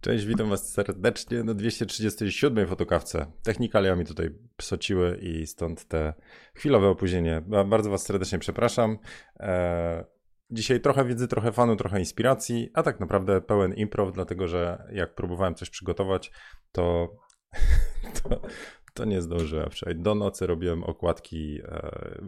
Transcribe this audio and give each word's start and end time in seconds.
Cześć, 0.00 0.24
witam 0.24 0.48
Was 0.48 0.72
serdecznie 0.72 1.44
na 1.44 1.54
237 1.54 2.66
fotokawce. 2.66 3.26
Technikalia 3.42 3.96
mi 3.96 4.04
tutaj 4.04 4.30
psociły 4.56 5.18
i 5.22 5.46
stąd 5.46 5.88
te 5.88 6.14
chwilowe 6.54 6.88
opóźnienie. 6.88 7.42
Bardzo 7.66 7.90
Was 7.90 8.02
serdecznie 8.02 8.38
przepraszam. 8.38 8.98
Eee, 9.40 10.04
dzisiaj 10.50 10.80
trochę 10.80 11.04
wiedzy, 11.04 11.28
trochę 11.28 11.52
fanu, 11.52 11.76
trochę 11.76 11.98
inspiracji, 11.98 12.70
a 12.74 12.82
tak 12.82 13.00
naprawdę 13.00 13.40
pełen 13.40 13.74
improv, 13.74 14.12
dlatego 14.12 14.48
że 14.48 14.88
jak 14.92 15.14
próbowałem 15.14 15.54
coś 15.54 15.70
przygotować, 15.70 16.32
to, 16.72 17.16
to, 18.22 18.40
to 18.94 19.04
nie 19.04 19.22
zdążyłem. 19.22 19.68
Do 19.94 20.14
nocy 20.14 20.46
robiłem 20.46 20.84
okładki 20.84 21.60
e, 21.64 21.66
e, 21.66 22.20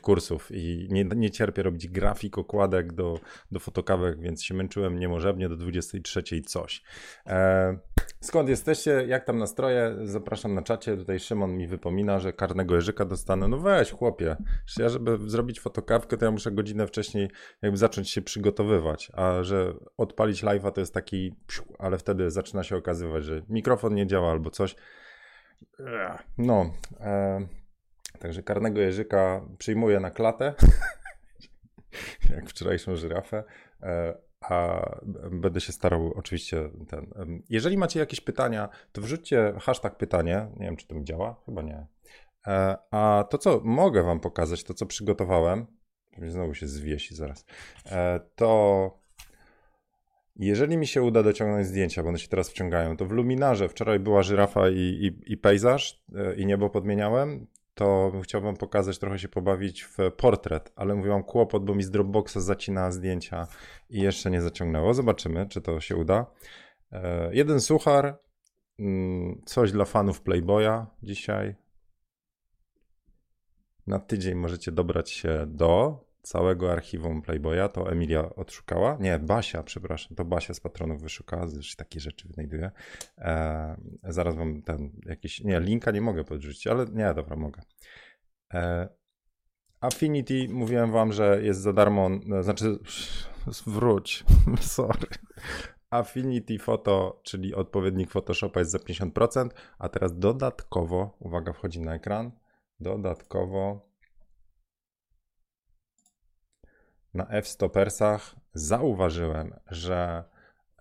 kursów 0.00 0.48
i 0.50 0.88
nie, 0.90 1.04
nie 1.04 1.30
cierpię 1.30 1.62
robić 1.62 1.88
grafik 1.88 2.38
okładek 2.38 2.92
do, 2.92 3.20
do 3.52 3.60
fotokawek, 3.60 4.20
więc 4.20 4.44
się 4.44 4.54
męczyłem 4.54 4.98
niemożebnie 4.98 5.48
do 5.48 5.56
23 5.56 6.22
coś. 6.46 6.82
E, 7.26 7.78
skąd 8.20 8.48
jesteście? 8.48 9.04
Jak 9.06 9.24
tam 9.24 9.38
nastroje? 9.38 9.96
Zapraszam 10.04 10.54
na 10.54 10.62
czacie. 10.62 10.96
Tutaj 10.96 11.20
Szymon 11.20 11.56
mi 11.56 11.66
wypomina, 11.66 12.18
że 12.18 12.32
karnego 12.32 12.74
jeżyka 12.74 13.04
dostanę. 13.04 13.48
No 13.48 13.58
weź 13.58 13.90
chłopie. 13.90 14.36
Ja, 14.78 14.88
żeby 14.88 15.18
zrobić 15.30 15.60
fotokawkę, 15.60 16.16
to 16.16 16.24
ja 16.24 16.30
muszę 16.30 16.50
godzinę 16.50 16.86
wcześniej 16.86 17.30
jakby 17.62 17.78
zacząć 17.78 18.10
się 18.10 18.22
przygotowywać, 18.22 19.10
a 19.14 19.42
że 19.42 19.74
odpalić 19.96 20.42
live'a 20.42 20.72
to 20.72 20.80
jest 20.80 20.94
taki, 20.94 21.34
ale 21.78 21.98
wtedy 21.98 22.30
zaczyna 22.30 22.62
się 22.62 22.76
okazywać, 22.76 23.24
że 23.24 23.42
mikrofon 23.48 23.94
nie 23.94 24.06
działa 24.06 24.30
albo 24.30 24.50
coś. 24.50 24.76
No, 26.38 26.70
e, 27.00 27.46
także 28.16 28.42
karnego 28.42 28.80
jeżyka 28.80 29.46
przyjmuję 29.58 30.00
na 30.00 30.10
klatę, 30.10 30.54
jak 32.34 32.48
wczorajszą 32.48 32.96
żyrafę, 32.96 33.44
e, 33.82 34.14
a 34.40 34.82
będę 35.30 35.60
się 35.60 35.72
starał 35.72 36.12
oczywiście 36.16 36.70
ten. 36.88 37.06
Jeżeli 37.50 37.76
macie 37.76 38.00
jakieś 38.00 38.20
pytania, 38.20 38.68
to 38.92 39.00
wrzućcie 39.00 39.54
hashtag 39.60 39.96
pytanie. 39.96 40.48
Nie 40.56 40.66
wiem, 40.66 40.76
czy 40.76 40.86
to 40.86 40.94
mi 40.94 41.04
działa, 41.04 41.42
chyba 41.46 41.62
nie. 41.62 41.86
E, 42.46 42.76
a 42.90 43.24
to, 43.30 43.38
co 43.38 43.60
mogę 43.64 44.02
Wam 44.02 44.20
pokazać, 44.20 44.64
to 44.64 44.74
co 44.74 44.86
przygotowałem, 44.86 45.66
znowu 46.28 46.54
się 46.54 46.66
zwiesi 46.66 47.14
zaraz, 47.14 47.44
e, 47.86 48.20
to 48.34 48.90
jeżeli 50.36 50.76
mi 50.76 50.86
się 50.86 51.02
uda 51.02 51.22
dociągnąć 51.22 51.66
zdjęcia, 51.66 52.02
bo 52.02 52.08
one 52.08 52.18
się 52.18 52.28
teraz 52.28 52.50
wciągają, 52.50 52.96
to 52.96 53.06
w 53.06 53.10
Luminarze 53.10 53.68
wczoraj 53.68 54.00
była 54.00 54.22
żyrafa 54.22 54.68
i, 54.68 54.74
i, 54.74 55.32
i 55.32 55.36
pejzaż 55.36 56.04
i 56.36 56.46
niebo 56.46 56.70
podmieniałem, 56.70 57.46
to 57.76 58.12
chciałbym 58.22 58.56
pokazać, 58.56 58.98
trochę 58.98 59.18
się 59.18 59.28
pobawić 59.28 59.82
w 59.82 59.96
portret, 60.16 60.72
ale 60.76 60.94
mówiłam 60.94 61.22
kłopot, 61.22 61.64
bo 61.64 61.74
mi 61.74 61.82
z 61.82 61.90
Dropboxa 61.90 62.40
zacina 62.40 62.90
zdjęcia 62.90 63.46
i 63.90 64.00
jeszcze 64.00 64.30
nie 64.30 64.42
zaciągnęło. 64.42 64.94
Zobaczymy, 64.94 65.46
czy 65.48 65.60
to 65.60 65.80
się 65.80 65.96
uda. 65.96 66.26
E, 66.92 67.34
jeden 67.34 67.60
suchar, 67.60 68.18
mm, 68.78 69.42
coś 69.44 69.72
dla 69.72 69.84
fanów 69.84 70.20
Playboya 70.20 70.86
dzisiaj. 71.02 71.54
Na 73.86 73.98
tydzień 73.98 74.34
możecie 74.34 74.72
dobrać 74.72 75.10
się 75.10 75.44
do 75.46 76.00
całego 76.26 76.72
archiwum 76.72 77.22
Playboya, 77.22 77.68
to 77.72 77.92
Emilia 77.92 78.34
odszukała. 78.34 78.96
Nie, 79.00 79.18
Basia, 79.18 79.62
przepraszam, 79.62 80.16
to 80.16 80.24
Basia 80.24 80.54
z 80.54 80.60
patronów 80.60 81.02
wyszukała, 81.02 81.46
zresztą 81.46 81.84
takie 81.84 82.00
rzeczy 82.00 82.28
wynajduje. 82.28 82.70
E, 83.18 83.76
zaraz 84.02 84.36
wam 84.36 84.62
ten 84.62 84.90
jakiś, 85.06 85.40
nie, 85.40 85.60
linka 85.60 85.90
nie 85.90 86.00
mogę 86.00 86.24
podrzucić, 86.24 86.66
ale 86.66 86.86
nie, 86.92 87.14
dobra, 87.14 87.36
mogę. 87.36 87.62
E, 88.54 88.88
Affinity, 89.80 90.48
mówiłem 90.48 90.92
wam, 90.92 91.12
że 91.12 91.42
jest 91.42 91.60
za 91.60 91.72
darmo, 91.72 92.10
no, 92.26 92.42
znaczy, 92.42 92.78
wróć, 93.66 94.24
sorry. 94.60 95.08
Affinity 95.90 96.58
Photo, 96.58 97.20
czyli 97.24 97.54
odpowiednik 97.54 98.10
Photoshopa 98.10 98.60
jest 98.60 98.72
za 98.72 98.78
50%, 98.78 99.48
a 99.78 99.88
teraz 99.88 100.18
dodatkowo, 100.18 101.16
uwaga, 101.20 101.52
wchodzi 101.52 101.80
na 101.80 101.94
ekran, 101.94 102.30
dodatkowo 102.80 103.85
na 107.16 107.28
F-Stoppersach 107.28 108.36
zauważyłem, 108.54 109.54
że 109.70 110.24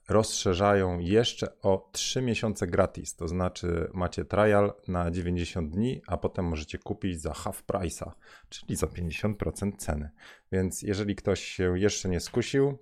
rozszerzają 0.10 1.00
jeszcze 1.00 1.62
o 1.62 1.90
3 1.92 2.22
miesiące 2.22 2.68
gratis. 2.68 3.16
To 3.16 3.28
znaczy 3.28 3.90
macie 3.94 4.26
trial 4.26 4.74
na 4.88 5.12
90 5.12 5.72
dni, 5.72 6.02
a 6.08 6.18
potem 6.18 6.46
możecie 6.46 6.78
kupić 6.78 7.22
za 7.22 7.34
half 7.34 7.64
price'a, 7.64 8.12
czyli 8.50 8.76
za 8.76 8.88
50% 8.88 9.78
ceny. 9.78 10.10
Więc 10.52 10.82
jeżeli 10.82 11.16
ktoś 11.16 11.44
się 11.44 11.80
jeszcze 11.80 12.10
nie 12.10 12.20
skusił, 12.20 12.78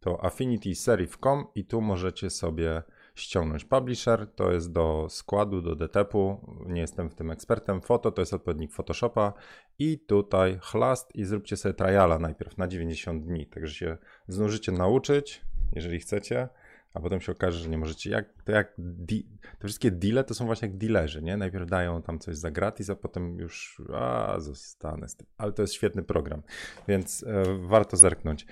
to 0.00 0.24
Affinity 0.24 0.74
Serif.com 0.74 1.46
i 1.54 1.64
tu 1.64 1.80
możecie 1.80 2.30
sobie 2.30 2.82
ściągnąć. 3.16 3.64
Publisher 3.64 4.26
to 4.34 4.52
jest 4.52 4.72
do 4.72 5.06
składu, 5.10 5.62
do 5.62 5.76
DTP-u, 5.76 6.40
nie 6.66 6.80
jestem 6.80 7.10
w 7.10 7.14
tym 7.14 7.30
ekspertem. 7.30 7.80
Foto 7.80 8.12
to 8.12 8.22
jest 8.22 8.34
odpowiednik 8.34 8.72
Photoshopa 8.72 9.32
i 9.78 9.98
tutaj 9.98 10.58
chlast 10.62 11.14
i 11.14 11.24
zróbcie 11.24 11.56
sobie 11.56 11.74
triala 11.74 12.18
najpierw 12.18 12.58
na 12.58 12.68
90 12.68 13.24
dni, 13.24 13.46
także 13.46 13.74
się 13.74 13.96
zdążycie 14.28 14.72
nauczyć, 14.72 15.40
jeżeli 15.72 15.98
chcecie, 15.98 16.48
a 16.94 17.00
potem 17.00 17.20
się 17.20 17.32
okaże, 17.32 17.58
że 17.58 17.68
nie 17.68 17.78
możecie. 17.78 18.10
Jak, 18.10 18.42
to 18.44 18.52
jak 18.52 18.72
di, 18.78 19.26
te 19.58 19.66
wszystkie 19.68 19.90
deale 19.90 20.24
to 20.24 20.34
są 20.34 20.46
właśnie 20.46 20.68
jak 20.68 20.76
dealerzy, 20.76 21.22
nie? 21.22 21.36
Najpierw 21.36 21.66
dają 21.66 22.02
tam 22.02 22.18
coś 22.18 22.36
za 22.36 22.50
gratis, 22.50 22.90
a 22.90 22.96
potem 22.96 23.38
już 23.38 23.82
a, 23.94 24.34
zostanę 24.38 25.08
z 25.08 25.16
tym. 25.16 25.26
Ale 25.38 25.52
to 25.52 25.62
jest 25.62 25.74
świetny 25.74 26.02
program, 26.02 26.42
więc 26.88 27.22
e, 27.22 27.42
warto 27.60 27.96
zerknąć. 27.96 28.46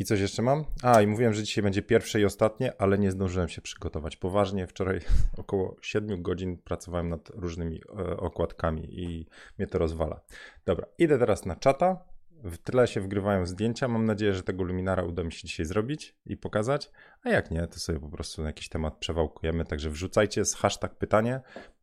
I 0.00 0.04
coś 0.04 0.20
jeszcze 0.20 0.42
mam? 0.42 0.64
A, 0.82 1.02
i 1.02 1.06
mówiłem, 1.06 1.34
że 1.34 1.42
dzisiaj 1.42 1.64
będzie 1.64 1.82
pierwsze 1.82 2.20
i 2.20 2.24
ostatnie, 2.24 2.72
ale 2.78 2.98
nie 2.98 3.10
zdążyłem 3.10 3.48
się 3.48 3.62
przygotować 3.62 4.16
poważnie. 4.16 4.66
Wczoraj 4.66 5.00
około 5.36 5.76
7 5.82 6.22
godzin 6.22 6.56
pracowałem 6.56 7.08
nad 7.08 7.30
różnymi 7.30 7.80
e, 7.98 8.16
okładkami 8.16 9.00
i 9.00 9.26
mnie 9.58 9.66
to 9.66 9.78
rozwala. 9.78 10.20
Dobra, 10.66 10.86
idę 10.98 11.18
teraz 11.18 11.46
na 11.46 11.56
czata. 11.56 12.04
W 12.44 12.58
tle 12.58 12.86
się 12.86 13.00
wgrywają 13.00 13.46
zdjęcia. 13.46 13.88
Mam 13.88 14.04
nadzieję, 14.04 14.34
że 14.34 14.42
tego 14.42 14.64
luminara 14.64 15.02
uda 15.02 15.24
mi 15.24 15.32
się 15.32 15.48
dzisiaj 15.48 15.66
zrobić 15.66 16.16
i 16.26 16.36
pokazać. 16.36 16.90
A 17.22 17.30
jak 17.30 17.50
nie, 17.50 17.66
to 17.66 17.78
sobie 17.78 18.00
po 18.00 18.08
prostu 18.08 18.42
na 18.42 18.48
jakiś 18.48 18.68
temat 18.68 18.98
przewałkujemy. 18.98 19.64
Także 19.64 19.90
wrzucajcie 19.90 20.44
z 20.44 20.54
hashtag 20.54 20.94
pytanie. 20.94 21.40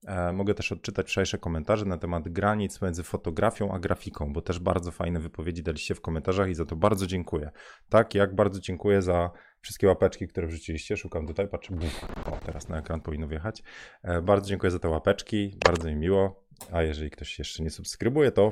E, 0.08 0.34
mogę 0.34 0.54
też 0.54 0.72
odczytać 0.72 1.10
wczorajsze 1.10 1.38
komentarze 1.38 1.86
na 1.86 1.98
temat 1.98 2.30
granic 2.30 2.82
między 2.82 3.04
fotografią 3.04 3.72
a 3.72 3.80
grafiką, 3.80 4.34
bo 4.34 4.42
też 4.42 4.60
bardzo 4.60 4.92
fajne 4.92 5.20
wypowiedzi 5.20 5.64
daliście 5.64 5.96
w 5.96 6.02
komentarzach 6.02 6.50
i 6.50 6.56
za 6.56 6.66
to 6.66 6.76
bardzo 6.76 7.08
dziękuję. 7.08 7.52
Tak 7.90 8.16
jak 8.16 8.36
bardzo 8.36 8.60
dziękuję 8.60 9.02
za 9.02 9.32
wszystkie 9.62 9.88
łapeczki, 9.88 10.28
które 10.28 10.48
wrzuciliście. 10.48 10.98
Szukam 10.98 11.28
tutaj, 11.28 11.48
patrzę. 11.48 11.74
O, 12.26 12.38
teraz 12.46 12.70
na 12.70 12.80
ekran 12.80 13.02
powinno 13.02 13.28
wjechać. 13.28 13.64
E, 14.04 14.22
bardzo 14.22 14.50
dziękuję 14.50 14.72
za 14.72 14.80
te 14.80 14.90
łapeczki, 14.90 15.58
bardzo 15.66 15.90
mi 15.90 15.96
miło. 15.96 16.48
A 16.72 16.82
jeżeli 16.82 17.10
ktoś 17.10 17.40
jeszcze 17.40 17.64
nie 17.64 17.70
subskrybuje, 17.70 18.32
to 18.32 18.52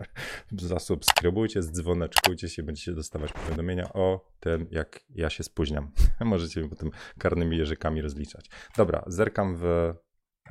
zasubskrybujcie, 0.52 1.62
zdzwoneczkujcie 1.62 2.48
się, 2.48 2.62
będziecie 2.62 2.92
dostawać 2.92 3.32
powiadomienia 3.32 3.92
o 3.92 4.32
tym, 4.40 4.66
jak 4.70 5.00
ja 5.10 5.30
się 5.30 5.42
spóźniam. 5.42 5.90
Możecie 6.20 6.62
mi 6.62 6.68
potem 6.68 6.90
karnymi 7.18 7.56
jeżykami 7.58 8.02
rozliczać. 8.02 8.50
Dobra, 8.76 9.02
zerkam 9.06 9.56
w 9.56 9.64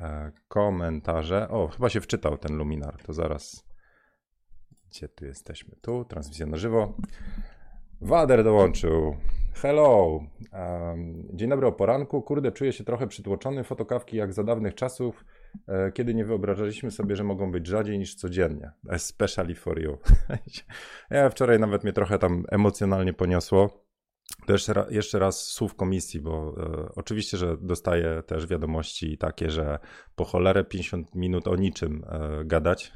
e, 0.00 0.32
komentarze. 0.48 1.48
O, 1.48 1.68
chyba 1.68 1.88
się 1.88 2.00
wczytał 2.00 2.38
ten 2.38 2.56
luminar, 2.56 3.02
to 3.02 3.12
zaraz. 3.12 3.64
Gdzie 4.90 5.08
tu 5.08 5.24
jesteśmy? 5.24 5.76
Tu, 5.82 6.04
transmisja 6.04 6.46
na 6.46 6.56
żywo. 6.56 6.96
Wader 8.00 8.44
dołączył. 8.44 9.16
Hello. 9.54 10.20
Um, 10.52 11.28
dzień 11.32 11.50
dobry 11.50 11.66
o 11.66 11.72
poranku. 11.72 12.22
Kurde, 12.22 12.52
czuję 12.52 12.72
się 12.72 12.84
trochę 12.84 13.06
przytłoczony. 13.06 13.64
Fotokawki 13.64 14.16
jak 14.16 14.32
za 14.32 14.44
dawnych 14.44 14.74
czasów 14.74 15.24
kiedy 15.94 16.14
nie 16.14 16.24
wyobrażaliśmy 16.24 16.90
sobie, 16.90 17.16
że 17.16 17.24
mogą 17.24 17.52
być 17.52 17.66
rzadziej 17.66 17.98
niż 17.98 18.14
codziennie. 18.14 18.70
Especially 18.88 19.54
for 19.54 19.82
you. 19.82 19.98
ja 21.10 21.30
wczoraj 21.30 21.58
nawet 21.58 21.84
mnie 21.84 21.92
trochę 21.92 22.18
tam 22.18 22.44
emocjonalnie 22.48 23.12
poniosło. 23.12 23.82
To 24.46 24.52
jeszcze, 24.52 24.72
raz, 24.72 24.90
jeszcze 24.90 25.18
raz 25.18 25.46
słów 25.46 25.74
komisji, 25.74 26.20
bo 26.20 26.54
e, 26.56 26.88
oczywiście, 26.96 27.36
że 27.36 27.56
dostaję 27.60 28.22
też 28.26 28.46
wiadomości 28.46 29.18
takie, 29.18 29.50
że 29.50 29.78
po 30.14 30.24
cholerę 30.24 30.64
50 30.64 31.14
minut 31.14 31.48
o 31.48 31.56
niczym 31.56 32.04
e, 32.08 32.44
gadać. 32.44 32.92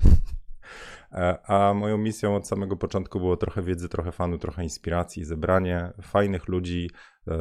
E, 1.13 1.39
a 1.51 1.75
moją 1.75 1.99
misją 1.99 2.37
od 2.37 2.49
samego 2.49 2.77
początku 2.77 3.19
było 3.21 3.37
trochę 3.37 3.63
wiedzy, 3.63 3.89
trochę 3.89 4.13
fanu, 4.13 4.39
trochę 4.39 4.63
inspiracji, 4.63 5.25
zebranie 5.25 5.93
fajnych 6.03 6.49
ludzi, 6.49 6.91
e, 7.29 7.33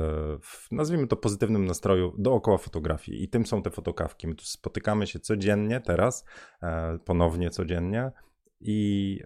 w, 0.41 0.67
nazwijmy 0.71 1.07
to 1.07 1.15
pozytywnym 1.15 1.65
nastroju 1.65 2.15
dookoła 2.17 2.57
fotografii. 2.57 3.23
I 3.23 3.29
tym 3.29 3.45
są 3.45 3.61
te 3.61 3.69
fotokawki. 3.69 4.27
My 4.27 4.35
tu 4.35 4.45
spotykamy 4.45 5.07
się 5.07 5.19
codziennie 5.19 5.79
teraz, 5.79 6.25
e, 6.63 6.97
ponownie 7.05 7.49
codziennie 7.49 8.11
i 8.61 9.19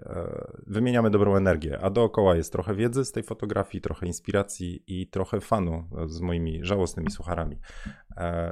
wymieniamy 0.67 1.09
dobrą 1.09 1.35
energię, 1.35 1.79
a 1.81 1.89
dookoła 1.89 2.35
jest 2.35 2.51
trochę 2.51 2.75
wiedzy 2.75 3.05
z 3.05 3.11
tej 3.11 3.23
fotografii, 3.23 3.81
trochę 3.81 4.05
inspiracji 4.05 4.83
i 4.87 5.07
trochę 5.07 5.41
fanu 5.41 5.89
z 6.07 6.21
moimi 6.21 6.59
żałosnymi 6.61 7.11
sucharami. 7.11 7.59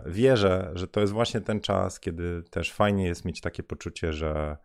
Wierzę, 0.06 0.72
że 0.74 0.88
to 0.88 1.02
jest 1.02 1.14
właśnie 1.14 1.42
ten 1.42 1.60
czas, 1.60 2.00
kiedy 2.00 2.44
też 2.44 2.74
fajnie 2.74 3.06
jest 3.06 3.26
mieć 3.26 3.42
takie 3.42 3.64
poczucie, 3.64 4.14
że 4.14 4.58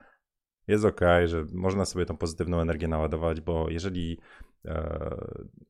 jest 0.68 0.84
ok, 0.84 1.00
że 1.24 1.44
można 1.52 1.84
sobie 1.84 2.06
tą 2.06 2.16
pozytywną 2.16 2.60
energię 2.60 2.88
naładować, 2.88 3.40
bo 3.40 3.70
jeżeli 3.70 4.18
e, 4.64 5.16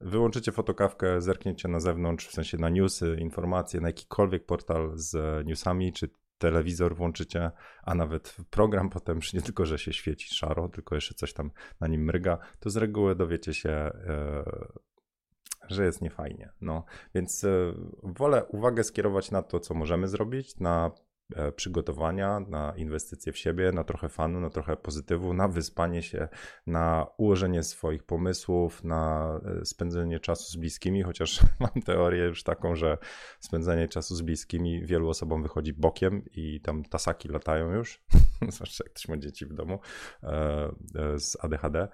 wyłączycie 0.01 0.53
fotokawkę, 0.53 1.21
zerkniecie 1.21 1.69
na 1.69 1.81
zewnątrz, 1.81 2.29
w 2.29 2.33
sensie 2.33 2.59
na 2.59 2.69
newsy, 2.69 3.17
informacje, 3.21 3.81
na 3.81 3.89
jakikolwiek 3.89 4.47
portal 4.47 4.93
z 4.95 5.47
newsami, 5.47 5.93
czy 5.93 6.09
telewizor 6.39 6.97
włączycie, 6.97 7.51
a 7.83 7.95
nawet 7.95 8.37
program 8.51 8.91
potem, 8.97 9.21
nie 9.35 9.43
tylko, 9.43 9.67
że 9.67 9.79
się 9.79 9.93
świeci 9.93 10.35
szaro, 10.35 10.69
tylko 10.69 10.95
jeszcze 10.95 11.15
coś 11.15 11.33
tam 11.33 11.51
na 11.81 11.89
nim 11.89 12.05
mryga, 12.05 12.39
to 12.61 12.71
z 12.71 12.77
reguły 12.77 13.15
dowiecie 13.15 13.55
się, 13.55 13.71
e, 13.71 14.45
że 15.69 15.85
jest 15.85 16.03
niefajnie. 16.03 16.53
No, 16.61 16.85
więc 17.15 17.45
e, 17.45 17.75
wolę 18.03 18.45
uwagę 18.45 18.85
skierować 18.85 19.31
na 19.31 19.43
to, 19.43 19.61
co 19.61 19.75
możemy 19.75 20.09
zrobić, 20.09 20.57
na 20.57 20.91
przygotowania, 21.57 22.41
na 22.41 22.73
inwestycje 22.77 23.33
w 23.33 23.39
siebie, 23.39 23.73
na 23.73 23.85
trochę 23.85 24.09
fanu, 24.09 24.41
na 24.41 24.51
trochę 24.51 24.77
pozytywu, 24.77 25.35
na 25.35 25.49
wyspanie 25.49 26.03
się, 26.03 26.29
na 26.67 27.07
ułożenie 27.17 27.63
swoich 27.63 28.03
pomysłów, 28.03 28.85
na 28.85 29.33
e, 29.61 29.65
spędzenie 29.65 30.21
czasu 30.21 30.53
z 30.53 30.57
bliskimi, 30.57 31.03
chociaż 31.03 31.41
mam 31.61 31.83
teorię 31.85 32.25
już 32.25 32.43
taką, 32.43 32.77
że 32.77 32.99
spędzenie 33.41 33.89
czasu 33.89 34.15
z 34.15 34.23
bliskimi 34.23 34.87
wielu 34.87 35.09
osobom 35.09 35.43
wychodzi 35.43 35.73
bokiem 35.73 36.23
i 36.37 36.61
tam 36.61 36.85
tasaki 36.85 37.29
latają 37.29 37.73
już, 37.73 38.05
zwłaszcza 38.49 38.85
jak 38.85 38.93
ktoś 38.93 39.09
ma 39.09 39.17
dzieci 39.17 39.47
w 39.47 39.55
domu 39.55 39.79
e, 40.23 40.71
z 41.19 41.37
ADHD 41.45 41.89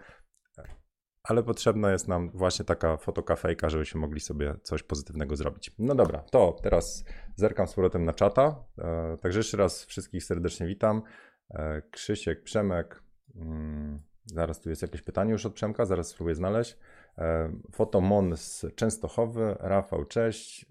ale 1.28 1.42
potrzebna 1.42 1.92
jest 1.92 2.08
nam 2.08 2.30
właśnie 2.30 2.64
taka 2.64 2.96
fotokafejka, 2.96 3.70
żebyśmy 3.70 4.00
mogli 4.00 4.20
sobie 4.20 4.54
coś 4.62 4.82
pozytywnego 4.82 5.36
zrobić. 5.36 5.74
No 5.78 5.94
dobra, 5.94 6.18
to 6.18 6.56
teraz 6.62 7.04
zerkam 7.36 7.68
z 7.68 7.74
powrotem 7.74 8.04
na 8.04 8.12
czata. 8.12 8.64
E, 8.78 9.16
także 9.16 9.38
jeszcze 9.38 9.56
raz 9.56 9.84
wszystkich 9.84 10.24
serdecznie 10.24 10.66
witam. 10.66 11.02
E, 11.50 11.82
Krzysiek, 11.90 12.42
Przemek. 12.42 13.02
Mm, 13.36 13.98
zaraz 14.24 14.60
tu 14.60 14.70
jest 14.70 14.82
jakieś 14.82 15.02
pytanie 15.02 15.32
już 15.32 15.46
od 15.46 15.54
Przemka, 15.54 15.84
zaraz 15.84 16.08
spróbuję 16.08 16.34
znaleźć. 16.34 16.78
E, 17.18 17.52
Fotomon 17.72 18.36
z 18.36 18.66
Częstochowy, 18.74 19.56
Rafał, 19.60 20.04
cześć. 20.04 20.66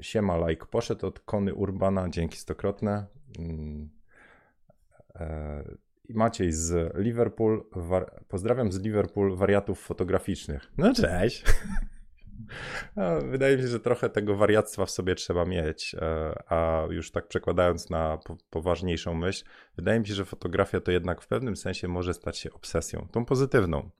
Siema, 0.00 0.48
like 0.48 0.66
poszedł 0.66 1.06
od 1.06 1.20
Kony 1.20 1.54
Urbana, 1.54 2.08
dzięki 2.08 2.38
stokrotne. 2.38 3.06
Mm, 3.38 3.90
Maciej 6.14 6.52
z 6.52 6.96
Liverpool. 6.96 7.64
Pozdrawiam 8.28 8.72
z 8.72 8.80
Liverpool 8.80 9.36
wariatów 9.36 9.80
fotograficznych. 9.80 10.72
No 10.78 10.94
cześć. 10.94 11.44
No, 12.96 13.20
wydaje 13.20 13.56
mi 13.56 13.62
się, 13.62 13.68
że 13.68 13.80
trochę 13.80 14.10
tego 14.10 14.36
wariactwa 14.36 14.86
w 14.86 14.90
sobie 14.90 15.14
trzeba 15.14 15.44
mieć, 15.44 15.94
e, 15.94 16.32
a 16.52 16.86
już 16.90 17.10
tak 17.10 17.28
przekładając 17.28 17.90
na 17.90 18.18
poważniejszą 18.50 19.14
myśl, 19.14 19.44
wydaje 19.76 20.00
mi 20.00 20.06
się, 20.06 20.14
że 20.14 20.24
fotografia 20.24 20.80
to 20.80 20.90
jednak 20.90 21.22
w 21.22 21.26
pewnym 21.26 21.56
sensie 21.56 21.88
może 21.88 22.14
stać 22.14 22.38
się 22.38 22.52
obsesją, 22.52 23.08
tą 23.12 23.24
pozytywną. 23.24 23.90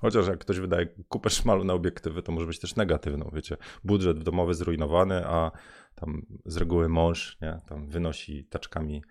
Chociaż 0.00 0.28
jak 0.28 0.38
ktoś 0.38 0.58
wydaje 0.58 0.86
kupę 1.08 1.30
szmalu 1.30 1.64
na 1.64 1.74
obiektywy, 1.74 2.22
to 2.22 2.32
może 2.32 2.46
być 2.46 2.58
też 2.58 2.76
negatywną, 2.76 3.30
wiecie, 3.32 3.56
budżet 3.84 4.22
domowy 4.22 4.54
zrujnowany, 4.54 5.26
a 5.26 5.50
tam 5.94 6.26
z 6.46 6.56
reguły 6.56 6.88
mąż, 6.88 7.38
nie, 7.42 7.58
tam 7.66 7.88
wynosi 7.88 8.44
taczkami 8.44 9.02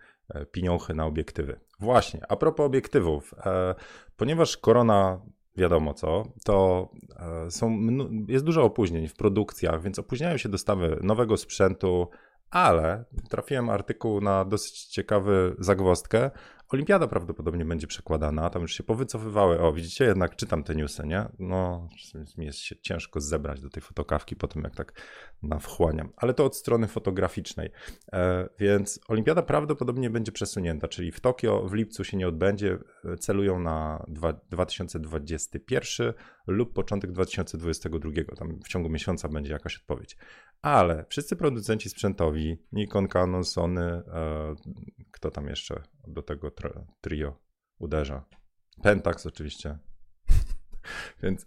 pieniądze 0.52 0.94
na 0.94 1.06
obiektywy. 1.06 1.60
Właśnie, 1.80 2.22
a 2.30 2.36
propos 2.36 2.66
obiektywów, 2.66 3.34
e, 3.46 3.76
ponieważ 4.18 4.58
korona 4.58 5.22
wiadomo 5.58 5.94
co, 5.94 6.24
to 6.46 6.90
e, 7.46 7.52
są, 7.52 7.78
jest 8.28 8.46
dużo 8.46 8.64
opóźnień 8.64 9.08
w 9.08 9.16
produkcjach, 9.16 9.82
więc 9.82 10.00
opóźniają 10.00 10.38
się 10.38 10.50
dostawy 10.50 11.00
nowego 11.04 11.38
sprzętu, 11.38 12.08
ale 12.50 13.06
trafiłem 13.30 13.70
artykuł 13.70 14.22
na 14.22 14.46
dosyć 14.46 14.86
ciekawy 14.86 15.56
zagwostkę. 15.60 16.32
Olimpiada 16.72 17.08
prawdopodobnie 17.08 17.66
będzie 17.66 17.88
przekładana, 17.88 18.50
tam 18.50 18.62
już 18.62 18.74
się 18.74 18.84
powycofywały. 18.84 19.60
O, 19.60 19.74
widzicie, 19.74 20.06
jednak 20.06 20.36
czytam 20.36 20.64
te 20.64 20.76
newsy, 20.76 21.08
nie? 21.08 21.26
No, 21.40 21.90
mi 22.38 22.46
jest 22.46 22.60
się 22.60 22.76
ciężko 22.76 23.22
zebrać 23.22 23.62
do 23.62 23.70
tej 23.70 23.84
fotokawki 23.84 24.36
po 24.36 24.48
tym, 24.48 24.64
jak 24.64 24.76
tak 24.76 25.02
nawchłaniam. 25.44 26.10
Ale 26.18 26.34
to 26.34 26.46
od 26.46 26.56
strony 26.56 26.88
fotograficznej. 26.88 27.70
E, 28.14 28.50
więc 28.60 29.00
Olimpiada 29.08 29.42
prawdopodobnie 29.42 30.10
będzie 30.10 30.32
przesunięta, 30.32 30.88
czyli 30.88 31.12
w 31.12 31.20
Tokio 31.20 31.68
w 31.68 31.74
lipcu 31.74 32.04
się 32.04 32.18
nie 32.18 32.28
odbędzie. 32.28 32.78
Celują 33.20 33.60
na 33.60 34.06
2021 34.50 36.14
lub 36.48 36.74
początek 36.74 37.12
2022. 37.12 38.12
Tam 38.38 38.60
w 38.64 38.68
ciągu 38.68 38.90
miesiąca 38.90 39.30
będzie 39.30 39.54
jakaś 39.54 39.78
odpowiedź. 39.78 40.18
Ale 40.62 41.06
wszyscy 41.10 41.36
producenci 41.36 41.90
sprzętowi, 41.90 42.58
Nikon, 42.72 43.08
Canon, 43.08 43.44
Sony, 43.44 43.82
e, 43.82 44.04
kto 45.12 45.32
tam 45.32 45.48
jeszcze 45.48 45.84
do 46.08 46.22
tego 46.22 46.52
trio 47.02 47.40
uderza? 47.80 48.26
Pentax 48.84 49.26
oczywiście. 49.26 49.78
Więc 51.24 51.46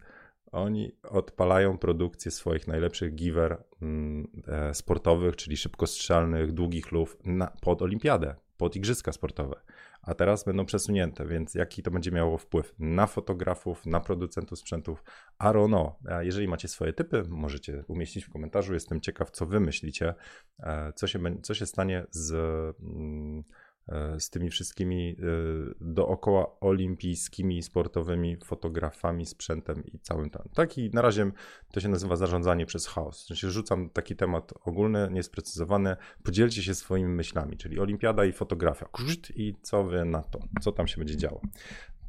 oni 0.53 0.93
odpalają 1.03 1.79
produkcję 1.79 2.31
swoich 2.31 2.69
najlepszych 2.69 3.15
giver 3.15 3.65
mm, 3.83 4.43
e, 4.47 4.75
sportowych, 4.75 5.37
czyli 5.37 5.57
szybkostrzelnych, 5.57 6.53
długich 6.53 6.93
luf 6.93 7.17
na, 7.25 7.47
pod 7.47 7.83
olimpiadę, 7.83 8.35
pod 8.57 8.77
igrzyska 8.77 9.13
sportowe 9.13 9.61
a 10.07 10.15
teraz 10.15 10.45
będą 10.45 10.67
przesunięte, 10.67 11.27
więc 11.27 11.55
jaki 11.55 11.83
to 11.83 11.91
będzie 11.91 12.11
miało 12.11 12.39
wpływ 12.39 12.75
na 12.79 13.07
fotografów, 13.07 13.87
na 13.87 14.01
producentów 14.01 14.59
sprzętów? 14.59 15.05
Arono, 15.39 15.99
jeżeli 16.21 16.49
macie 16.49 16.69
swoje 16.69 16.93
typy, 16.93 17.23
możecie 17.29 17.85
umieścić 17.89 18.25
w 18.25 18.31
komentarzu. 18.31 18.75
Jestem 18.75 19.01
ciekaw, 19.01 19.31
co 19.31 19.47
wy 19.47 19.61
myślicie, 19.61 20.15
e, 20.61 20.93
co 20.93 21.07
się, 21.07 21.19
co 21.43 21.55
się 21.55 21.67
stanie 21.67 22.07
z 22.11 22.33
mm, 22.81 23.45
z 24.19 24.31
tymi 24.31 24.51
wszystkimi 24.51 25.17
e, 25.19 25.25
dookoła 25.81 26.61
olimpijskimi, 26.61 27.63
sportowymi 27.63 28.37
fotografami, 28.45 29.27
sprzętem 29.27 29.85
i 29.87 29.99
całym 29.99 30.31
tam. 30.31 30.49
Taki 30.55 30.91
na 30.91 31.03
razie 31.03 31.31
to 31.73 31.81
się 31.81 31.89
nazywa 31.89 32.17
zarządzanie 32.17 32.67
przez 32.67 32.87
chaos. 32.87 33.27
Sensie 33.27 33.51
rzucam 33.51 33.91
taki 33.91 34.17
temat 34.17 34.53
ogólny, 34.65 35.09
niesprecyzowany. 35.13 35.97
Podzielcie 36.23 36.63
się 36.63 36.75
swoimi 36.75 37.09
myślami, 37.09 37.57
czyli 37.57 37.81
olimpiada 37.81 38.25
i 38.25 38.33
fotografia. 38.33 38.89
I 39.37 39.55
co 39.63 39.85
wy 39.85 40.05
na 40.05 40.23
to? 40.23 40.39
Co 40.61 40.73
tam 40.73 40.87
się 40.87 40.99
będzie 40.99 41.17
działo? 41.17 41.41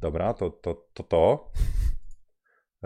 Dobra, 0.00 0.34
to 0.34 0.50
to. 0.50 0.86
to, 0.94 1.02
to. 1.02 1.50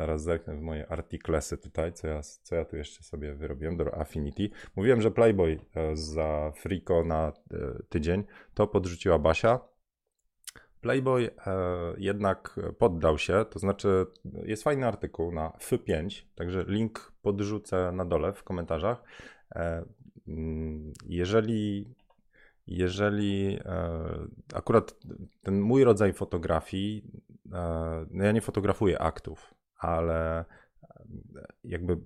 Zaraz 0.00 0.22
zerknę 0.22 0.56
w 0.56 0.60
moje 0.60 0.88
artiklesy 0.88 1.58
tutaj, 1.58 1.92
co 1.92 2.08
ja, 2.08 2.20
co 2.22 2.54
ja 2.54 2.64
tu 2.64 2.76
jeszcze 2.76 3.02
sobie 3.02 3.34
wyrobiłem. 3.34 3.76
do 3.76 3.94
Affinity. 3.94 4.50
Mówiłem, 4.76 5.00
że 5.00 5.10
Playboy 5.10 5.60
e, 5.74 5.96
za 5.96 6.52
Frico 6.56 7.04
na 7.04 7.28
e, 7.28 7.32
tydzień 7.88 8.24
to 8.54 8.66
podrzuciła 8.66 9.18
Basia. 9.18 9.60
Playboy 10.80 11.30
e, 11.46 11.52
jednak 11.98 12.60
poddał 12.78 13.18
się, 13.18 13.44
to 13.50 13.58
znaczy 13.58 14.06
jest 14.44 14.62
fajny 14.62 14.86
artykuł 14.86 15.32
na 15.32 15.50
F5, 15.50 16.24
także 16.34 16.64
link 16.68 17.12
podrzucę 17.22 17.92
na 17.92 18.04
dole 18.04 18.32
w 18.32 18.44
komentarzach. 18.44 19.02
Mm, 20.28 20.92
jeżeli 21.06 21.94
jeżeli 22.66 23.58
akurat 24.54 24.94
ten 25.42 25.60
mój 25.60 25.84
rodzaj 25.84 26.12
fotografii, 26.12 27.04
no 28.10 28.24
ja 28.24 28.32
nie 28.32 28.40
fotografuję 28.40 28.98
aktów, 28.98 29.59
ale 29.80 30.44
jakby 31.64 31.96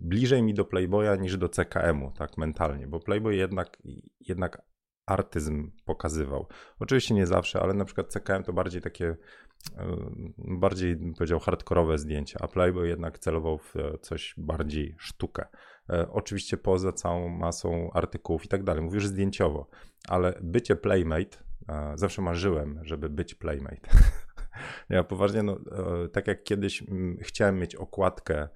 bliżej 0.00 0.42
mi 0.42 0.54
do 0.54 0.64
Playboya 0.64 1.16
niż 1.20 1.36
do 1.36 1.48
CKM-u, 1.48 2.10
tak 2.10 2.38
mentalnie, 2.38 2.86
bo 2.86 3.00
Playboy 3.00 3.36
jednak, 3.36 3.78
jednak 4.20 4.62
artyzm 5.06 5.70
pokazywał. 5.84 6.46
Oczywiście 6.78 7.14
nie 7.14 7.26
zawsze, 7.26 7.60
ale 7.60 7.74
na 7.74 7.84
przykład 7.84 8.12
CKM 8.12 8.42
to 8.42 8.52
bardziej 8.52 8.82
takie, 8.82 9.16
e, 9.76 9.96
bardziej 10.38 10.96
powiedział 11.18 11.40
hardkorowe 11.40 11.98
zdjęcia, 11.98 12.38
a 12.42 12.48
Playboy 12.48 12.88
jednak 12.88 13.18
celował 13.18 13.58
w 13.58 13.74
coś 14.00 14.34
bardziej 14.36 14.94
sztukę. 14.98 15.46
E, 15.90 16.10
oczywiście 16.10 16.56
poza 16.56 16.92
całą 16.92 17.28
masą 17.28 17.90
artykułów 17.92 18.44
i 18.44 18.48
tak 18.48 18.64
dalej. 18.64 18.82
Mówisz 18.82 19.06
zdjęciowo, 19.06 19.68
ale 20.08 20.38
bycie 20.42 20.76
Playmate, 20.76 21.38
e, 21.68 21.92
zawsze 21.94 22.22
marzyłem, 22.22 22.80
żeby 22.82 23.10
być 23.10 23.34
Playmate. 23.34 23.90
Ja 24.88 25.04
poważnie, 25.04 25.42
no, 25.42 25.52
e, 26.04 26.08
tak 26.08 26.26
jak 26.26 26.44
kiedyś 26.44 26.82
mm, 26.82 27.18
chciałem 27.22 27.58
mieć 27.58 27.76
okładkę 27.76 28.48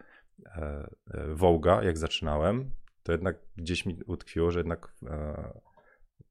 e, 0.46 0.90
e, 1.10 1.34
Wołga, 1.34 1.82
jak 1.82 1.98
zaczynałem, 1.98 2.70
to 3.02 3.12
jednak 3.12 3.38
gdzieś 3.56 3.86
mi 3.86 3.98
utkwiło, 4.06 4.50
że 4.50 4.60
jednak 4.60 4.94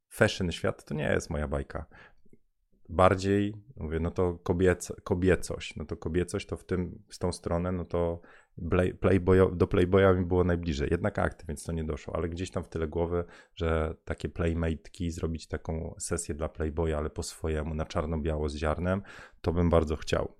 fashion 0.09 0.51
świat 0.51 0.85
to 0.85 0.93
nie 0.93 1.03
jest 1.03 1.29
moja 1.29 1.47
bajka. 1.47 1.85
Bardziej, 2.89 3.53
mówię, 3.75 3.99
no 3.99 4.11
to 4.11 4.39
kobieco, 4.43 4.95
kobiecość, 5.03 5.75
no 5.75 5.85
to 5.85 5.97
kobiecość 5.97 6.47
to 6.47 6.57
w 6.57 6.63
tym, 6.63 7.03
z 7.09 7.19
tą 7.19 7.31
stronę, 7.31 7.71
no 7.71 7.85
to 7.85 8.21
Do 9.55 9.67
Playboya 9.67 10.13
mi 10.13 10.25
było 10.25 10.43
najbliżej. 10.43 10.87
Jednak 10.91 11.19
akty, 11.19 11.45
więc 11.47 11.63
to 11.63 11.71
nie 11.71 11.83
doszło, 11.83 12.15
ale 12.15 12.29
gdzieś 12.29 12.51
tam 12.51 12.63
w 12.63 12.67
tyle 12.67 12.87
głowy, 12.87 13.23
że 13.55 13.95
takie 14.05 14.29
playmate'ki, 14.29 15.11
zrobić 15.11 15.47
taką 15.47 15.95
sesję 15.97 16.35
dla 16.35 16.49
Playboya, 16.49 16.93
ale 16.93 17.09
po 17.09 17.23
swojemu, 17.23 17.75
na 17.75 17.85
czarno-biało 17.85 18.49
z 18.49 18.55
ziarnem, 18.55 19.01
to 19.41 19.53
bym 19.53 19.69
bardzo 19.69 19.95
chciał. 19.95 20.35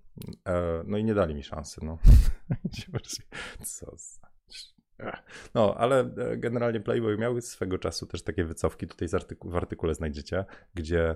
E, 0.48 0.84
no 0.88 0.98
i 0.98 1.03
nie 1.03 1.13
dali 1.13 1.36
mi 1.36 1.43
szansy, 1.43 1.82
no. 1.86 1.98
Co 3.65 3.86
za... 3.96 4.24
No, 5.53 5.75
ale 5.77 6.00
e, 6.00 6.38
generalnie 6.38 6.79
Playboy 6.79 7.17
miał 7.17 7.41
swego 7.41 7.77
czasu 7.77 8.05
też 8.05 8.24
takie 8.24 8.43
wycofki, 8.43 8.88
tutaj 8.88 9.08
artyku 9.13 9.50
w 9.50 9.55
artykule 9.55 9.96
znajdziecie, 9.96 10.46
gdzie 10.74 11.15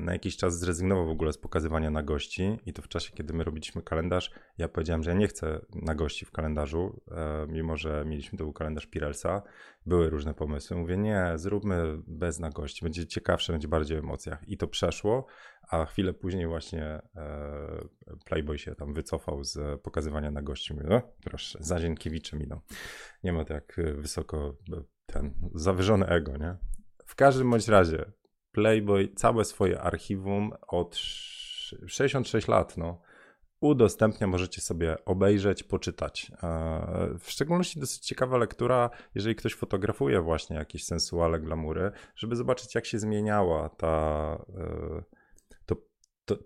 na 0.00 0.12
jakiś 0.12 0.36
czas 0.36 0.58
zrezygnował 0.58 1.06
w 1.06 1.10
ogóle 1.10 1.32
z 1.32 1.38
pokazywania 1.38 1.90
na 1.90 2.02
gości 2.02 2.58
i 2.66 2.72
to 2.72 2.82
w 2.82 2.88
czasie, 2.88 3.12
kiedy 3.12 3.32
my 3.32 3.44
robiliśmy 3.44 3.82
kalendarz, 3.82 4.30
ja 4.58 4.68
powiedziałem, 4.68 5.02
że 5.02 5.10
ja 5.10 5.16
nie 5.16 5.28
chcę 5.28 5.60
na 5.74 5.94
gości 5.94 6.24
w 6.24 6.32
kalendarzu, 6.32 7.00
e, 7.10 7.46
mimo 7.48 7.76
że 7.76 8.04
mieliśmy 8.06 8.38
to 8.38 8.44
był 8.44 8.52
kalendarz 8.52 8.86
Pirelsa, 8.86 9.42
były 9.86 10.10
różne 10.10 10.34
pomysły. 10.34 10.76
Mówię, 10.76 10.96
nie, 10.96 11.32
zróbmy 11.36 11.98
bez 12.06 12.38
na 12.38 12.50
gości, 12.50 12.84
będzie 12.84 13.06
ciekawsze, 13.06 13.52
będzie 13.52 13.68
bardziej 13.68 13.96
o 13.96 14.00
emocjach. 14.00 14.48
I 14.48 14.56
to 14.56 14.68
przeszło, 14.68 15.26
a 15.70 15.84
chwilę 15.84 16.14
później 16.14 16.46
właśnie 16.46 16.84
e, 16.84 17.02
Playboy 18.24 18.58
się 18.58 18.74
tam 18.74 18.94
wycofał 18.94 19.44
z 19.44 19.80
pokazywania 19.82 20.30
na 20.30 20.42
gości. 20.42 20.74
Mówię, 20.74 20.86
no 20.90 21.02
proszę, 21.24 21.58
za 21.62 21.80
Zienkiewiczem 21.80 22.42
idą. 22.42 22.60
Nie 23.24 23.32
ma 23.32 23.44
tak 23.44 23.76
wysoko 23.94 24.56
ten 25.06 25.34
zawyżone 25.54 26.06
ego, 26.06 26.36
nie? 26.36 26.56
W 27.06 27.14
każdym 27.14 27.50
bądź 27.50 27.68
razie 27.68 28.12
Playboy 28.58 29.08
całe 29.08 29.44
swoje 29.44 29.80
archiwum 29.80 30.52
od 30.68 30.96
66 30.96 32.48
lat, 32.48 32.76
no, 32.76 33.00
udostępnia, 33.60 34.26
możecie 34.26 34.60
sobie 34.60 35.04
obejrzeć, 35.04 35.62
poczytać. 35.62 36.32
E, 36.42 37.18
w 37.18 37.30
szczególności 37.30 37.80
dosyć 37.80 38.06
ciekawa 38.06 38.38
lektura, 38.38 38.90
jeżeli 39.14 39.34
ktoś 39.36 39.54
fotografuje 39.54 40.20
właśnie 40.20 40.56
jakieś 40.56 40.84
sensuale, 40.84 41.40
glamury, 41.40 41.90
żeby 42.16 42.36
zobaczyć, 42.36 42.74
jak 42.74 42.86
się 42.86 42.98
zmieniała 42.98 43.68
ta 43.68 44.36
e, 44.56 45.02
to, 45.66 45.76
to 46.24 46.36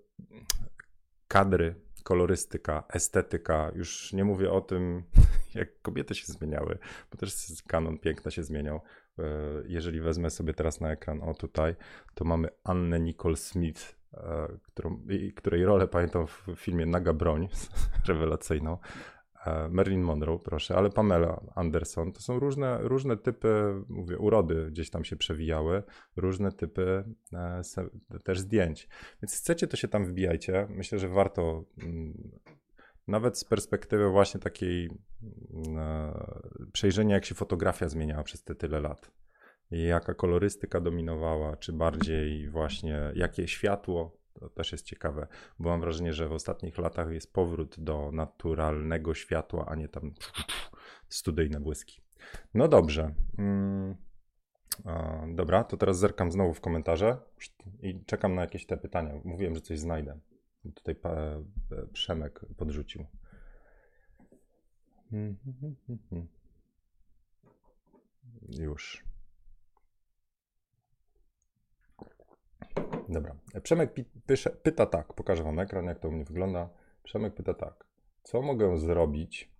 kadry, 1.29 1.75
kolorystyka, 2.05 2.85
estetyka. 2.89 3.73
Już 3.75 4.13
nie 4.13 4.25
mówię 4.25 4.53
o 4.53 4.61
tym, 4.61 5.03
jak 5.55 5.83
kobiety 5.83 6.15
się 6.15 6.33
zmieniały, 6.33 6.79
bo 7.11 7.19
też 7.19 7.35
kanon 7.67 7.99
piękna 7.99 8.31
się 8.31 8.43
zmieniał. 8.43 8.81
E, 9.19 9.25
jeżeli 9.67 10.01
wezmę 10.01 10.31
sobie 10.31 10.55
teraz 10.55 10.81
na 10.81 10.93
ekran, 10.93 11.23
o 11.23 11.35
tutaj, 11.35 11.77
to 12.15 12.25
mamy 12.25 12.49
Annę 12.65 13.01
Nicole 13.01 13.37
Smith, 13.37 13.99
e, 14.15 14.49
którą, 14.63 15.01
której 15.37 15.65
rolę 15.65 15.89
pamiętam 15.89 16.27
w 16.27 16.47
filmie 16.57 16.87
Naga 16.87 17.13
Broń, 17.13 17.49
rewelacyjną. 18.09 18.79
E, 19.47 19.69
Marilyn 19.69 20.03
Monroe, 20.03 20.39
proszę, 20.39 20.77
ale 20.77 20.91
Pamela 20.91 21.41
Anderson. 21.55 22.13
To 22.13 22.21
są 22.21 22.39
różne, 22.39 22.79
różne 22.81 23.17
typy, 23.17 23.83
mówię, 23.89 24.19
urody 24.19 24.69
gdzieś 24.71 24.91
tam 24.91 25.05
się 25.05 25.17
przewijały, 25.17 25.83
różne 26.17 26.53
typy 26.53 27.05
też 28.25 28.41
zdjęć. 28.41 28.89
Więc 29.23 29.37
chcecie, 29.37 29.67
to 29.67 29.77
się 29.77 29.89
tam 29.89 30.05
wbijajcie. 30.05 30.67
Myślę, 30.71 30.99
że 30.99 31.09
warto 31.09 31.65
mm, 31.83 32.31
nawet 33.09 33.39
z 33.39 33.45
perspektywy 33.45 34.11
właśnie 34.11 34.41
takiej 34.41 34.91
e, 35.77 36.13
przejrzenia, 36.73 37.15
jak 37.15 37.25
się 37.25 37.35
fotografia 37.35 37.89
zmieniała 37.89 38.23
przez 38.23 38.45
te 38.45 38.55
tyle 38.55 38.81
lat. 38.81 39.11
I 39.71 39.83
jaka 39.83 40.15
kolorystyka 40.15 40.81
dominowała, 40.81 41.57
czy 41.57 41.73
bardziej 41.73 42.51
właśnie 42.51 43.13
jakie 43.15 43.49
światło, 43.49 44.19
to 44.35 44.49
też 44.49 44.73
jest 44.73 44.87
ciekawe, 44.87 45.27
bo 45.59 45.69
mam 45.69 45.81
wrażenie, 45.81 46.13
że 46.13 46.29
w 46.29 46.33
ostatnich 46.33 46.79
latach 46.79 47.13
jest 47.13 47.33
powrót 47.33 47.81
do 47.81 48.11
naturalnego 48.13 49.15
światła, 49.15 49.67
a 49.69 49.75
nie 49.75 49.89
tam 49.89 50.15
studyjne 51.09 51.61
błyski. 51.61 52.01
No 52.55 52.69
dobrze. 52.69 53.15
Mm, 53.39 53.97
dobra, 55.35 55.65
to 55.65 55.77
teraz 55.77 55.99
zerkam 55.99 56.33
znowu 56.33 56.55
w 56.55 56.61
komentarze 56.61 57.17
i 57.83 58.05
czekam 58.05 58.35
na 58.35 58.41
jakieś 58.41 58.67
te 58.67 58.77
pytania. 58.77 59.15
Mówiłem, 59.25 59.55
że 59.55 59.61
coś 59.61 59.79
znajdę. 59.79 60.19
Tutaj 60.75 60.97
Przemek 61.93 62.41
podrzucił. 62.57 63.07
Już. 68.49 69.05
Dobra. 73.09 73.37
Przemek 73.63 73.95
pyta 74.63 74.87
tak, 74.87 75.13
pokażę 75.13 75.43
wam 75.43 75.59
ekran, 75.59 75.85
jak 75.85 75.99
to 75.99 76.09
u 76.09 76.13
mnie 76.13 76.25
wygląda. 76.25 76.69
Przemek 77.03 77.35
pyta 77.35 77.55
tak. 77.55 77.87
Co 78.23 78.43
mogę 78.43 78.79
zrobić? 78.79 79.53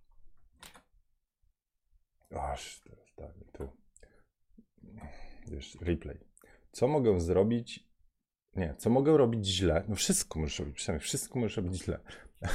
Aż 2.31 2.81
teraz 2.81 3.13
tak, 3.15 3.31
tu. 3.51 3.69
Wiesz, 5.47 5.77
replay. 5.81 6.19
Co 6.71 6.87
mogę 6.87 7.19
zrobić, 7.19 7.92
nie, 8.55 8.75
co 8.77 8.89
mogę 8.89 9.17
robić 9.17 9.47
źle? 9.47 9.83
No 9.87 9.95
wszystko 9.95 10.39
możesz 10.39 10.59
robić, 10.59 10.75
przynajmniej 10.75 11.03
wszystko 11.03 11.39
możesz 11.39 11.57
robić 11.57 11.83
źle. 11.83 11.99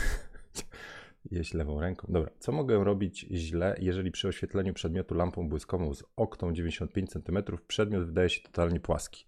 Jeść 1.31 1.55
lewą 1.55 1.81
ręką. 1.81 2.07
Dobra, 2.11 2.31
co 2.39 2.53
mogę 2.53 2.85
robić 2.85 3.21
źle, 3.31 3.77
jeżeli 3.79 4.11
przy 4.11 4.29
oświetleniu 4.29 4.75
przedmiotu 4.75 5.15
lampą 5.15 5.49
błyskową 5.49 5.95
z 5.95 6.05
oktą 6.17 6.53
95 6.53 7.11
cm 7.11 7.39
przedmiot 7.69 8.07
wydaje 8.07 8.31
się 8.31 8.43
totalnie 8.43 8.81
płaski? 8.81 9.25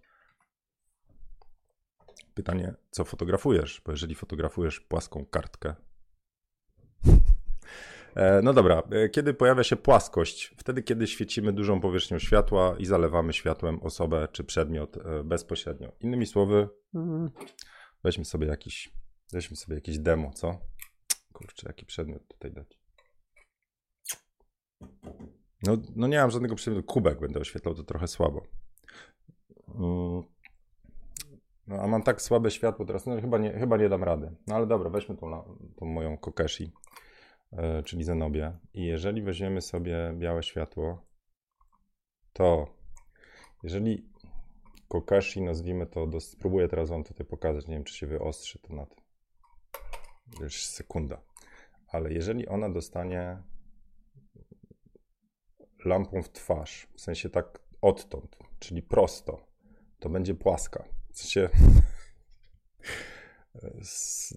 Pytanie, 2.34 2.74
co 2.90 3.04
fotografujesz? 3.04 3.82
Bo 3.86 3.92
jeżeli 3.92 4.14
fotografujesz 4.14 4.80
płaską 4.80 5.24
kartkę, 5.24 5.74
no 8.42 8.52
dobra, 8.52 8.82
e, 8.90 9.08
kiedy 9.08 9.34
pojawia 9.34 9.64
się 9.64 9.76
płaskość? 9.76 10.54
Wtedy, 10.56 10.82
kiedy 10.82 11.06
świecimy 11.06 11.52
dużą 11.52 11.80
powierzchnią 11.80 12.18
światła 12.18 12.76
i 12.78 12.86
zalewamy 12.86 13.32
światłem 13.32 13.82
osobę 13.82 14.28
czy 14.32 14.44
przedmiot 14.44 14.96
e, 14.96 15.24
bezpośrednio. 15.24 15.92
Innymi 16.00 16.26
słowy, 16.26 16.68
mhm. 16.94 17.30
weźmy 18.04 18.24
sobie 18.24 18.46
jakiś, 18.46 18.92
weźmy 19.32 19.56
sobie 19.56 19.74
jakieś 19.74 19.98
demo, 19.98 20.30
co? 20.32 20.58
Kurczę, 21.32 21.66
jaki 21.66 21.86
przedmiot 21.86 22.28
tutaj 22.28 22.52
dać? 22.52 22.80
No, 25.62 25.76
no 25.96 26.06
nie 26.06 26.18
mam 26.18 26.30
żadnego 26.30 26.54
przedmiotu. 26.54 26.86
Kubek 26.86 27.20
będę 27.20 27.40
oświetlał, 27.40 27.74
to 27.74 27.82
trochę 27.82 28.08
słabo. 28.08 28.46
Mm. 29.74 30.22
No, 31.66 31.76
a 31.76 31.86
mam 31.86 32.02
tak 32.02 32.22
słabe 32.22 32.50
światło 32.50 32.86
teraz, 32.86 33.06
no 33.06 33.20
chyba 33.20 33.38
nie, 33.38 33.52
chyba 33.52 33.76
nie 33.76 33.88
dam 33.88 34.04
rady. 34.04 34.36
No 34.46 34.54
ale 34.54 34.66
dobra, 34.66 34.90
weźmy 34.90 35.16
tą, 35.16 35.56
tą 35.76 35.86
moją 35.86 36.18
Kokeshi. 36.18 36.72
E, 37.52 37.82
czyli 37.82 38.04
Zenobie. 38.04 38.58
I 38.74 38.84
jeżeli 38.84 39.22
weźmiemy 39.22 39.60
sobie 39.60 40.14
białe 40.18 40.42
światło, 40.42 41.06
to 42.32 42.66
jeżeli 43.62 44.10
Kokashi 44.88 45.42
nazwijmy 45.42 45.86
to, 45.86 46.06
do, 46.06 46.20
spróbuję 46.20 46.68
teraz 46.68 46.90
wam 46.90 47.04
tutaj 47.04 47.26
pokazać, 47.26 47.66
nie 47.66 47.74
wiem 47.74 47.84
czy 47.84 47.94
się 47.94 48.06
wyostrzy 48.06 48.58
to 48.58 48.74
na 48.74 48.86
tym. 48.86 48.98
Już 50.40 50.66
sekunda. 50.66 51.20
Ale 51.88 52.12
jeżeli 52.12 52.48
ona 52.48 52.68
dostanie 52.68 53.42
lampą 55.84 56.22
w 56.22 56.32
twarz, 56.32 56.88
w 56.94 57.00
sensie 57.00 57.30
tak 57.30 57.60
odtąd, 57.80 58.36
czyli 58.58 58.82
prosto, 58.82 59.46
to 59.98 60.08
będzie 60.08 60.34
płaska. 60.34 60.84
W 61.12 61.18
sensie 61.18 61.48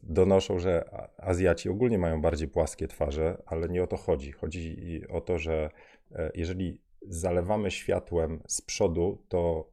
donoszą, 0.04 0.60
że 0.60 0.90
Azjaci 1.18 1.70
ogólnie 1.70 1.98
mają 1.98 2.22
bardziej 2.22 2.48
płaskie 2.48 2.88
twarze, 2.88 3.44
ale 3.46 3.70
nie 3.70 3.84
o 3.84 3.88
to 3.88 3.98
chodzi. 3.98 4.32
Chodzi 4.32 5.02
o 5.10 5.22
to, 5.22 5.40
że 5.40 5.70
e, 6.12 6.32
jeżeli 6.36 6.82
zalewamy 7.02 7.72
światłem 7.72 8.44
z 8.48 8.62
przodu, 8.62 9.26
to, 9.28 9.72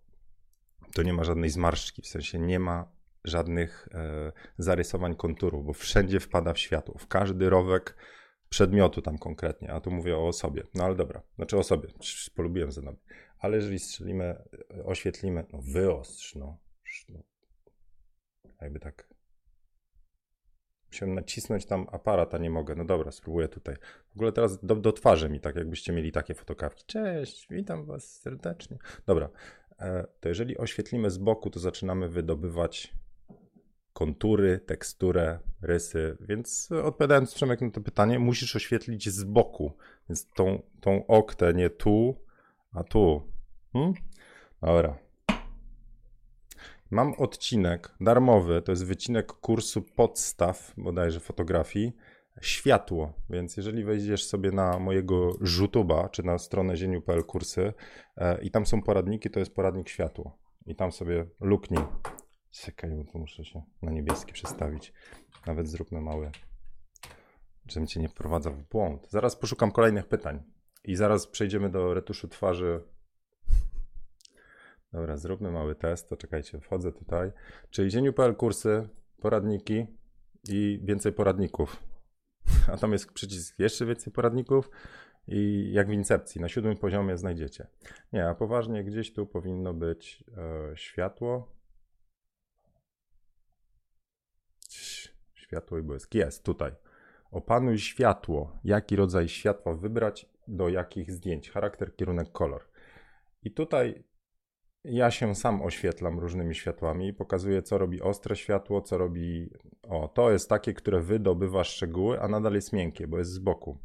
to 0.95 1.03
nie 1.03 1.13
ma 1.13 1.25
żadnej 1.25 1.51
zmarszczki, 1.51 2.03
w 2.03 2.07
sensie 2.07 2.39
nie 2.39 2.59
ma 2.59 2.93
żadnych 3.25 3.89
e, 3.95 4.33
zarysowań 4.59 5.17
konturu, 5.17 5.63
bo 5.63 5.73
wszędzie 5.73 6.21
wpada 6.21 6.53
w 6.53 6.59
światło, 6.59 6.99
w 6.99 7.07
każdy 7.07 7.51
rowek 7.51 7.97
przedmiotu 8.49 9.03
tam 9.03 9.19
konkretnie, 9.19 9.73
a 9.73 9.81
tu 9.81 9.91
mówię 9.91 10.17
o 10.17 10.27
osobie. 10.27 10.63
No 10.75 10.85
ale 10.85 10.95
dobra, 10.95 11.23
znaczy 11.37 11.59
o 11.59 11.63
sobie, 11.63 11.89
polubiłem 12.35 12.73
Zenobię. 12.73 12.99
Ale 13.39 13.57
jeżeli 13.57 13.79
strzelimy, 13.79 14.43
oświetlimy, 14.85 15.47
no 15.53 15.59
wyostrz, 15.63 16.35
no, 16.35 16.59
no 17.09 17.23
jakby 18.61 18.81
tak 18.81 19.09
Musiałem 20.91 21.15
nacisnąć 21.15 21.67
tam 21.67 21.87
aparat, 21.93 22.35
a 22.35 22.39
nie 22.39 22.51
mogę. 22.51 22.75
No 22.75 22.85
dobra, 22.85 23.11
spróbuję 23.11 23.49
tutaj. 23.49 23.77
W 24.13 24.17
ogóle 24.17 24.33
teraz 24.33 24.65
do, 24.65 24.77
do 24.77 24.93
twarzy 24.93 25.29
mi, 25.29 25.41
tak 25.41 25.57
jakbyście 25.57 25.93
mieli 25.93 26.13
takie 26.13 26.35
fotokawki. 26.35 26.85
Cześć, 26.87 27.47
witam 27.51 27.85
was 27.85 28.21
serdecznie. 28.21 28.79
Dobra, 29.07 29.29
e, 29.81 30.07
to 30.21 30.29
jeżeli 30.29 30.59
oświetlimy 30.59 31.11
z 31.11 31.19
boku, 31.19 31.51
to 31.51 31.61
zaczynamy 31.61 32.09
wydobywać 32.09 32.93
kontury, 33.93 34.61
teksturę, 34.67 35.39
rysy, 35.63 36.17
więc 36.21 36.69
odpowiadając 36.73 37.35
Przemek 37.35 37.61
na 37.61 37.71
to 37.71 37.81
pytanie, 37.81 38.19
musisz 38.19 38.57
oświetlić 38.57 39.09
z 39.09 39.25
boku, 39.25 39.73
więc 40.09 40.31
tą, 40.31 40.63
tą 40.81 41.07
oktę 41.07 41.55
nie 41.55 41.71
tu, 41.71 42.15
a 42.73 42.85
tu. 42.85 43.23
Hmm? 43.73 43.95
Dobra, 44.63 44.99
Mam 46.91 47.15
odcinek 47.15 47.95
darmowy, 48.01 48.63
to 48.63 48.73
jest 48.73 48.87
wycinek 48.87 49.33
kursu 49.33 49.83
podstaw 49.83 50.75
bodajże 50.77 51.21
fotografii, 51.21 51.93
światło, 52.41 53.13
więc 53.31 53.57
jeżeli 53.57 53.85
wejdziesz 53.85 54.25
sobie 54.25 54.53
na 54.53 54.79
mojego 54.79 55.31
YouTube'a, 55.31 56.11
czy 56.11 56.23
na 56.23 56.39
stronę 56.39 56.77
zieniu.pl 56.77 57.25
kursy 57.25 57.73
e, 58.17 58.43
i 58.43 58.51
tam 58.51 58.67
są 58.67 58.83
poradniki, 58.83 59.31
to 59.31 59.41
jest 59.41 59.55
poradnik 59.55 59.89
światło 59.89 60.39
i 60.67 60.77
tam 60.77 60.93
sobie 60.93 61.27
luknij. 61.41 61.85
Czekaj, 62.51 62.91
bo 62.91 63.13
tu 63.13 63.19
muszę 63.19 63.45
się 63.45 63.63
na 63.83 63.91
niebieski 63.91 64.33
przestawić. 64.33 64.93
Nawet 65.47 65.69
zróbmy 65.69 66.01
mały, 66.01 66.31
żebym 67.69 67.87
cię 67.87 68.01
nie 68.01 68.09
wprowadzał 68.09 68.53
w 68.53 68.69
błąd. 68.69 69.07
Zaraz 69.11 69.37
poszukam 69.37 69.73
kolejnych 69.73 70.07
pytań 70.07 70.43
i 70.85 70.97
zaraz 70.97 71.27
przejdziemy 71.27 71.71
do 71.71 71.95
retuszu 71.95 72.29
twarzy 72.29 72.85
Dobra, 74.93 75.17
zróbmy 75.17 75.51
mały 75.51 75.75
test, 75.75 76.09
to 76.09 76.17
czekajcie, 76.17 76.61
wchodzę 76.61 76.93
tutaj. 76.93 77.33
Czyli 77.71 77.91
Zieniu.pl 77.91 78.37
kursy, 78.37 78.89
poradniki 79.21 79.87
i 80.49 80.81
więcej 80.83 81.13
poradników. 81.13 81.83
A 82.73 82.77
tam 82.77 82.93
jest 82.93 83.13
przycisk 83.13 83.59
jeszcze 83.59 83.87
więcej 83.87 84.13
poradników 84.13 84.71
i 85.29 85.71
jak 85.73 85.89
w 85.89 85.93
incepcji, 85.93 86.41
na 86.41 86.49
siódmym 86.49 86.77
poziomie 86.77 87.19
znajdziecie. 87.19 87.67
Nie, 88.13 88.29
a 88.29 88.35
poważnie 88.35 88.85
gdzieś 88.85 89.13
tu 89.13 89.27
powinno 89.27 89.75
być 89.75 90.25
e, 90.37 90.77
światło. 90.77 91.61
Światło 95.35 95.79
i 95.79 95.83
błysk. 95.83 96.15
Jest, 96.15 96.45
tutaj. 96.45 96.73
Opanuj 97.31 97.79
światło. 97.79 98.59
Jaki 98.65 98.97
rodzaj 98.97 99.29
światła 99.29 99.75
wybrać, 99.75 100.27
do 100.49 100.69
jakich 100.69 101.13
zdjęć. 101.13 101.51
Charakter, 101.51 101.97
kierunek, 101.97 102.33
kolor. 102.33 102.69
I 103.43 103.51
tutaj 103.51 104.05
ja 104.85 105.11
się 105.11 105.35
sam 105.35 105.63
oświetlam 105.63 106.19
różnymi 106.19 106.55
światłami, 106.55 107.13
pokazuję, 107.13 107.63
co 107.63 107.79
robi 107.79 108.03
ostre 108.03 108.37
światło, 108.37 108.83
co 108.83 108.99
robi. 108.99 109.51
O, 109.83 110.09
to 110.09 110.31
jest 110.31 110.49
takie, 110.49 110.75
które 110.75 111.01
wydobywa 111.01 111.65
szczegóły, 111.65 112.21
a 112.21 112.29
nadal 112.29 112.55
jest 112.55 112.73
miękkie, 112.73 113.07
bo 113.07 113.19
jest 113.19 113.31
z 113.31 113.39
boku. 113.39 113.79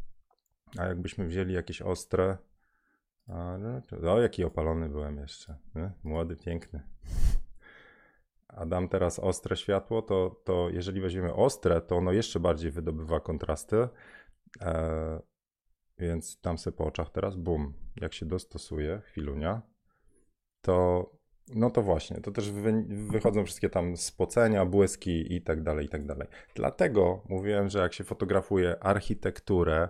A 0.78 0.86
jakbyśmy 0.86 1.28
wzięli 1.28 1.54
jakieś 1.54 1.82
ostre. 1.82 2.38
O, 4.08 4.20
jaki 4.22 4.44
opalony 4.44 4.90
byłem 4.90 5.18
jeszcze. 5.18 5.58
Młody, 6.04 6.36
piękny. 6.36 6.82
A 8.48 8.66
dam 8.66 8.90
teraz 8.90 9.20
ostre 9.20 9.58
światło, 9.58 10.02
to, 10.02 10.42
to 10.44 10.70
jeżeli 10.70 11.02
weźmiemy 11.02 11.34
ostre, 11.34 11.82
to 11.82 11.96
ono 11.96 12.12
jeszcze 12.12 12.40
bardziej 12.40 12.72
wydobywa 12.72 13.20
kontrasty. 13.20 13.88
E, 14.62 15.22
więc 15.98 16.40
dam 16.42 16.58
sobie 16.58 16.78
po 16.78 16.86
oczach 16.86 17.10
teraz, 17.10 17.36
bum, 17.36 17.74
jak 17.96 18.14
się 18.14 18.26
dostosuje, 18.26 19.02
chwilunia 19.06 19.75
to 20.66 21.10
no 21.56 21.70
to 21.70 21.82
właśnie, 21.82 22.22
to 22.22 22.32
też 22.32 22.52
wy, 22.52 22.86
wychodzą 22.88 23.46
wszystkie 23.46 23.70
tam 23.70 23.98
spocenia, 23.98 24.66
błyski 24.66 25.36
i 25.36 25.42
tak 25.42 25.64
dalej, 25.64 25.86
i 25.86 25.90
tak 25.90 26.06
dalej. 26.06 26.28
Dlatego 26.56 27.24
mówiłem, 27.30 27.70
że 27.70 27.80
jak 27.80 27.94
się 27.94 28.04
fotografuje 28.04 28.84
architekturę, 28.84 29.90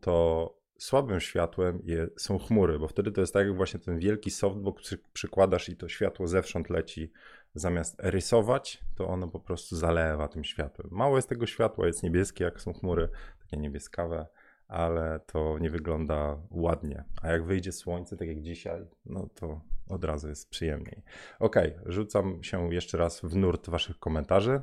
to 0.00 0.54
słabym 0.78 1.20
światłem 1.20 1.82
je, 1.84 2.08
są 2.16 2.38
chmury, 2.38 2.78
bo 2.78 2.88
wtedy 2.88 3.12
to 3.12 3.20
jest 3.20 3.32
tak 3.32 3.46
jak 3.46 3.56
właśnie 3.56 3.80
ten 3.80 3.98
wielki 3.98 4.30
softbox 4.30 4.82
przy, 4.82 4.98
przykładasz 5.12 5.68
i 5.68 5.76
to 5.76 5.88
światło 5.88 6.26
zewsząd 6.26 6.70
leci. 6.70 7.12
Zamiast 7.54 7.96
rysować, 7.98 8.84
to 8.94 9.08
ono 9.08 9.28
po 9.28 9.40
prostu 9.40 9.76
zalewa 9.76 10.28
tym 10.28 10.44
światłem. 10.44 10.88
Mało 10.90 11.16
jest 11.16 11.28
tego 11.28 11.46
światła, 11.46 11.86
jest 11.86 12.02
niebieskie, 12.02 12.44
jak 12.44 12.60
są 12.60 12.72
chmury, 12.72 13.08
takie 13.40 13.56
niebieskawe, 13.56 14.26
ale 14.68 15.20
to 15.26 15.58
nie 15.58 15.70
wygląda 15.70 16.38
ładnie. 16.50 17.04
A 17.22 17.28
jak 17.28 17.44
wyjdzie 17.44 17.72
słońce, 17.72 18.16
tak 18.16 18.28
jak 18.28 18.42
dzisiaj, 18.42 18.86
no 19.06 19.28
to 19.34 19.60
od 19.88 20.04
razu 20.04 20.28
jest 20.28 20.50
przyjemniej. 20.50 21.02
Ok, 21.38 21.56
rzucam 21.86 22.44
się 22.44 22.74
jeszcze 22.74 22.98
raz 22.98 23.20
w 23.20 23.36
nurt 23.36 23.68
Waszych 23.68 23.98
komentarzy 23.98 24.62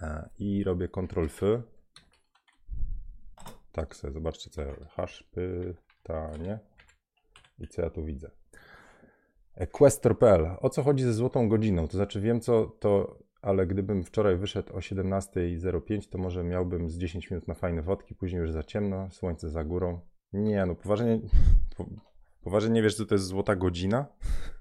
e, 0.00 0.28
i 0.38 0.64
robię 0.64 0.88
Ctrl 0.88 1.24
F. 1.24 1.40
Tak 3.72 3.96
sobie 3.96 4.12
zobaczcie, 4.12 4.50
co 4.50 4.62
ja 4.62 4.74
hash 4.90 5.22
pytanie 5.22 6.58
i 7.58 7.68
co 7.68 7.82
ja 7.82 7.90
tu 7.90 8.04
widzę. 8.04 8.30
Questor.pl. 9.72 10.56
O 10.60 10.70
co 10.70 10.82
chodzi 10.82 11.04
ze 11.04 11.12
złotą 11.12 11.48
godziną? 11.48 11.88
To 11.88 11.96
znaczy 11.96 12.20
wiem 12.20 12.40
co 12.40 12.66
to, 12.66 13.18
ale 13.46 13.66
gdybym 13.66 14.04
wczoraj 14.04 14.36
wyszedł 14.36 14.72
o 14.72 14.78
17.05, 14.78 16.08
to 16.08 16.18
może 16.18 16.44
miałbym 16.44 16.90
z 16.90 16.98
10 16.98 17.30
minut 17.30 17.48
na 17.48 17.54
fajne 17.54 17.82
fotki, 17.82 18.14
później 18.14 18.40
już 18.40 18.50
za 18.50 18.62
ciemno, 18.62 19.10
słońce 19.10 19.48
za 19.48 19.64
górą. 19.64 20.00
Nie, 20.32 20.66
no 20.66 20.74
poważnie, 20.74 21.20
Poważnie 22.46 22.70
nie 22.70 22.82
wiesz, 22.82 22.94
co 22.94 23.06
to 23.06 23.14
jest 23.14 23.24
złota 23.24 23.56
godzina? 23.56 24.06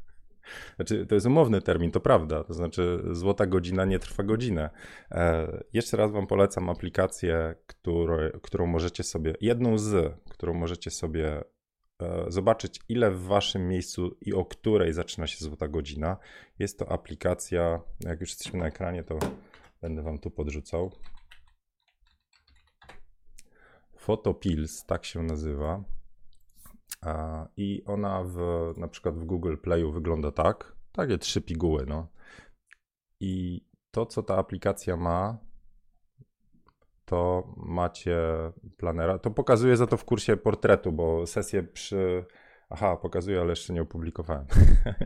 Znaczy, 0.75 1.05
to 1.05 1.15
jest 1.15 1.27
umowny 1.27 1.61
termin, 1.61 1.91
to 1.91 1.99
prawda. 1.99 2.43
To 2.43 2.53
znaczy, 2.53 3.03
złota 3.11 3.45
godzina 3.45 3.85
nie 3.85 3.99
trwa 3.99 4.23
godzinę. 4.23 4.69
E, 5.11 5.63
jeszcze 5.73 5.97
raz 5.97 6.11
Wam 6.11 6.27
polecam 6.27 6.69
aplikację, 6.69 7.55
który, 7.67 8.39
którą 8.43 8.65
możecie 8.65 9.03
sobie, 9.03 9.33
jedną 9.41 9.77
z, 9.77 10.13
którą 10.29 10.53
możecie 10.53 10.91
sobie 10.91 11.43
zobaczyć, 12.27 12.79
ile 12.89 13.11
w 13.11 13.24
Waszym 13.24 13.67
miejscu 13.67 14.17
i 14.22 14.33
o 14.33 14.46
której 14.46 14.93
zaczyna 14.93 15.27
się 15.27 15.46
złota 15.46 15.67
godzina. 15.67 16.17
Jest 16.59 16.79
to 16.79 16.91
aplikacja, 16.91 17.81
jak 18.00 18.22
już 18.22 18.29
jesteśmy 18.29 18.59
na 18.59 18.67
ekranie, 18.67 19.03
to 19.03 19.20
będę 19.81 20.01
Wam 20.01 20.20
tu 20.20 20.31
podrzucał. 20.31 20.91
Photopills, 23.98 24.85
tak 24.85 25.05
się 25.05 25.24
nazywa. 25.24 25.83
I 27.57 27.83
ona 27.85 28.24
w, 28.24 28.37
na 28.77 28.87
przykład 28.87 29.20
w 29.20 29.25
Google 29.25 29.57
Playu 29.57 29.91
wygląda 29.91 30.31
tak. 30.31 30.75
Takie 30.91 31.17
trzy 31.17 31.41
piguły, 31.41 31.85
no. 31.87 32.07
I 33.20 33.65
to, 33.91 34.05
co 34.05 34.24
ta 34.24 34.35
aplikacja 34.35 34.98
ma, 34.98 35.37
to 37.05 37.53
macie 37.57 38.18
planera. 38.77 39.20
To 39.20 39.31
pokazuję 39.31 39.77
za 39.77 39.87
to 39.87 39.98
w 39.98 40.05
kursie 40.05 40.37
portretu, 40.37 40.91
bo 40.91 41.27
sesję 41.27 41.63
przy. 41.63 42.25
Aha, 42.70 42.98
pokazuję, 42.98 43.41
ale 43.41 43.50
jeszcze 43.50 43.74
nie 43.74 43.81
opublikowałem. 43.81 44.46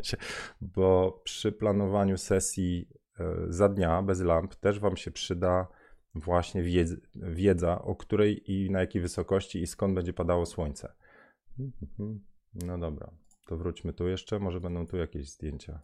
bo 0.75 1.21
przy 1.23 1.51
planowaniu 1.51 2.17
sesji 2.17 2.89
e, 3.19 3.35
za 3.47 3.69
dnia 3.69 4.01
bez 4.01 4.21
lamp 4.21 4.55
też 4.55 4.79
Wam 4.79 4.97
się 4.97 5.11
przyda 5.11 5.67
właśnie 6.15 6.63
wiedza, 6.63 6.95
wiedza 7.15 7.81
o 7.81 7.95
której 7.95 8.51
i 8.51 8.71
na 8.71 8.79
jakiej 8.79 9.01
wysokości 9.01 9.61
i 9.61 9.67
skąd 9.67 9.95
będzie 9.95 10.13
padało 10.13 10.45
słońce. 10.45 10.93
Mhm. 11.59 12.19
No 12.53 12.77
dobra, 12.77 13.11
to 13.47 13.57
wróćmy 13.57 13.93
tu 13.93 14.07
jeszcze. 14.07 14.39
Może 14.39 14.61
będą 14.61 14.87
tu 14.87 14.97
jakieś 14.97 15.29
zdjęcia. 15.29 15.81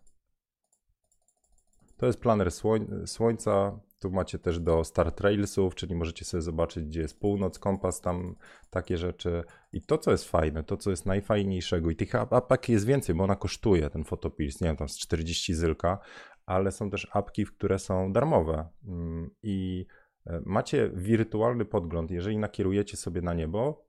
To 1.98 2.06
jest 2.06 2.20
planer 2.20 2.52
słoń 2.52 2.88
Słońca. 3.06 3.80
Tu 4.06 4.12
macie 4.12 4.40
też 4.40 4.60
do 4.60 4.84
Star 4.84 5.12
Trailsów, 5.12 5.76
czyli 5.76 5.96
możecie 5.96 6.26
sobie 6.26 6.42
zobaczyć, 6.42 6.86
gdzie 6.86 7.02
jest 7.02 7.20
północ, 7.20 7.60
kompas, 7.60 8.02
tam 8.02 8.36
takie 8.70 8.98
rzeczy. 8.98 9.44
I 9.74 9.82
to, 9.82 9.98
co 9.98 10.12
jest 10.12 10.30
fajne, 10.30 10.64
to, 10.64 10.78
co 10.78 10.90
jest 10.90 11.06
najfajniejszego, 11.06 11.90
i 11.90 11.96
tych 11.96 12.16
apek 12.16 12.70
jest 12.70 12.86
więcej, 12.86 13.16
bo 13.16 13.24
ona 13.24 13.36
kosztuje, 13.36 13.90
ten 13.90 14.04
fotopils, 14.04 14.62
nie 14.62 14.68
wiem, 14.68 14.78
tam 14.78 14.90
z 14.90 14.98
40 14.98 15.54
zylka, 15.54 16.00
ale 16.46 16.72
są 16.72 16.90
też 16.90 17.08
apki, 17.12 17.46
które 17.46 17.80
są 17.80 18.14
darmowe. 18.14 18.70
Mm, 18.88 19.30
I 19.44 19.86
e, 20.26 20.42
macie 20.46 20.92
wirtualny 20.94 21.66
podgląd, 21.66 22.12
jeżeli 22.12 22.38
nakierujecie 22.38 22.98
sobie 22.98 23.22
na 23.22 23.34
niebo, 23.34 23.86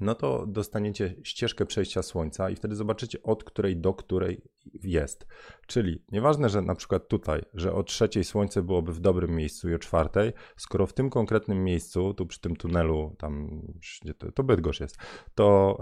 no 0.00 0.14
to 0.14 0.46
dostaniecie 0.46 1.14
ścieżkę 1.22 1.66
przejścia 1.66 2.02
słońca 2.02 2.50
i 2.50 2.56
wtedy 2.56 2.74
zobaczycie 2.74 3.22
od 3.22 3.44
której 3.44 3.76
do 3.76 3.94
której 3.94 4.42
jest. 4.82 5.26
Czyli 5.66 6.02
nieważne, 6.12 6.48
że 6.48 6.62
na 6.62 6.74
przykład 6.74 7.08
tutaj, 7.08 7.42
że 7.54 7.72
o 7.72 7.82
trzeciej 7.82 8.24
słońce 8.24 8.62
byłoby 8.62 8.92
w 8.92 9.00
dobrym 9.00 9.30
miejscu 9.30 9.70
i 9.70 9.74
o 9.74 9.78
czwartej, 9.78 10.32
skoro 10.56 10.86
w 10.86 10.92
tym 10.92 11.10
konkretnym 11.10 11.64
miejscu, 11.64 12.14
tu 12.14 12.26
przy 12.26 12.40
tym 12.40 12.56
tunelu, 12.56 13.14
tam 13.18 13.62
gdzie 14.02 14.14
to, 14.14 14.32
to 14.32 14.44
Bydgoszcz 14.44 14.80
jest, 14.80 14.96
to, 15.34 15.78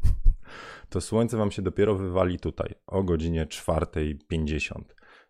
to 0.90 1.00
słońce 1.00 1.36
wam 1.36 1.50
się 1.50 1.62
dopiero 1.62 1.94
wywali 1.94 2.38
tutaj 2.38 2.74
o 2.86 3.02
godzinie 3.02 3.46
4.50. 3.46 4.82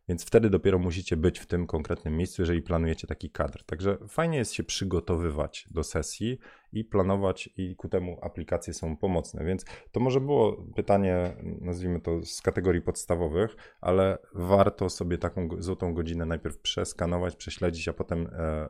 Więc 0.08 0.24
wtedy 0.24 0.50
dopiero 0.50 0.78
musicie 0.78 1.16
być 1.16 1.38
w 1.38 1.46
tym 1.46 1.66
konkretnym 1.66 2.16
miejscu, 2.16 2.42
jeżeli 2.42 2.62
planujecie 2.62 3.06
taki 3.06 3.30
kadr. 3.30 3.64
Także 3.64 3.98
fajnie 4.08 4.38
jest 4.38 4.52
się 4.52 4.64
przygotowywać 4.64 5.68
do 5.70 5.84
sesji 5.84 6.38
i 6.72 6.84
planować, 6.84 7.50
i 7.56 7.76
ku 7.76 7.88
temu 7.88 8.18
aplikacje 8.22 8.74
są 8.74 8.96
pomocne. 8.96 9.44
Więc 9.44 9.64
to 9.92 10.00
może 10.00 10.20
było 10.20 10.64
pytanie, 10.76 11.36
nazwijmy 11.60 12.00
to 12.00 12.22
z 12.22 12.42
kategorii 12.42 12.82
podstawowych, 12.82 13.56
ale 13.80 14.18
warto 14.34 14.90
sobie 14.90 15.18
taką 15.18 15.48
złotą 15.58 15.94
godzinę 15.94 16.26
najpierw 16.26 16.58
przeskanować, 16.58 17.36
prześledzić, 17.36 17.88
a 17.88 17.92
potem 17.92 18.26
e, 18.32 18.68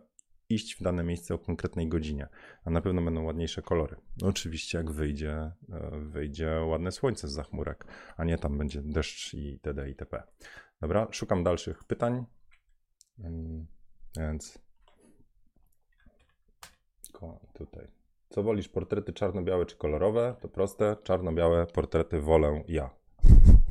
iść 0.51 0.77
w 0.77 0.83
dane 0.83 1.03
miejsce 1.03 1.35
o 1.35 1.39
konkretnej 1.39 1.89
godzinie, 1.89 2.29
a 2.65 2.71
na 2.71 2.81
pewno 2.81 3.03
będą 3.03 3.25
ładniejsze 3.25 3.63
kolory. 3.63 3.97
No 4.23 4.29
oczywiście 4.29 4.79
jak 4.79 4.91
wyjdzie, 4.91 5.33
e, 5.33 5.53
wyjdzie 6.01 6.51
ładne 6.67 6.93
słońce 6.93 7.29
z 7.29 7.33
zachmurek, 7.33 7.85
a 8.17 8.25
nie 8.25 8.39
tam 8.39 8.59
będzie 8.59 8.83
deszcz 8.83 9.35
i 9.35 9.53
itd. 9.53 9.89
itp. 9.89 10.23
Dobra, 10.81 11.09
szukam 11.11 11.45
dalszych 11.45 11.85
pytań. 11.85 12.25
Więc 14.17 14.59
tutaj. 17.55 17.87
Co 18.29 18.43
wolisz, 18.43 18.69
portrety 18.69 19.13
czarno-białe 19.13 19.67
czy 19.67 19.77
kolorowe? 19.77 20.37
To 20.41 20.49
proste, 20.49 20.97
czarno-białe 21.03 21.67
portrety 21.67 22.21
wolę 22.21 22.65
ja. 22.69 22.91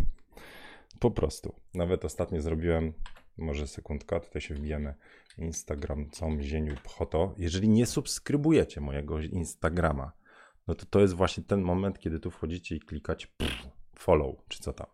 Po 1.00 1.12
prostu. 1.12 1.56
Nawet 1.74 2.06
ostatnio 2.06 2.42
zrobiłem, 2.42 2.94
może 3.38 3.68
sekundka, 3.68 4.20
tutaj 4.20 4.42
się 4.42 4.56
wbijemy, 4.56 4.96
Instagram, 5.38 6.10
com, 6.10 6.42
zieniu, 6.42 6.76
pchoto. 6.84 7.34
Jeżeli 7.38 7.70
nie 7.70 7.86
subskrybujecie 7.86 8.82
mojego 8.82 9.20
Instagrama, 9.20 10.12
no 10.68 10.76
to 10.76 10.86
to 10.86 11.00
jest 11.00 11.14
właśnie 11.14 11.44
ten 11.44 11.62
moment, 11.62 12.00
kiedy 12.00 12.20
tu 12.20 12.32
wchodzicie 12.32 12.76
i 12.76 12.80
klikacie 12.80 13.28
pff, 13.38 13.68
follow, 13.96 14.36
czy 14.48 14.60
co 14.60 14.74
tam. 14.74 14.88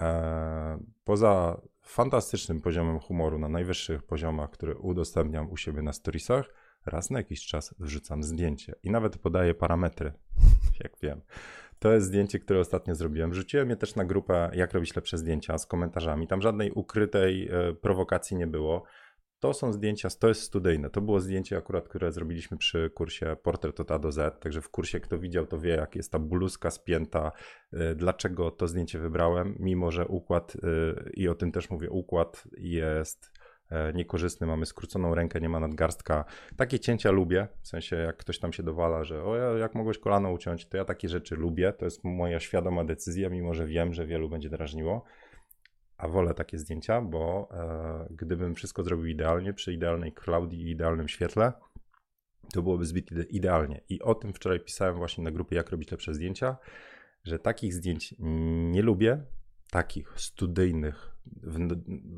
E, 0.00 0.78
poza 1.04 1.60
fantastycznym 1.82 2.60
poziomem 2.60 2.98
humoru 2.98 3.38
na 3.38 3.48
najwyższych 3.48 4.02
poziomach, 4.02 4.50
który 4.50 4.76
udostępniam 4.76 5.50
u 5.50 5.56
siebie 5.56 5.82
na 5.82 5.92
storiesach, 5.92 6.54
raz 6.86 7.10
na 7.10 7.18
jakiś 7.18 7.46
czas 7.46 7.74
wrzucam 7.78 8.22
zdjęcie 8.22 8.74
i 8.82 8.90
nawet 8.90 9.18
podaję 9.18 9.54
parametry, 9.54 10.12
jak 10.84 10.92
wiem. 11.02 11.20
To 11.78 11.92
jest 11.92 12.06
zdjęcie, 12.06 12.38
które 12.38 12.60
ostatnio 12.60 12.94
zrobiłem. 12.94 13.30
Wrzuciłem 13.30 13.70
je 13.70 13.76
też 13.76 13.94
na 13.94 14.04
grupę 14.04 14.50
Jak 14.54 14.72
robić 14.72 14.96
lepsze 14.96 15.18
zdjęcia 15.18 15.58
z 15.58 15.66
komentarzami. 15.66 16.26
Tam 16.26 16.42
żadnej 16.42 16.72
ukrytej 16.72 17.48
e, 17.48 17.74
prowokacji 17.74 18.36
nie 18.36 18.46
było. 18.46 18.82
To 19.40 19.52
są 19.52 19.72
zdjęcia, 19.72 20.08
to 20.18 20.28
jest 20.28 20.42
studyjne. 20.42 20.90
To 20.90 21.00
było 21.00 21.20
zdjęcie 21.20 21.56
akurat, 21.56 21.88
które 21.88 22.12
zrobiliśmy 22.12 22.56
przy 22.56 22.90
kursie 22.90 23.36
Portret 23.42 23.80
od 23.80 23.90
A 23.90 23.98
do 23.98 24.12
Z. 24.12 24.40
Także 24.40 24.62
w 24.62 24.68
kursie, 24.68 25.00
kto 25.00 25.18
widział, 25.18 25.46
to 25.46 25.58
wie, 25.58 25.70
jak 25.70 25.96
jest 25.96 26.12
ta 26.12 26.18
bluzka 26.18 26.70
spięta, 26.70 27.32
e, 27.72 27.94
dlaczego 27.94 28.50
to 28.50 28.68
zdjęcie 28.68 28.98
wybrałem, 28.98 29.56
mimo 29.58 29.90
że 29.90 30.06
układ, 30.06 30.56
e, 30.56 31.10
i 31.14 31.28
o 31.28 31.34
tym 31.34 31.52
też 31.52 31.70
mówię, 31.70 31.90
układ 31.90 32.44
jest 32.58 33.40
E, 33.70 33.92
niekorzystny, 33.92 34.46
mamy 34.46 34.66
skróconą 34.66 35.14
rękę, 35.14 35.40
nie 35.40 35.48
ma 35.48 35.60
nadgarstka. 35.60 36.24
Takie 36.56 36.78
cięcia 36.78 37.10
lubię, 37.10 37.48
w 37.62 37.68
sensie 37.68 37.96
jak 37.96 38.16
ktoś 38.16 38.38
tam 38.38 38.52
się 38.52 38.62
dowala, 38.62 39.04
że 39.04 39.24
o, 39.24 39.56
jak 39.56 39.74
mogłeś 39.74 39.98
kolano 39.98 40.32
uciąć, 40.32 40.66
to 40.66 40.76
ja 40.76 40.84
takie 40.84 41.08
rzeczy 41.08 41.36
lubię, 41.36 41.72
to 41.72 41.84
jest 41.84 42.04
moja 42.04 42.40
świadoma 42.40 42.84
decyzja, 42.84 43.28
mimo 43.28 43.54
że 43.54 43.66
wiem, 43.66 43.94
że 43.94 44.06
wielu 44.06 44.28
będzie 44.28 44.50
drażniło, 44.50 45.04
a 46.00 46.08
wolę 46.08 46.34
takie 46.34 46.58
zdjęcia, 46.58 47.00
bo 47.00 47.48
e, 47.52 48.06
gdybym 48.10 48.54
wszystko 48.54 48.82
zrobił 48.82 49.06
idealnie, 49.06 49.52
przy 49.52 49.72
idealnej 49.72 50.12
cloudie 50.12 50.58
i 50.58 50.70
idealnym 50.70 51.08
świetle, 51.08 51.52
to 52.52 52.62
byłoby 52.62 52.84
zbyt 52.84 53.30
idealnie. 53.30 53.80
I 53.88 54.02
o 54.02 54.14
tym 54.14 54.32
wczoraj 54.32 54.60
pisałem 54.60 54.96
właśnie 54.96 55.24
na 55.24 55.30
grupie 55.30 55.56
Jak 55.56 55.70
robić 55.70 55.90
lepsze 55.90 56.14
zdjęcia, 56.14 56.56
że 57.24 57.38
takich 57.38 57.74
zdjęć 57.74 58.14
nie 58.70 58.82
lubię, 58.82 59.22
takich 59.70 60.20
studyjnych, 60.20 61.16
w, 61.26 61.58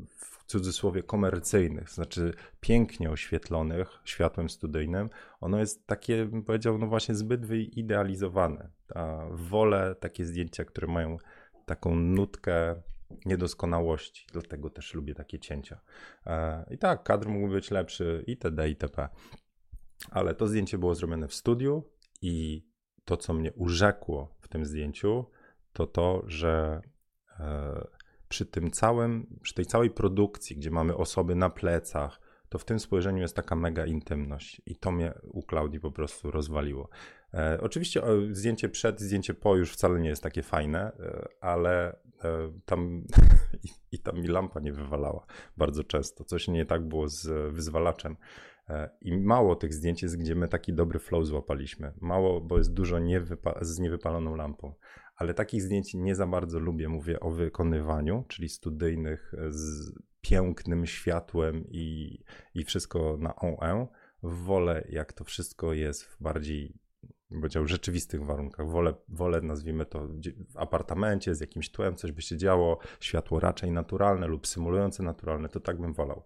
w 0.09 0.45
cudzysłowie 0.45 1.03
komercyjnych, 1.03 1.89
znaczy 1.89 2.33
pięknie 2.59 3.09
oświetlonych 3.09 3.89
światłem 4.05 4.49
studyjnym, 4.49 5.09
ono 5.41 5.59
jest 5.59 5.87
takie, 5.87 6.25
bym 6.25 6.43
powiedział, 6.43 6.77
no 6.77 6.87
właśnie 6.87 7.15
zbyt 7.15 7.45
wyidealizowane. 7.45 8.69
A 8.95 9.25
wolę 9.31 9.95
takie 9.99 10.25
zdjęcia, 10.25 10.65
które 10.65 10.87
mają 10.87 11.17
taką 11.65 11.95
nutkę 11.95 12.75
niedoskonałości, 13.25 14.27
dlatego 14.31 14.69
też 14.69 14.93
lubię 14.93 15.15
takie 15.15 15.39
cięcia. 15.39 15.81
E, 16.25 16.65
I 16.71 16.77
tak, 16.77 17.03
kadr 17.03 17.27
mógłby 17.27 17.53
być 17.53 17.71
lepszy 17.71 18.23
itd. 18.27 18.69
itp. 18.69 19.09
Ale 20.11 20.35
to 20.35 20.47
zdjęcie 20.47 20.77
było 20.77 20.95
zrobione 20.95 21.27
w 21.27 21.33
studiu 21.33 21.83
i 22.21 22.65
to, 23.05 23.17
co 23.17 23.33
mnie 23.33 23.53
urzekło 23.53 24.35
w 24.39 24.47
tym 24.47 24.65
zdjęciu, 24.65 25.25
to 25.73 25.87
to, 25.87 26.23
że 26.25 26.81
e, 27.39 27.87
przy 28.29 28.45
tym 28.45 28.71
całym, 28.71 29.39
przy 29.41 29.53
tej 29.53 29.65
całej 29.65 29.89
produkcji, 29.89 30.55
gdzie 30.55 30.71
mamy 30.71 30.95
osoby 30.95 31.35
na 31.35 31.49
plecach, 31.49 32.21
to 32.53 32.59
w 32.59 32.65
tym 32.65 32.79
spojrzeniu 32.79 33.21
jest 33.21 33.35
taka 33.35 33.55
mega 33.55 33.85
intymność 33.85 34.61
i 34.65 34.75
to 34.75 34.91
mnie 34.91 35.13
u 35.23 35.43
Klaudii 35.43 35.79
po 35.79 35.91
prostu 35.91 36.31
rozwaliło. 36.31 36.89
E, 37.33 37.57
oczywiście 37.61 38.03
o, 38.03 38.07
zdjęcie 38.31 38.69
przed, 38.69 39.01
zdjęcie 39.01 39.33
po 39.33 39.55
już 39.55 39.73
wcale 39.73 39.99
nie 39.99 40.09
jest 40.09 40.23
takie 40.23 40.43
fajne, 40.43 40.79
e, 40.79 41.27
ale 41.41 41.95
e, 42.23 42.51
tam 42.65 43.03
i, 43.65 43.67
i 43.91 43.99
tam 43.99 44.21
mi 44.21 44.27
lampa 44.27 44.59
nie 44.59 44.73
wywalała 44.73 45.25
bardzo 45.57 45.83
często. 45.83 46.23
Coś 46.23 46.47
nie 46.47 46.65
tak 46.65 46.87
było 46.87 47.07
z 47.07 47.53
wyzwalaczem. 47.53 48.17
E, 48.69 48.89
I 49.01 49.17
mało 49.17 49.55
tych 49.55 49.73
zdjęć 49.73 50.03
jest, 50.03 50.17
gdzie 50.17 50.35
my 50.35 50.47
taki 50.47 50.73
dobry 50.73 50.99
flow 50.99 51.25
złapaliśmy. 51.25 51.93
Mało, 52.01 52.41
bo 52.41 52.57
jest 52.57 52.73
dużo 52.73 52.99
niewypa 52.99 53.59
z 53.61 53.79
niewypaloną 53.79 54.35
lampą 54.35 54.73
ale 55.15 55.33
takich 55.33 55.61
zdjęć 55.61 55.93
nie 55.93 56.15
za 56.15 56.27
bardzo 56.27 56.59
lubię. 56.59 56.89
Mówię 56.89 57.19
o 57.19 57.31
wykonywaniu, 57.31 58.23
czyli 58.27 58.49
studyjnych 58.49 59.33
e, 59.37 59.51
z 59.51 59.93
pięknym 60.23 60.85
światłem 60.85 61.63
i, 61.69 62.19
i 62.55 62.63
wszystko 62.63 63.17
na 63.19 63.35
OE. 63.35 63.87
Wolę, 64.23 64.87
jak 64.89 65.13
to 65.13 65.23
wszystko 65.23 65.73
jest 65.73 66.03
w 66.03 66.21
bardziej 66.21 66.73
powiedział, 67.29 67.67
rzeczywistych 67.67 68.25
warunkach. 68.25 68.69
Wolę, 68.69 68.93
wolę, 69.07 69.41
nazwijmy 69.41 69.85
to, 69.85 70.07
w 70.49 70.57
apartamencie 70.57 71.35
z 71.35 71.41
jakimś 71.41 71.71
tłem, 71.71 71.95
coś 71.95 72.11
by 72.11 72.21
się 72.21 72.37
działo, 72.37 72.79
światło 72.99 73.39
raczej 73.39 73.71
naturalne 73.71 74.27
lub 74.27 74.47
symulujące 74.47 75.03
naturalne, 75.03 75.49
to 75.49 75.59
tak 75.59 75.81
bym 75.81 75.93
wolał. 75.93 76.23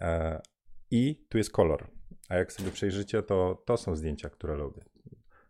E, 0.00 0.42
I 0.90 1.26
tu 1.28 1.38
jest 1.38 1.50
kolor. 1.50 1.90
A 2.28 2.36
jak 2.36 2.52
sobie 2.52 2.70
przejrzycie, 2.70 3.22
to 3.22 3.62
to 3.66 3.76
są 3.76 3.96
zdjęcia, 3.96 4.30
które 4.30 4.56
lubię. 4.56 4.84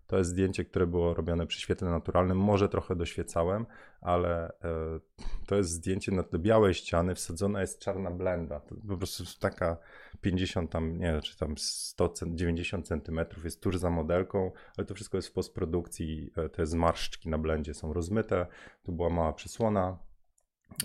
To 0.07 0.19
jest 0.19 0.31
zdjęcie, 0.31 0.65
które 0.65 0.87
było 0.87 1.15
robione 1.15 1.47
przy 1.47 1.61
świetle 1.61 1.91
naturalnym. 1.91 2.39
Może 2.39 2.69
trochę 2.69 2.97
doświecałem, 2.97 3.67
ale 4.01 4.49
e, 4.49 5.01
to 5.47 5.57
jest 5.57 5.71
zdjęcie 5.71 6.13
na 6.13 6.23
tle 6.23 6.39
białej 6.39 6.75
ściany, 6.75 7.15
wsadzona 7.15 7.61
jest 7.61 7.79
czarna 7.79 8.11
blenda. 8.11 8.61
To 8.61 8.75
po 8.89 8.97
prostu 8.97 9.25
taka 9.41 9.77
50 10.21 10.71
tam, 10.71 10.99
nie 10.99 11.21
czy 11.21 11.39
tam 11.39 11.55
100, 11.59 12.13
90 12.27 12.89
centymetrów 12.89 13.45
jest 13.45 13.63
tuż 13.63 13.77
za 13.77 13.91
modelką, 13.91 14.53
ale 14.77 14.87
to 14.87 14.95
wszystko 14.95 15.19
jest 15.19 15.29
w 15.29 15.33
postprodukcji. 15.33 16.31
E, 16.37 16.49
te 16.49 16.67
zmarszczki 16.67 17.29
na 17.29 17.39
blendzie 17.39 17.75
są 17.75 17.93
rozmyte. 17.93 18.47
Tu 18.83 18.93
była 18.93 19.11
mała 19.11 19.33
przysłona. 19.33 19.99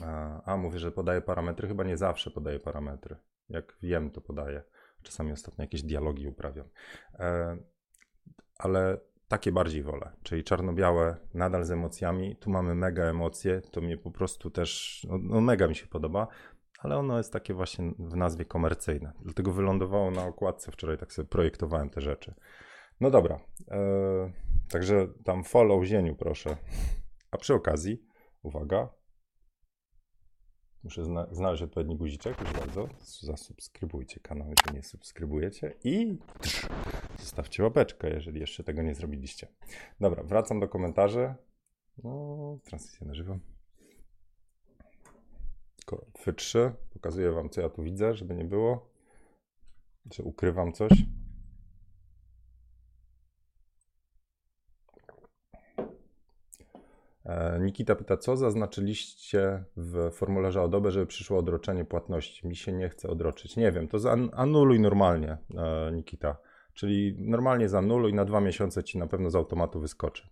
A, 0.01 0.41
a 0.43 0.58
mówię, 0.58 0.79
że 0.79 0.91
podaję 0.91 1.21
parametry. 1.21 1.67
Chyba 1.67 1.84
nie 1.84 1.97
zawsze 1.97 2.32
podaję 2.32 2.60
parametry. 2.60 3.15
Jak 3.49 3.77
wiem, 3.82 4.12
to 4.12 4.21
podaję. 4.21 4.63
Czasami 5.01 5.32
ostatnio 5.32 5.63
jakieś 5.63 5.82
dialogi 5.84 6.27
uprawiam. 6.27 6.67
E, 7.19 7.58
ale 8.58 8.97
takie 9.29 9.51
bardziej 9.51 9.83
wolę, 9.83 10.11
czyli 10.23 10.43
czarno-białe, 10.43 11.17
nadal 11.33 11.63
z 11.63 11.71
emocjami. 11.71 12.35
Tu 12.35 12.49
mamy 12.49 12.75
mega 12.75 13.03
emocje, 13.03 13.61
to 13.61 13.81
mnie 13.81 13.97
po 13.97 14.11
prostu 14.11 14.49
też, 14.49 15.01
no, 15.09 15.17
no, 15.21 15.41
mega 15.41 15.67
mi 15.67 15.75
się 15.75 15.87
podoba, 15.87 16.27
ale 16.79 16.97
ono 16.97 17.17
jest 17.17 17.33
takie 17.33 17.53
właśnie 17.53 17.91
w 17.99 18.15
nazwie 18.15 18.45
komercyjne. 18.45 19.11
Dlatego 19.21 19.51
wylądowało 19.51 20.11
na 20.11 20.25
okładce 20.25 20.71
wczoraj, 20.71 20.97
tak 20.97 21.13
sobie 21.13 21.27
projektowałem 21.27 21.89
te 21.89 22.01
rzeczy. 22.01 22.33
No 23.01 23.11
dobra, 23.11 23.39
e, 23.71 23.79
także 24.69 25.07
tam 25.23 25.43
follow 25.43 25.83
zieniu 25.83 26.15
proszę. 26.15 26.57
A 27.31 27.37
przy 27.37 27.53
okazji, 27.53 28.03
uwaga, 28.43 28.89
Muszę 30.83 31.05
zna 31.05 31.27
znaleźć 31.31 31.63
odpowiedni 31.63 31.97
guziczek, 31.97 32.37
proszę 32.37 32.53
bardzo. 32.53 32.89
Zasubskrybujcie 33.21 34.19
kanał, 34.19 34.49
jeżeli 34.49 34.77
nie 34.77 34.83
subskrybujecie 34.83 35.73
i 35.83 36.17
zostawcie 37.19 37.63
łapeczkę, 37.63 38.09
jeżeli 38.09 38.39
jeszcze 38.39 38.63
tego 38.63 38.81
nie 38.81 38.95
zrobiliście. 38.95 39.47
Dobra, 39.99 40.23
wracam 40.23 40.59
do 40.59 40.67
komentarzy. 40.67 41.33
No, 42.03 42.59
transmisja 42.63 43.07
na 43.07 43.13
żywo. 43.13 43.39
F3. 46.25 46.71
Pokazuję 46.93 47.31
wam, 47.31 47.49
co 47.49 47.61
ja 47.61 47.69
tu 47.69 47.83
widzę, 47.83 48.15
żeby 48.15 48.35
nie 48.35 48.45
było, 48.45 48.89
że 50.13 50.23
ukrywam 50.23 50.73
coś. 50.73 50.91
Nikita 57.59 57.95
pyta, 57.95 58.17
co 58.17 58.37
zaznaczyliście 58.37 59.63
w 59.77 60.11
formularze 60.11 60.61
Adobe, 60.61 60.91
żeby 60.91 61.05
przyszło 61.05 61.37
odroczenie 61.37 61.85
płatności? 61.85 62.47
Mi 62.47 62.55
się 62.55 62.71
nie 62.71 62.89
chce 62.89 63.09
odroczyć. 63.09 63.57
Nie 63.57 63.71
wiem, 63.71 63.87
to 63.87 63.97
anuluj 64.33 64.79
normalnie, 64.79 65.37
e, 65.57 65.91
Nikita. 65.91 66.37
Czyli 66.73 67.15
normalnie 67.19 67.69
zanuluj, 67.69 68.13
na 68.13 68.25
dwa 68.25 68.41
miesiące 68.41 68.83
ci 68.83 68.97
na 68.97 69.07
pewno 69.07 69.29
z 69.29 69.35
automatu 69.35 69.79
wyskoczy. 69.79 70.29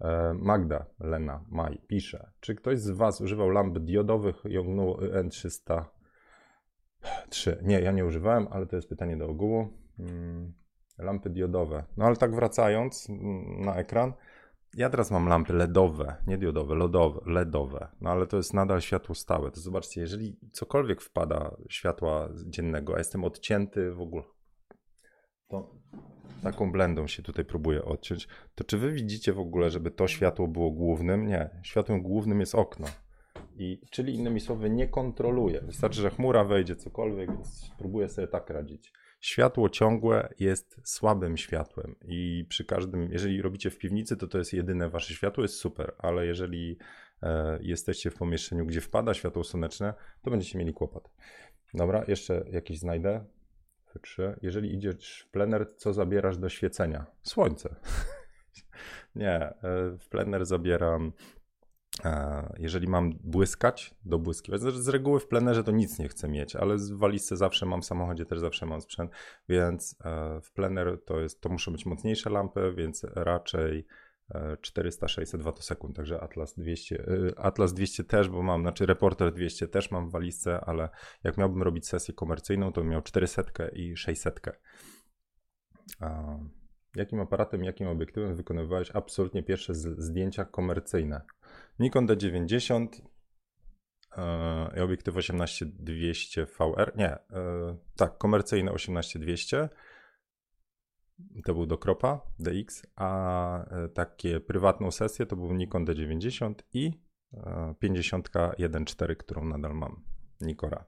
E, 0.00 0.34
Magda, 0.34 0.86
Lena, 1.00 1.44
Maj 1.48 1.78
pisze, 1.86 2.30
czy 2.40 2.54
ktoś 2.54 2.78
z 2.78 2.90
Was 2.90 3.20
używał 3.20 3.50
lamp 3.50 3.78
diodowych 3.78 4.44
Yongnuo 4.44 4.96
N303? 4.96 5.82
Nie, 7.62 7.80
ja 7.80 7.92
nie 7.92 8.04
używałem, 8.04 8.46
ale 8.50 8.66
to 8.66 8.76
jest 8.76 8.88
pytanie 8.88 9.16
do 9.16 9.28
ogółu. 9.28 9.68
Hmm, 9.96 10.52
lampy 10.98 11.30
diodowe. 11.30 11.84
No 11.96 12.04
ale 12.04 12.16
tak 12.16 12.34
wracając 12.34 13.10
mm, 13.10 13.60
na 13.60 13.76
ekran, 13.76 14.12
ja 14.76 14.90
teraz 14.90 15.10
mam 15.10 15.28
lampy 15.28 15.52
LEDowe, 15.52 16.16
nie 16.26 16.38
diodowe, 16.38 16.74
LEDowe, 16.74 17.20
LEDowe, 17.26 17.88
no 18.00 18.10
ale 18.10 18.26
to 18.26 18.36
jest 18.36 18.54
nadal 18.54 18.80
światło 18.80 19.14
stałe. 19.14 19.50
To 19.50 19.60
zobaczcie, 19.60 20.00
jeżeli 20.00 20.36
cokolwiek 20.52 21.02
wpada 21.02 21.56
światła 21.68 22.28
dziennego, 22.46 22.94
a 22.94 22.98
jestem 22.98 23.24
odcięty 23.24 23.92
w 23.92 24.00
ogóle, 24.00 24.22
to 25.48 25.74
taką 26.42 26.72
blendą 26.72 27.06
się 27.06 27.22
tutaj 27.22 27.44
próbuję 27.44 27.84
odciąć, 27.84 28.28
to 28.54 28.64
czy 28.64 28.78
wy 28.78 28.92
widzicie 28.92 29.32
w 29.32 29.38
ogóle, 29.38 29.70
żeby 29.70 29.90
to 29.90 30.08
światło 30.08 30.48
było 30.48 30.70
głównym? 30.70 31.26
Nie, 31.26 31.50
światłem 31.62 32.02
głównym 32.02 32.40
jest 32.40 32.54
okno. 32.54 32.86
I, 33.56 33.80
czyli 33.90 34.14
innymi 34.14 34.40
słowy, 34.40 34.70
nie 34.70 34.88
kontroluję. 34.88 35.60
Wystarczy, 35.60 36.00
że 36.00 36.10
chmura 36.10 36.44
wejdzie, 36.44 36.76
cokolwiek, 36.76 37.30
więc 37.30 37.48
spróbuję 37.74 38.08
sobie 38.08 38.28
tak 38.28 38.50
radzić. 38.50 38.92
Światło 39.20 39.68
ciągłe 39.68 40.34
jest 40.38 40.80
słabym 40.84 41.36
światłem 41.36 41.96
i 42.04 42.46
przy 42.48 42.64
każdym, 42.64 43.12
jeżeli 43.12 43.42
robicie 43.42 43.70
w 43.70 43.78
piwnicy, 43.78 44.16
to 44.16 44.26
to 44.26 44.38
jest 44.38 44.52
jedyne 44.52 44.90
wasze 44.90 45.14
światło, 45.14 45.44
jest 45.44 45.54
super, 45.54 45.94
ale 45.98 46.26
jeżeli 46.26 46.78
e, 47.22 47.58
jesteście 47.62 48.10
w 48.10 48.14
pomieszczeniu, 48.14 48.66
gdzie 48.66 48.80
wpada 48.80 49.14
światło 49.14 49.44
słoneczne, 49.44 49.94
to 50.22 50.30
będziecie 50.30 50.58
mieli 50.58 50.74
kłopot. 50.74 51.10
Dobra, 51.74 52.04
jeszcze 52.08 52.44
jakiś 52.50 52.78
znajdę. 52.78 53.24
F3. 53.96 54.34
Jeżeli 54.42 54.74
idziesz 54.74 55.24
w 55.28 55.30
plener, 55.30 55.74
co 55.76 55.92
zabierasz 55.92 56.38
do 56.38 56.48
świecenia? 56.48 57.06
Słońce. 57.22 57.74
Nie, 59.14 59.34
e, 59.34 59.54
w 59.98 60.08
plener 60.08 60.46
zabieram 60.46 61.12
jeżeli 62.58 62.88
mam 62.88 63.12
błyskać, 63.12 63.94
do 64.04 64.18
błyskiwać. 64.18 64.60
Z 64.60 64.88
reguły 64.88 65.20
w 65.20 65.28
plenerze 65.28 65.64
to 65.64 65.70
nic 65.70 65.98
nie 65.98 66.08
chcę 66.08 66.28
mieć, 66.28 66.56
ale 66.56 66.76
w 66.76 66.98
walizce 66.98 67.36
zawsze 67.36 67.66
mam, 67.66 67.82
w 67.82 67.84
samochodzie 67.84 68.26
też 68.26 68.38
zawsze 68.38 68.66
mam 68.66 68.80
sprzęt, 68.80 69.10
więc 69.48 69.96
e, 70.04 70.40
w 70.40 70.52
plener 70.52 70.98
to, 71.04 71.20
jest, 71.20 71.40
to 71.40 71.48
muszą 71.48 71.72
być 71.72 71.86
mocniejsze 71.86 72.30
lampy, 72.30 72.72
więc 72.76 73.06
raczej 73.14 73.86
400-600 74.34 75.42
watosekund, 75.42 75.96
także 75.96 76.20
Atlas 76.20 76.54
200, 76.54 77.04
Atlas 77.36 77.74
200 77.74 78.04
też, 78.04 78.28
bo 78.28 78.42
mam, 78.42 78.60
znaczy 78.60 78.86
Reporter 78.86 79.32
200 79.32 79.68
też 79.68 79.90
mam 79.90 80.08
w 80.08 80.12
walizce, 80.12 80.60
ale 80.60 80.88
jak 81.24 81.36
miałbym 81.36 81.62
robić 81.62 81.88
sesję 81.88 82.14
komercyjną, 82.14 82.72
to 82.72 82.84
miał 82.84 83.02
400 83.02 83.42
i 83.72 83.96
600. 83.96 84.40
A 86.00 86.38
jakim 86.96 87.20
aparatem, 87.20 87.64
jakim 87.64 87.88
obiektywem 87.88 88.36
wykonywałeś 88.36 88.90
absolutnie 88.94 89.42
pierwsze 89.42 89.74
zdjęcia 89.74 90.44
komercyjne? 90.44 91.20
Nikon 91.78 92.06
D90 92.06 92.86
e, 94.16 94.78
i 94.78 94.80
obiektyw 94.80 95.16
18200 95.16 96.46
VR, 96.46 96.96
nie, 96.96 97.10
e, 97.10 97.18
tak, 97.96 98.18
komercyjne 98.18 98.72
18200 98.72 99.68
to 101.44 101.54
był 101.54 101.66
do 101.66 101.78
kropa 101.78 102.20
DX, 102.38 102.86
a 102.96 103.64
e, 103.64 103.88
takie 103.88 104.40
prywatną 104.40 104.90
sesję 104.90 105.26
to 105.26 105.36
był 105.36 105.54
Nikon 105.54 105.84
D90 105.84 106.54
i 106.72 107.10
50 107.78 108.30
1.4, 108.30 109.16
którą 109.16 109.44
nadal 109.44 109.74
mam, 109.74 110.04
Nikora. 110.40 110.84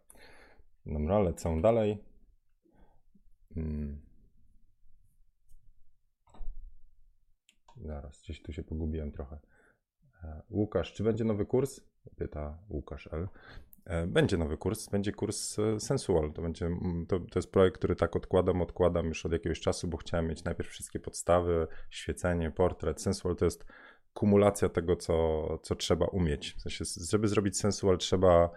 Dobra, 0.87 1.19
lecę 1.19 1.61
dalej. 1.61 1.99
Hmm. 3.55 4.12
Zaraz, 7.83 8.23
gdzieś 8.23 8.43
tu 8.43 8.53
się 8.53 8.63
pogubiłem 8.63 9.13
trochę. 9.13 9.39
E, 10.25 10.43
Łukasz, 10.51 10.93
czy 10.93 11.05
będzie 11.05 11.25
nowy 11.25 11.47
kurs? 11.47 11.81
Pyta 12.17 12.59
Łukasz 12.69 13.09
L. 13.13 13.29
E, 13.85 14.07
będzie 14.07 14.37
nowy 14.37 14.57
kurs, 14.57 14.89
będzie 14.89 15.13
kurs 15.13 15.59
e, 15.59 15.81
Sensual. 15.81 16.33
To, 16.33 16.43
będzie, 16.43 16.67
mm, 16.67 17.07
to, 17.07 17.21
to 17.21 17.39
jest 17.39 17.53
projekt, 17.53 17.79
który 17.79 17.97
tak 17.97 18.17
odkładam, 18.17 18.63
odkładam 18.63 19.07
już 19.07 19.27
od 19.27 19.33
jakiegoś 19.33 19.61
czasu, 19.61 19.89
bo 19.89 19.97
chciałem 19.97 20.27
mieć 20.27 20.45
najpierw 20.45 20.71
wszystkie 20.71 21.01
podstawy, 21.01 21.67
świecenie, 21.91 22.51
portret. 22.51 23.03
Sensual 23.03 23.37
to 23.37 23.45
jest 23.45 23.65
kumulacja 24.15 24.69
tego, 24.69 24.97
co, 24.97 25.59
co 25.63 25.75
trzeba 25.75 26.07
umieć. 26.07 26.55
W 26.55 26.61
sensie, 26.61 26.85
żeby 27.11 27.29
zrobić 27.29 27.59
Sensual, 27.59 27.99
trzeba 27.99 28.51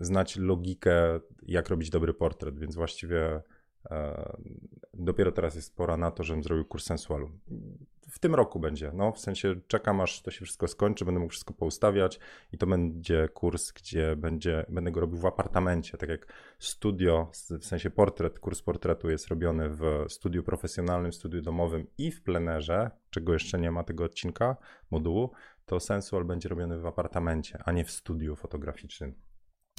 znać 0.00 0.36
logikę, 0.36 1.20
jak 1.42 1.68
robić 1.68 1.90
dobry 1.90 2.14
portret, 2.14 2.58
więc 2.58 2.74
właściwie 2.74 3.42
dopiero 4.94 5.32
teraz 5.32 5.54
jest 5.54 5.76
pora 5.76 5.96
na 5.96 6.10
to, 6.10 6.24
żebym 6.24 6.42
zrobił 6.42 6.64
kurs 6.64 6.84
Sensualu 6.84 7.30
w 8.12 8.18
tym 8.18 8.34
roku 8.34 8.60
będzie. 8.60 8.90
No, 8.94 9.12
w 9.12 9.18
sensie 9.18 9.54
czekam 9.66 10.00
aż 10.00 10.22
to 10.22 10.30
się 10.30 10.44
wszystko 10.44 10.68
skończy, 10.68 11.04
będę 11.04 11.20
mógł 11.20 11.30
wszystko 11.30 11.54
poustawiać 11.54 12.20
i 12.52 12.58
to 12.58 12.66
będzie 12.66 13.28
kurs, 13.28 13.72
gdzie 13.72 14.16
będzie, 14.16 14.66
będę 14.68 14.90
go 14.90 15.00
robił 15.00 15.18
w 15.18 15.26
apartamencie, 15.26 15.98
tak 15.98 16.08
jak 16.08 16.32
studio, 16.58 17.30
w 17.60 17.64
sensie 17.64 17.90
portret, 17.90 18.38
kurs 18.38 18.62
portretu 18.62 19.10
jest 19.10 19.28
robiony 19.28 19.68
w 19.68 20.04
studiu 20.08 20.42
profesjonalnym, 20.42 21.12
studiu 21.12 21.42
domowym 21.42 21.86
i 21.98 22.10
w 22.10 22.22
plenerze, 22.22 22.90
czego 23.10 23.32
jeszcze 23.32 23.58
nie 23.58 23.70
ma 23.70 23.84
tego 23.84 24.04
odcinka, 24.04 24.56
modułu, 24.90 25.30
to 25.66 25.80
Sensual 25.80 26.24
będzie 26.24 26.48
robiony 26.48 26.80
w 26.80 26.86
apartamencie, 26.86 27.58
a 27.64 27.72
nie 27.72 27.84
w 27.84 27.90
studiu 27.90 28.36
fotograficznym. 28.36 29.14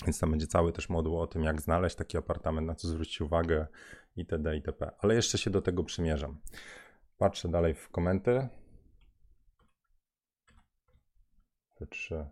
Więc 0.05 0.19
tam 0.19 0.31
będzie 0.31 0.47
cały 0.47 0.73
też 0.73 0.89
moduł 0.89 1.19
o 1.19 1.27
tym, 1.27 1.43
jak 1.43 1.61
znaleźć 1.61 1.95
taki 1.95 2.17
apartament, 2.17 2.67
na 2.67 2.75
co 2.75 2.87
zwrócić 2.87 3.21
uwagę 3.21 3.67
itd. 4.15 4.55
itp. 4.55 4.91
Ale 4.99 5.15
jeszcze 5.15 5.37
się 5.37 5.49
do 5.49 5.61
tego 5.61 5.83
przymierzam. 5.83 6.39
Patrzę 7.17 7.49
dalej 7.49 7.73
w 7.73 7.89
komenty. 7.89 8.47
P3. 11.81 12.25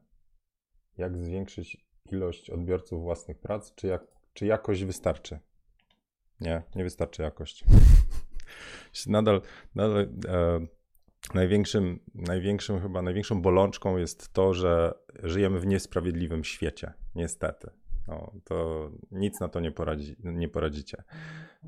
Jak 0.97 1.17
zwiększyć 1.17 1.78
ilość 2.12 2.50
odbiorców 2.50 3.02
własnych 3.02 3.39
prac? 3.39 3.76
Czy, 3.76 3.88
jak, 3.88 4.04
czy 4.34 4.45
jakość 4.45 4.84
wystarczy? 4.84 5.39
Nie, 6.39 6.63
nie 6.76 6.84
wystarczy 6.84 7.21
jakość. 7.21 7.63
nadal, 9.08 9.41
nadal 9.76 10.10
e, 10.28 10.67
największym, 11.34 12.00
największym, 12.15 12.82
chyba 12.82 13.02
największą 13.02 13.41
bolączką 13.41 13.97
jest 13.97 14.34
to, 14.34 14.54
że 14.54 14.93
żyjemy 15.23 15.60
w 15.60 15.65
niesprawiedliwym 15.65 16.43
świecie. 16.43 16.93
Niestety. 17.15 17.69
No, 18.07 18.31
to 18.43 18.89
nic 19.12 19.39
na 19.39 19.47
to 19.47 19.60
nie, 19.60 19.71
poradzi, 19.71 20.15
nie 20.23 20.49
poradzicie. 20.49 21.03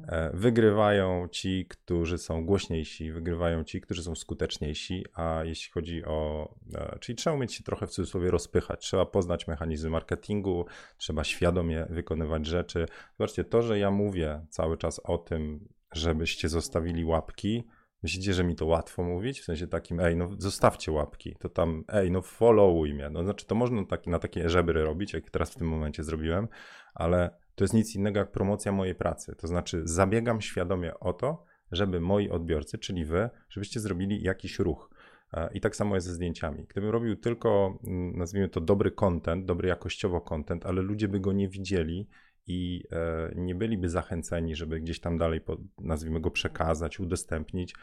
E, 0.08 0.32
wygrywają 0.34 1.28
ci, 1.28 1.66
którzy 1.66 2.18
są 2.18 2.46
głośniejsi, 2.46 3.12
wygrywają 3.12 3.63
ci, 3.63 3.82
którzy 3.82 4.04
są 4.04 4.16
skuteczniejsi, 4.16 5.06
a 5.13 5.42
jeśli 5.44 5.72
chodzi 5.72 6.06
o. 6.06 6.50
E, 6.76 7.00
czyli 7.00 7.16
trzeba 7.16 7.36
umieć 7.36 7.54
się 7.54 7.63
trochę 7.63 7.88
w 7.88 7.92
cudzysłowie 7.92 8.32
rozpychać, 8.32 8.82
trzeba 8.82 9.06
poznać 9.06 9.48
mechanizmy 9.48 9.89
marketingu, 9.89 10.66
trzeba 10.98 11.24
świadomie 11.24 11.86
wykonywać 11.89 12.46
rzeczy. 12.46 12.86
Zobaczcie, 13.18 13.44
to, 13.44 13.62
że 13.62 13.80
ja 13.80 13.92
mówię 13.92 14.46
cały 14.50 14.78
czas 14.78 15.02
o 15.04 15.18
tym, 15.18 15.68
żebyście 15.94 16.50
zostawili 16.50 17.06
łapki, 17.06 17.63
Myślicie, 18.04 18.34
że 18.34 18.44
mi 18.44 18.56
to 18.56 18.66
łatwo 18.66 19.04
mówić? 19.04 19.42
W 19.42 19.44
sensie 19.44 19.68
takim, 19.68 20.00
ej, 20.00 20.16
no 20.16 20.30
zostawcie 20.38 20.92
łapki, 20.92 21.36
to 21.39 21.50
tam, 21.50 21.84
ej, 21.88 22.12
no 22.12 22.22
followuj 22.22 22.94
mnie. 22.94 23.10
No 23.10 23.24
znaczy, 23.24 23.46
to 23.46 23.56
można 23.56 23.86
tak, 23.86 24.08
na 24.08 24.20
takie 24.20 24.50
żebry 24.50 24.84
robić, 24.84 25.13
jak 25.13 25.30
teraz 25.30 25.52
w 25.52 25.56
tym 25.56 25.68
momencie 25.68 26.04
zrobiłem, 26.04 26.48
ale 26.94 27.30
to 27.56 27.63
jest 27.63 27.74
nic 27.74 27.96
innego 27.96 28.20
jak 28.20 28.32
promocja 28.32 28.72
mojej 28.72 28.96
pracy. 28.96 29.36
To 29.38 29.48
znaczy, 29.48 29.82
zabiegam 29.86 30.42
świadomie 30.42 31.00
o 31.00 31.13
to, 31.13 31.46
żeby 31.72 32.02
moi 32.02 32.30
odbiorcy, 32.30 32.78
czyli 32.78 33.06
wy, 33.06 33.30
żebyście 33.50 33.80
zrobili 33.80 34.24
jakiś 34.24 34.60
ruch. 34.60 34.89
E, 35.34 35.50
I 35.54 35.62
tak 35.62 35.76
samo 35.76 35.96
jest 35.96 36.08
ze 36.08 36.13
zdjęciami. 36.13 36.66
Gdybym 36.70 36.89
robił 36.89 37.16
tylko, 37.16 37.80
mm, 37.88 38.18
nazwijmy 38.18 38.50
to, 38.50 38.62
dobry 38.62 38.92
content, 38.92 39.46
dobry 39.46 39.70
jakościowo 39.70 40.22
content, 40.22 40.66
ale 40.66 40.82
ludzie 40.82 41.08
by 41.08 41.20
go 41.20 41.34
nie 41.34 41.50
widzieli 41.50 42.08
i 42.48 42.84
e, 42.92 43.32
nie 43.36 43.56
byliby 43.56 43.90
zachęceni, 43.90 44.56
żeby 44.56 44.80
gdzieś 44.80 45.00
tam 45.00 45.18
dalej, 45.18 45.42
nazwijmy 45.78 46.22
go, 46.22 46.32
przekazać, 46.32 47.00
udostępnić, 47.00 47.76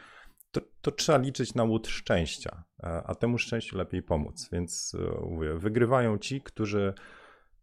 to, 0.51 0.61
to 0.81 0.91
trzeba 0.91 1.17
liczyć 1.17 1.55
na 1.55 1.63
łód 1.63 1.87
szczęścia, 1.87 2.63
e, 2.83 3.03
a 3.05 3.15
temu 3.15 3.37
szczęściu 3.37 3.77
lepiej 3.77 4.03
pomóc. 4.03 4.49
Więc 4.51 4.97
e, 4.99 5.25
mówię, 5.29 5.53
wygrywają 5.53 6.17
ci, 6.17 6.41
którzy 6.41 6.93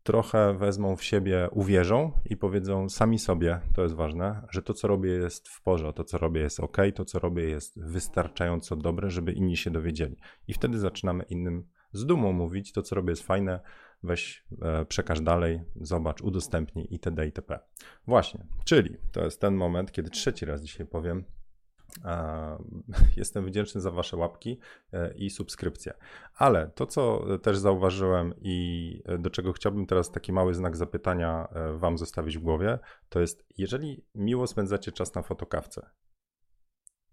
trochę 0.03 0.55
wezmą 0.55 0.97
w 0.97 1.05
siebie, 1.05 1.49
uwierzą 1.53 2.13
i 2.25 2.37
powiedzą 2.37 2.89
sami 2.89 3.19
sobie, 3.19 3.61
to 3.75 3.83
jest 3.83 3.95
ważne, 3.95 4.47
że 4.51 4.63
to, 4.63 4.75
co 4.75 4.89
robię, 4.89 5.11
jest 5.11 5.49
w 5.49 5.63
porządku, 5.63 5.97
to, 5.97 6.05
co 6.05 6.19
robię, 6.19 6.41
jest 6.41 6.61
ok, 6.61 6.77
to, 6.95 7.05
co 7.05 7.19
robię, 7.19 7.45
jest 7.45 7.81
wystarczająco 7.81 8.77
dobre, 8.77 9.11
żeby 9.11 9.33
inni 9.33 9.57
się 9.57 9.71
dowiedzieli. 9.71 10.17
I 10.49 10.55
wtedy 10.55 10.79
zaczynamy 10.79 11.25
innym 11.25 11.65
z 11.93 12.07
dumą 12.07 12.33
mówić, 12.33 12.73
to, 12.73 12.83
co 12.83 12.95
robię, 12.95 13.11
jest 13.11 13.23
fajne, 13.23 13.61
weź, 14.03 14.47
e, 14.63 14.85
przekaż 14.85 15.21
dalej, 15.21 15.61
zobacz, 15.81 16.21
udostępnij 16.21 16.87
itd. 16.91 17.27
itp. 17.27 17.59
Właśnie, 18.07 18.47
czyli 18.65 18.97
to 19.13 19.25
jest 19.25 19.41
ten 19.41 19.55
moment, 19.55 19.93
kiedy 19.93 20.11
trzeci 20.11 20.47
raz 20.47 20.63
dzisiaj 20.63 20.87
powiem, 20.87 21.25
Jestem 23.17 23.47
wdzięczny 23.47 23.81
za 23.81 23.91
Wasze 23.91 24.17
łapki 24.17 24.59
e, 24.93 25.15
i 25.15 25.31
subskrypcje. 25.31 25.93
Ale 26.35 26.71
to, 26.75 26.87
co 26.87 27.25
też 27.39 27.59
zauważyłem 27.59 28.35
i 28.41 29.03
e, 29.05 29.19
do 29.19 29.31
czego 29.31 29.53
chciałbym 29.53 29.87
teraz 29.87 30.11
taki 30.11 30.33
mały 30.33 30.55
znak 30.55 30.77
zapytania 30.77 31.49
Wam 31.75 31.99
zostawić 31.99 32.39
w 32.39 32.43
głowie, 32.43 32.79
to 33.09 33.21
jest, 33.21 33.45
jeżeli 33.59 34.05
miło 34.15 34.47
spędzacie 34.47 34.93
czas 34.93 35.15
na 35.15 35.23
fotokawce, 35.23 35.91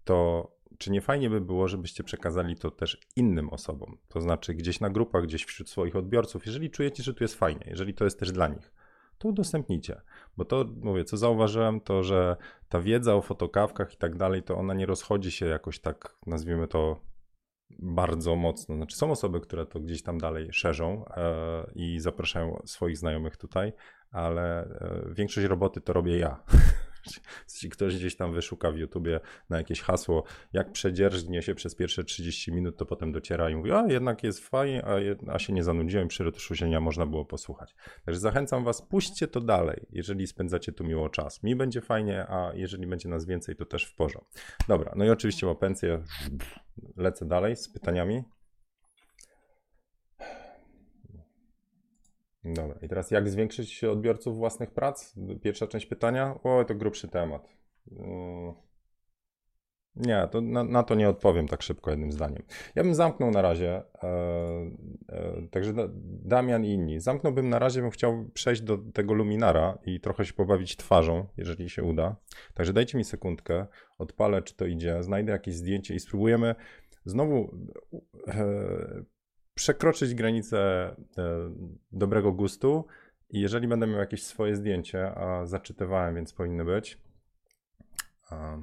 to 0.04 0.55
czy 0.78 0.90
nie 0.90 1.00
fajnie 1.00 1.30
by 1.30 1.40
było, 1.40 1.68
żebyście 1.68 2.04
przekazali 2.04 2.56
to 2.56 2.70
też 2.70 3.00
innym 3.16 3.50
osobom? 3.50 3.98
To 4.08 4.20
znaczy 4.20 4.54
gdzieś 4.54 4.80
na 4.80 4.90
grupach, 4.90 5.24
gdzieś 5.24 5.44
wśród 5.44 5.70
swoich 5.70 5.96
odbiorców, 5.96 6.46
jeżeli 6.46 6.70
czujecie, 6.70 7.02
że 7.02 7.14
tu 7.14 7.24
jest 7.24 7.34
fajnie, 7.34 7.66
jeżeli 7.66 7.94
to 7.94 8.04
jest 8.04 8.20
też 8.20 8.32
dla 8.32 8.48
nich, 8.48 8.72
to 9.18 9.28
udostępnijcie. 9.28 10.00
Bo 10.36 10.44
to, 10.44 10.64
mówię, 10.80 11.04
co 11.04 11.16
zauważyłem, 11.16 11.80
to 11.80 12.02
że 12.02 12.36
ta 12.68 12.80
wiedza 12.80 13.14
o 13.14 13.22
fotokawkach 13.22 13.94
i 13.94 13.96
tak 13.96 14.16
dalej, 14.16 14.42
to 14.42 14.56
ona 14.56 14.74
nie 14.74 14.86
rozchodzi 14.86 15.30
się 15.30 15.46
jakoś 15.46 15.80
tak, 15.80 16.16
nazwijmy 16.26 16.68
to, 16.68 17.00
bardzo 17.78 18.36
mocno. 18.36 18.76
Znaczy, 18.76 18.96
są 18.96 19.10
osoby, 19.10 19.40
które 19.40 19.66
to 19.66 19.80
gdzieś 19.80 20.02
tam 20.02 20.18
dalej 20.18 20.48
szerzą 20.52 21.04
e, 21.08 21.66
i 21.74 22.00
zapraszają 22.00 22.62
swoich 22.64 22.98
znajomych 22.98 23.36
tutaj, 23.36 23.72
ale 24.10 24.64
e, 24.64 25.14
większość 25.14 25.46
roboty 25.46 25.80
to 25.80 25.92
robię 25.92 26.18
ja. 26.18 26.42
Jeśli 27.54 27.70
ktoś 27.70 27.96
gdzieś 27.96 28.16
tam 28.16 28.32
wyszuka 28.32 28.70
w 28.72 28.76
YouTubie 28.76 29.20
na 29.50 29.58
jakieś 29.58 29.80
hasło, 29.80 30.24
jak 30.52 30.72
przedzierżnie 30.72 31.42
się 31.42 31.54
przez 31.54 31.74
pierwsze 31.74 32.04
30 32.04 32.52
minut, 32.52 32.76
to 32.76 32.86
potem 32.86 33.12
dociera 33.12 33.50
i 33.50 33.56
mówi, 33.56 33.72
a 33.72 33.86
jednak 33.86 34.24
jest 34.24 34.48
fajnie, 34.48 34.84
a, 34.84 34.96
a 35.32 35.38
się 35.38 35.52
nie 35.52 35.64
zanudziłem, 35.64 36.08
przy 36.08 36.24
retuszu 36.24 36.54
można 36.80 37.06
było 37.06 37.24
posłuchać. 37.24 37.74
Także 38.04 38.20
zachęcam 38.20 38.64
was, 38.64 38.82
puśćcie 38.82 39.28
to 39.28 39.40
dalej, 39.40 39.86
jeżeli 39.90 40.26
spędzacie 40.26 40.72
tu 40.72 40.84
miło 40.84 41.08
czas. 41.08 41.42
Mi 41.42 41.56
będzie 41.56 41.80
fajnie, 41.80 42.26
a 42.28 42.52
jeżeli 42.54 42.86
będzie 42.86 43.08
nas 43.08 43.26
więcej, 43.26 43.56
to 43.56 43.66
też 43.66 43.84
w 43.84 43.94
porządku. 43.94 44.30
Dobra, 44.68 44.92
no 44.96 45.04
i 45.04 45.10
oczywiście 45.10 45.46
łapencję, 45.46 46.02
lecę 46.96 47.26
dalej 47.26 47.56
z 47.56 47.68
pytaniami. 47.68 48.22
Dobra, 52.54 52.78
i 52.82 52.88
teraz 52.88 53.10
jak 53.10 53.28
zwiększyć 53.28 53.84
odbiorców 53.84 54.36
własnych 54.36 54.70
prac? 54.70 55.14
Pierwsza 55.42 55.66
część 55.66 55.86
pytania. 55.86 56.38
O, 56.42 56.64
to 56.64 56.74
grubszy 56.74 57.08
temat. 57.08 57.48
Mm. 57.92 58.54
Nie, 59.96 60.28
to 60.30 60.40
na, 60.40 60.64
na, 60.64 60.82
to 60.82 60.94
nie 60.94 61.08
odpowiem 61.08 61.48
tak 61.48 61.62
szybko 61.62 61.90
jednym 61.90 62.12
zdaniem. 62.12 62.42
Ja 62.74 62.82
bym 62.82 62.94
zamknął 62.94 63.30
na 63.30 63.42
razie, 63.42 63.82
e, 64.02 64.08
e, 65.08 65.48
także 65.50 65.72
Damian 66.24 66.64
i 66.64 66.72
inni. 66.72 67.00
Zamknąłbym 67.00 67.48
na 67.48 67.58
razie, 67.58 67.80
bym 67.80 67.90
chciał 67.90 68.30
przejść 68.34 68.62
do 68.62 68.78
tego 68.78 69.14
luminara 69.14 69.78
i 69.86 70.00
trochę 70.00 70.24
się 70.24 70.32
pobawić 70.32 70.76
twarzą, 70.76 71.26
jeżeli 71.36 71.70
się 71.70 71.82
uda. 71.82 72.16
Także 72.54 72.72
dajcie 72.72 72.98
mi 72.98 73.04
sekundkę, 73.04 73.66
odpalę, 73.98 74.42
czy 74.42 74.54
to 74.54 74.66
idzie, 74.66 75.02
znajdę 75.02 75.32
jakieś 75.32 75.54
zdjęcie 75.54 75.94
i 75.94 76.00
spróbujemy 76.00 76.54
znowu 77.04 77.56
e, 78.28 79.04
przekroczyć 79.56 80.14
granicę 80.14 80.58
e, 80.58 80.94
dobrego 81.92 82.32
gustu 82.32 82.86
i 83.30 83.40
jeżeli 83.40 83.68
będę 83.68 83.86
miał 83.86 83.98
jakieś 83.98 84.22
swoje 84.22 84.56
zdjęcie, 84.56 85.14
a 85.14 85.46
zaczytywałem, 85.46 86.14
więc 86.14 86.32
powinny 86.32 86.64
być, 86.64 86.98
a, 88.30 88.58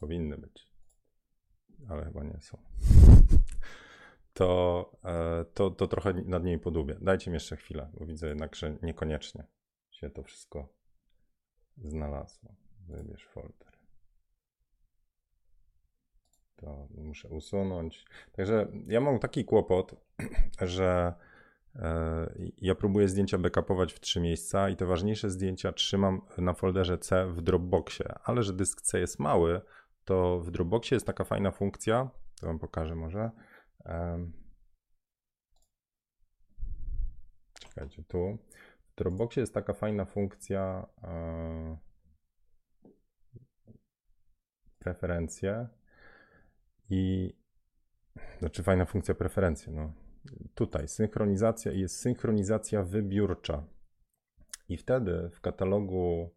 powinny 0.00 0.38
być, 0.38 0.72
ale 1.88 2.04
chyba 2.04 2.24
nie 2.24 2.40
są, 2.40 2.58
to, 4.38 4.90
e, 5.04 5.44
to, 5.54 5.70
to 5.70 5.86
trochę 5.86 6.12
nad 6.12 6.44
nimi 6.44 6.58
podubię. 6.58 6.98
Dajcie 7.00 7.30
mi 7.30 7.34
jeszcze 7.34 7.56
chwilę, 7.56 7.90
bo 7.94 8.06
widzę 8.06 8.28
jednak, 8.28 8.54
że 8.54 8.76
niekoniecznie 8.82 9.44
się 9.90 10.10
to 10.10 10.22
wszystko 10.22 10.68
znalazło. 11.76 12.54
Wybierz 12.88 13.26
folder. 13.26 13.81
To 16.62 16.88
muszę 16.94 17.28
usunąć. 17.28 18.04
Także 18.32 18.66
ja 18.86 19.00
mam 19.00 19.18
taki 19.18 19.44
kłopot, 19.44 19.94
że 20.60 21.14
e, 21.76 22.32
ja 22.58 22.74
próbuję 22.74 23.08
zdjęcia 23.08 23.38
backupować 23.38 23.92
w 23.92 24.00
trzy 24.00 24.20
miejsca 24.20 24.68
i 24.68 24.76
te 24.76 24.86
ważniejsze 24.86 25.30
zdjęcia 25.30 25.72
trzymam 25.72 26.20
na 26.38 26.54
folderze 26.54 26.98
C 26.98 27.26
w 27.26 27.40
Dropboxie, 27.40 28.14
ale 28.24 28.42
że 28.42 28.52
dysk 28.52 28.80
C 28.80 29.00
jest 29.00 29.18
mały, 29.18 29.60
to 30.04 30.40
w 30.40 30.50
Dropboxie 30.50 30.96
jest 30.96 31.06
taka 31.06 31.24
fajna 31.24 31.50
funkcja, 31.50 32.10
to 32.40 32.46
wam 32.46 32.58
pokażę 32.58 32.94
może. 32.94 33.30
Czekajcie, 37.60 38.02
tu. 38.08 38.38
W 38.86 38.94
Dropboxie 38.94 39.40
jest 39.40 39.54
taka 39.54 39.72
fajna 39.72 40.04
funkcja 40.04 40.86
e, 41.02 41.76
preferencje 44.78 45.68
i 46.92 47.32
znaczy 48.38 48.62
fajna 48.62 48.84
funkcja 48.84 49.14
preferencje. 49.14 49.72
No. 49.72 49.92
Tutaj 50.54 50.88
synchronizacja 50.88 51.72
jest 51.72 51.96
synchronizacja 51.96 52.82
wybiórcza. 52.82 53.64
I 54.68 54.76
wtedy 54.76 55.30
w 55.32 55.40
katalogu 55.40 56.30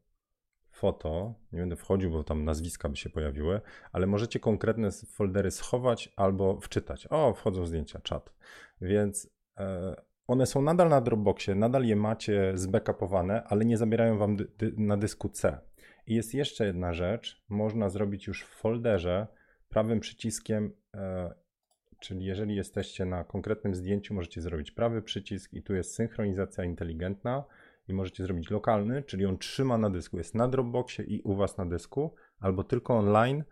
foto, 0.72 1.36
nie 1.52 1.60
będę 1.60 1.76
wchodził, 1.76 2.12
bo 2.12 2.24
tam 2.24 2.46
nazwiska 2.46 2.90
by 2.90 2.96
się 2.96 3.10
pojawiły, 3.10 3.62
ale 3.92 4.08
możecie 4.08 4.40
konkretne 4.40 4.92
foldery 4.92 5.52
schować 5.52 6.14
albo 6.16 6.60
wczytać. 6.62 7.08
O, 7.10 7.34
wchodzą 7.34 7.66
zdjęcia, 7.66 8.00
czat. 8.00 8.34
Więc 8.82 9.30
e, 9.58 9.96
one 10.28 10.46
są 10.46 10.62
nadal 10.62 10.90
na 10.90 11.02
Dropboxie, 11.02 11.56
nadal 11.56 11.86
je 11.86 11.96
macie 11.96 12.52
zbackupowane, 12.56 13.44
ale 13.44 13.66
nie 13.66 13.78
zabierają 13.78 14.18
wam 14.18 14.36
dy 14.36 14.74
na 14.78 14.98
dysku 14.98 15.30
C. 15.30 15.60
I 16.08 16.16
jest 16.16 16.34
jeszcze 16.34 16.66
jedna 16.66 16.94
rzecz, 16.94 17.44
można 17.50 17.90
zrobić 17.90 18.28
już 18.28 18.44
w 18.44 18.56
folderze 18.56 19.28
prawym 19.76 20.00
przyciskiem, 20.00 20.72
e, 20.94 21.34
czyli 22.00 22.26
jeżeli 22.26 22.56
jesteście 22.56 23.06
na 23.06 23.24
konkretnym 23.24 23.76
zdjęciu, 23.76 24.14
możecie 24.14 24.42
zrobić 24.42 24.72
prawy 24.72 25.02
przycisk 25.02 25.54
i 25.54 25.64
tu 25.64 25.74
jest 25.76 25.96
synchronizacja 25.96 26.64
inteligentna 26.64 27.44
i 27.88 27.94
możecie 27.94 28.24
zrobić 28.24 28.50
lokalny, 28.50 29.04
czyli 29.04 29.26
on 29.26 29.38
trzyma 29.38 29.78
na 29.78 29.90
dysku, 29.90 30.18
jest 30.18 30.36
na 30.36 30.48
Dropboxie 30.48 31.06
i 31.06 31.22
u 31.22 31.36
Was 31.36 31.58
na 31.58 31.66
dysku, 31.66 32.16
albo 32.40 32.64
tylko 32.64 32.98
online 32.98 33.44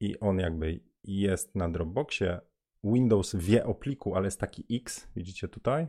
i 0.00 0.20
on 0.20 0.38
jakby 0.38 0.80
jest 1.04 1.54
na 1.54 1.68
Dropboxie. 1.68 2.40
Windows 2.84 3.36
wie 3.36 3.66
o 3.66 3.74
pliku, 3.74 4.14
ale 4.14 4.24
jest 4.24 4.40
taki 4.40 4.64
X, 4.76 5.08
widzicie 5.16 5.48
tutaj? 5.48 5.86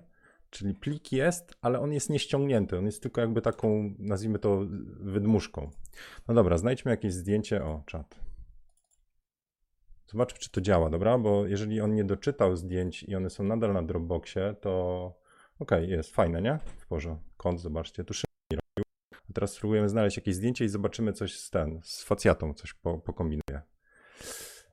Czyli 0.50 0.74
plik 0.74 1.12
jest, 1.12 1.58
ale 1.62 1.80
on 1.80 1.94
jest 1.94 2.10
nieściągnięty. 2.10 2.78
On 2.78 2.86
jest 2.86 3.02
tylko 3.02 3.22
jakby 3.22 3.42
taką, 3.42 3.96
nazwijmy 4.00 4.40
to, 4.40 4.62
wydmuszką. 5.00 5.70
No 6.28 6.34
dobra, 6.34 6.58
znajdźmy 6.58 6.92
jakieś 6.92 7.13
zdjęcie. 7.13 7.63
O, 7.63 7.84
czat. 7.86 8.27
Zobaczmy, 10.08 10.39
czy 10.39 10.52
to 10.52 10.62
działa, 10.62 10.89
dobra? 10.89 11.17
Bo 11.17 11.46
jeżeli 11.46 11.82
on 11.82 11.96
nie 11.96 12.04
doczytał 12.04 12.56
zdjęć 12.56 13.04
i 13.04 13.15
one 13.15 13.30
są 13.30 13.43
nadal 13.43 13.74
na 13.74 13.84
Dropboxie, 13.84 14.56
to 14.62 14.72
okej, 15.60 15.84
okay, 15.86 15.96
jest 15.96 16.15
fajne, 16.15 16.41
nie? 16.41 16.60
W 16.78 16.88
porządku. 16.88 17.30
Kąt, 17.38 17.62
zobaczcie, 17.62 18.04
tu 18.04 18.13
szybko 18.13 18.34
robił. 18.52 18.84
A 19.30 19.34
teraz 19.34 19.54
spróbujemy 19.54 19.89
znaleźć 19.89 20.17
jakieś 20.17 20.36
zdjęcie 20.36 20.65
i 20.65 20.70
zobaczymy 20.70 21.13
coś 21.13 21.39
z 21.39 21.50
ten, 21.50 21.80
z 21.84 22.04
facjatą, 22.04 22.54
coś 22.54 22.74
po, 22.74 22.98
pokombinuję. 22.98 23.62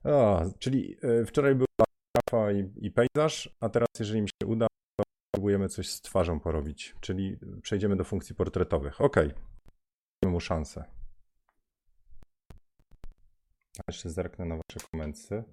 O, 0.03 0.45
czyli 0.59 0.97
y, 1.21 1.25
wczoraj 1.25 1.55
była 1.55 1.85
grafa 2.15 2.51
i, 2.51 2.71
i 2.77 2.91
pejzaż, 2.91 3.55
a 3.59 3.69
teraz 3.69 3.87
jeżeli 3.99 4.21
mi 4.21 4.27
się 4.27 4.47
uda, 4.47 4.67
spróbujemy 5.35 5.69
coś 5.69 5.89
z 5.89 6.01
twarzą 6.01 6.39
porobić, 6.39 6.95
czyli 6.99 7.37
przejdziemy 7.61 7.95
do 7.95 8.03
funkcji 8.03 8.35
portretowych. 8.35 9.01
Ok, 9.01 9.15
dajmy 9.15 10.33
mu 10.33 10.39
szansę. 10.39 10.94
Jeszcze 13.87 14.09
zerknę 14.09 14.45
na 14.45 14.55
wasze 14.55 14.87
komenty. 14.91 15.43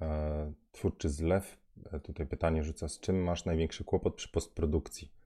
E, 0.00 0.52
twórczy 0.72 1.08
zlew. 1.08 1.58
E, 1.92 2.00
tutaj 2.00 2.26
pytanie 2.26 2.64
rzuca, 2.64 2.88
z 2.88 3.00
czym 3.00 3.22
masz 3.22 3.44
największy 3.44 3.84
kłopot 3.84 4.14
przy 4.14 4.28
postprodukcji? 4.28 5.16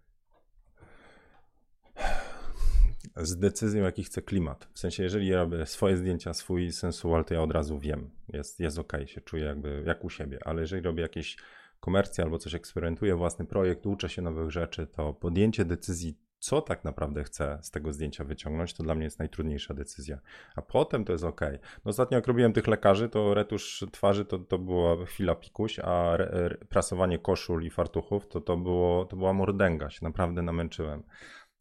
z 3.17 3.37
decyzją, 3.37 3.83
jaki 3.83 4.05
chcę 4.05 4.23
klimat. 4.23 4.69
W 4.73 4.79
sensie, 4.79 5.03
jeżeli 5.03 5.29
ja 5.29 5.37
robię 5.37 5.67
swoje 5.67 5.97
zdjęcia, 5.97 6.35
swój 6.35 6.73
sensual, 6.73 7.25
to 7.25 7.35
ja 7.35 7.43
od 7.43 7.53
razu 7.53 7.79
wiem, 7.79 8.11
jest, 8.29 8.61
jest 8.61 8.79
ok, 8.79 8.93
się 9.07 9.21
czuję 9.21 9.45
jakby 9.45 9.83
jak 9.87 10.05
u 10.05 10.11
siebie, 10.11 10.39
ale 10.45 10.61
jeżeli 10.61 10.83
robię 10.83 11.03
jakieś 11.03 11.37
komercje 11.81 12.25
albo 12.25 12.39
coś 12.39 12.55
eksperymentuję, 12.55 13.15
własny 13.15 13.45
projekt, 13.45 13.87
uczę 13.87 14.09
się 14.09 14.23
nowych 14.23 14.51
rzeczy, 14.51 14.87
to 14.87 15.15
podjęcie 15.15 15.65
decyzji, 15.65 16.19
co 16.39 16.63
tak 16.63 16.85
naprawdę 16.85 17.25
chcę 17.25 17.59
z 17.63 17.71
tego 17.71 17.93
zdjęcia 17.93 18.25
wyciągnąć, 18.25 18.75
to 18.75 18.83
dla 18.83 18.95
mnie 18.95 19.05
jest 19.05 19.19
najtrudniejsza 19.19 19.75
decyzja. 19.75 20.19
A 20.57 20.63
potem 20.63 21.05
to 21.05 21.13
jest 21.13 21.25
ok. 21.25 21.41
No 21.85 21.89
ostatnio 21.89 22.17
jak 22.17 22.27
robiłem 22.27 22.53
tych 22.53 22.67
lekarzy, 22.67 23.09
to 23.09 23.35
retusz 23.35 23.85
twarzy 23.93 24.25
to, 24.25 24.39
to 24.39 24.59
była 24.59 25.07
chwila 25.07 25.35
pikuś, 25.35 25.79
a 25.79 26.15
re, 26.15 26.31
re, 26.31 26.57
prasowanie 26.69 27.19
koszul 27.19 27.65
i 27.65 27.71
fartuchów 27.71 28.29
to, 28.29 28.41
to, 28.41 28.57
było, 28.57 29.05
to 29.05 29.17
była 29.17 29.33
mordęga, 29.33 29.91
się 29.91 30.05
naprawdę 30.05 30.43
namęczyłem. 30.43 31.03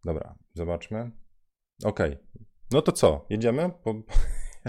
Dobra, 0.05 0.35
zobaczmy. 0.53 1.11
Okay. 1.83 2.17
No 2.71 2.81
to 2.81 2.91
co? 2.91 3.25
Jedziemy? 3.29 3.71
Po... 3.83 3.93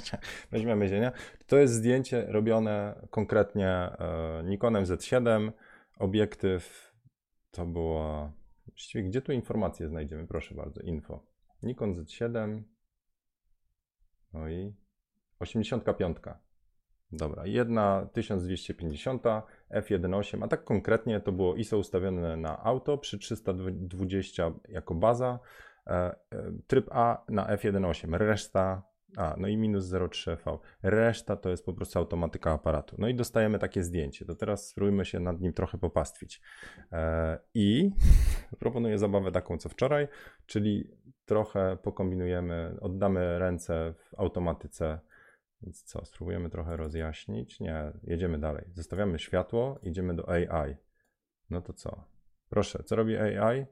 Weźmiemy 0.53 0.89
ziemię. 0.89 1.13
To 1.47 1.59
jest 1.59 1.75
zdjęcie 1.75 2.27
robione 2.29 3.01
konkretnie 3.11 3.69
e, 3.69 4.43
Nikonem 4.45 4.85
Z7. 4.85 5.53
Obiektyw 5.99 6.93
to 7.51 7.67
było. 7.67 8.33
Właściwie, 8.67 9.05
gdzie 9.05 9.23
tu 9.23 9.33
informacje 9.33 9.89
znajdziemy? 9.89 10.27
Proszę 10.27 10.55
bardzo, 10.55 10.81
info. 10.81 11.27
Nikon 11.63 11.93
Z7. 11.93 12.63
No 14.33 14.49
i 14.49 14.75
85. 15.39 16.17
Dobra, 17.13 17.47
jedna 17.47 18.09
1250, 18.13 19.23
f1.8, 19.71 20.45
a 20.45 20.49
tak 20.49 20.65
konkretnie 20.65 21.21
to 21.21 21.33
było 21.33 21.57
ISO 21.57 21.79
ustawione 21.79 22.37
na 22.37 22.65
auto 22.65 22.99
przy 22.99 23.19
320 23.19 24.53
jako 24.69 24.95
baza, 24.95 25.39
E, 25.87 25.93
e, 25.93 26.53
tryb 26.67 26.89
A 26.91 27.25
na 27.29 27.57
F1.8, 27.57 28.15
reszta 28.15 28.83
a, 29.17 29.35
no 29.39 29.49
i 29.49 29.57
minus 29.57 29.85
0,3 29.85 30.37
V. 30.37 30.59
Reszta 30.83 31.37
to 31.37 31.51
jest 31.51 31.65
po 31.65 31.73
prostu 31.73 31.99
automatyka 31.99 32.53
aparatu. 32.53 32.97
No 32.99 33.09
i 33.09 33.15
dostajemy 33.15 33.59
takie 33.59 33.83
zdjęcie. 33.83 34.25
To 34.25 34.35
teraz 34.35 34.69
spróbujmy 34.69 35.05
się 35.05 35.21
nad 35.21 35.41
nim 35.41 35.53
trochę 35.53 35.79
popastwić. 35.79 36.43
E, 36.93 37.39
I 37.55 37.91
proponuję 38.59 38.99
zabawę 38.99 39.33
taką 39.33 39.59
co 39.59 39.69
wczoraj, 39.69 40.09
czyli 40.47 40.91
trochę 41.25 41.77
pokombinujemy, 41.83 42.77
oddamy 42.81 43.39
ręce 43.39 43.95
w 43.97 44.21
automatyce. 44.21 45.01
Więc 45.63 45.83
co, 45.83 46.05
spróbujemy 46.05 46.51
trochę 46.51 46.77
rozjaśnić? 46.77 47.61
Nie, 47.61 47.93
jedziemy 48.03 48.39
dalej. 48.39 48.65
Zostawiamy 48.75 49.19
światło, 49.19 49.79
idziemy 49.83 50.15
do 50.15 50.29
AI. 50.29 50.77
No 51.51 51.63
to 51.63 51.73
co? 51.73 52.05
Proszę, 52.49 52.83
co 52.85 52.97
robi 52.97 53.17
AI? 53.17 53.67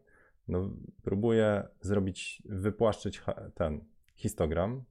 no, 0.48 0.70
próbuję 1.03 1.68
zrobić, 1.81 2.42
wypłaszczyć 2.44 3.22
ten 3.55 3.85
histogram. 4.14 4.85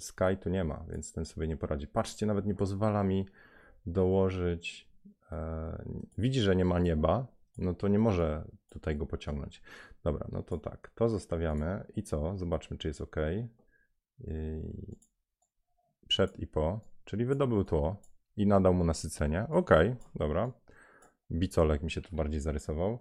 Sky 0.00 0.36
tu 0.40 0.50
nie 0.50 0.64
ma, 0.64 0.84
więc 0.90 1.12
ten 1.12 1.24
sobie 1.24 1.48
nie 1.48 1.56
poradzi. 1.56 1.86
Patrzcie, 1.86 2.26
nawet 2.26 2.46
nie 2.46 2.54
pozwala 2.54 3.04
mi 3.04 3.26
dołożyć. 3.86 4.88
E, 5.32 5.84
widzi, 6.18 6.40
że 6.40 6.56
nie 6.56 6.64
ma 6.64 6.78
nieba, 6.78 7.26
no 7.58 7.74
to 7.74 7.88
nie 7.88 7.98
może 7.98 8.44
tutaj 8.68 8.96
go 8.96 9.06
pociągnąć. 9.06 9.62
Dobra, 10.04 10.26
no 10.32 10.42
to 10.42 10.58
tak, 10.58 10.90
to 10.94 11.08
zostawiamy 11.08 11.84
i 11.96 12.02
co? 12.02 12.36
Zobaczmy, 12.36 12.78
czy 12.78 12.88
jest 12.88 13.00
OK. 13.00 13.16
Przed 16.08 16.38
i 16.38 16.46
po, 16.46 16.80
czyli 17.04 17.24
wydobył 17.24 17.64
tło 17.64 17.96
i 18.36 18.46
nadał 18.46 18.74
mu 18.74 18.84
nasycenie. 18.84 19.46
OK, 19.48 19.70
dobra. 20.14 20.52
Bicolek 21.32 21.82
mi 21.82 21.90
się 21.90 22.00
tu 22.00 22.16
bardziej 22.16 22.40
zarysował 22.40 22.98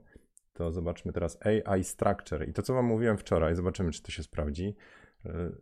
to 0.60 0.72
zobaczmy 0.72 1.14
teraz 1.14 1.40
AI 1.46 1.84
Structure. 1.84 2.50
I 2.50 2.54
to, 2.54 2.62
co 2.62 2.74
Wam 2.74 2.86
mówiłem 2.86 3.18
wczoraj, 3.18 3.56
zobaczymy, 3.56 3.92
czy 3.92 4.04
to 4.04 4.12
się 4.12 4.24
sprawdzi. 4.24 4.76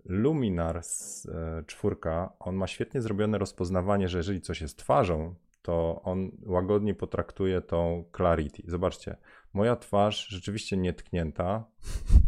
Luminar 0.05 0.83
z 0.83 1.25
e, 1.25 1.63
czwórka, 1.67 2.33
on 2.39 2.55
ma 2.55 2.67
świetnie 2.67 3.01
zrobione 3.01 3.37
rozpoznawanie, 3.37 4.09
że 4.09 4.17
jeżeli 4.17 4.41
coś 4.41 4.61
jest 4.61 4.77
twarzą, 4.77 5.35
to 5.61 6.01
on 6.03 6.31
łagodnie 6.45 6.95
potraktuje 6.95 7.61
tą 7.61 8.03
clarity. 8.15 8.63
Zobaczcie, 8.65 9.17
moja 9.53 9.75
twarz 9.75 10.27
rzeczywiście 10.27 10.77
nietknięta 10.77 11.65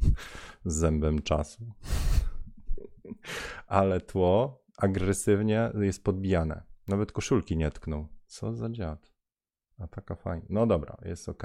zębem 0.66 1.22
czasu, 1.22 1.66
ale 3.68 4.02
tło 4.02 4.64
agresywnie 4.78 5.72
jest 5.80 6.04
podbijane. 6.04 6.64
Nawet 6.88 7.12
koszulki 7.12 7.58
nie 7.58 7.72
tknął. 7.72 8.08
Co 8.26 8.54
za 8.54 8.70
dziad. 8.70 9.12
A 9.80 9.88
taka 9.88 10.16
fajna. 10.16 10.46
No 10.50 10.68
dobra, 10.68 10.98
jest 11.06 11.30
ok. 11.30 11.44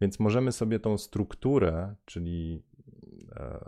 Więc 0.00 0.20
możemy 0.20 0.52
sobie 0.52 0.80
tą 0.80 0.98
strukturę, 0.98 1.94
czyli, 2.04 2.62
e, 3.32 3.60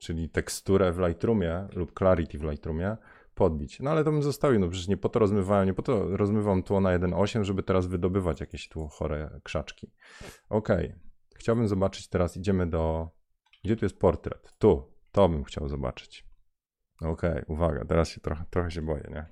czyli 0.00 0.28
teksturę 0.28 0.92
w 0.92 0.98
Lightroomie 0.98 1.68
lub 1.72 1.98
Clarity 1.98 2.38
w 2.38 2.42
Lightroomie 2.42 2.96
podbić. 3.34 3.80
No 3.80 3.90
ale 3.90 4.04
to 4.04 4.12
bym 4.12 4.22
zostawił, 4.22 4.60
no 4.60 4.68
przecież 4.68 4.88
nie 4.88 4.96
po 4.96 5.08
to 5.08 5.18
rozmywałem, 5.18 5.66
nie 5.66 5.74
po 5.74 5.82
to 5.82 6.16
rozmywam 6.16 6.62
tło 6.62 6.80
na 6.80 6.98
1.8, 6.98 7.42
żeby 7.44 7.62
teraz 7.62 7.86
wydobywać 7.86 8.40
jakieś 8.40 8.68
tu 8.68 8.88
chore 8.88 9.40
krzaczki. 9.42 9.90
Ok, 10.48 10.68
chciałbym 11.36 11.68
zobaczyć 11.68 12.08
teraz, 12.08 12.36
idziemy 12.36 12.66
do, 12.66 13.10
gdzie 13.64 13.76
tu 13.76 13.84
jest 13.84 13.98
portret? 13.98 14.54
Tu, 14.58 14.92
to 15.12 15.28
bym 15.28 15.44
chciał 15.44 15.68
zobaczyć. 15.68 16.26
Ok, 17.00 17.22
uwaga, 17.46 17.84
teraz 17.84 18.08
się 18.08 18.20
trochę, 18.20 18.44
trochę 18.50 18.70
się 18.70 18.82
boję, 18.82 19.04
nie? 19.10 19.26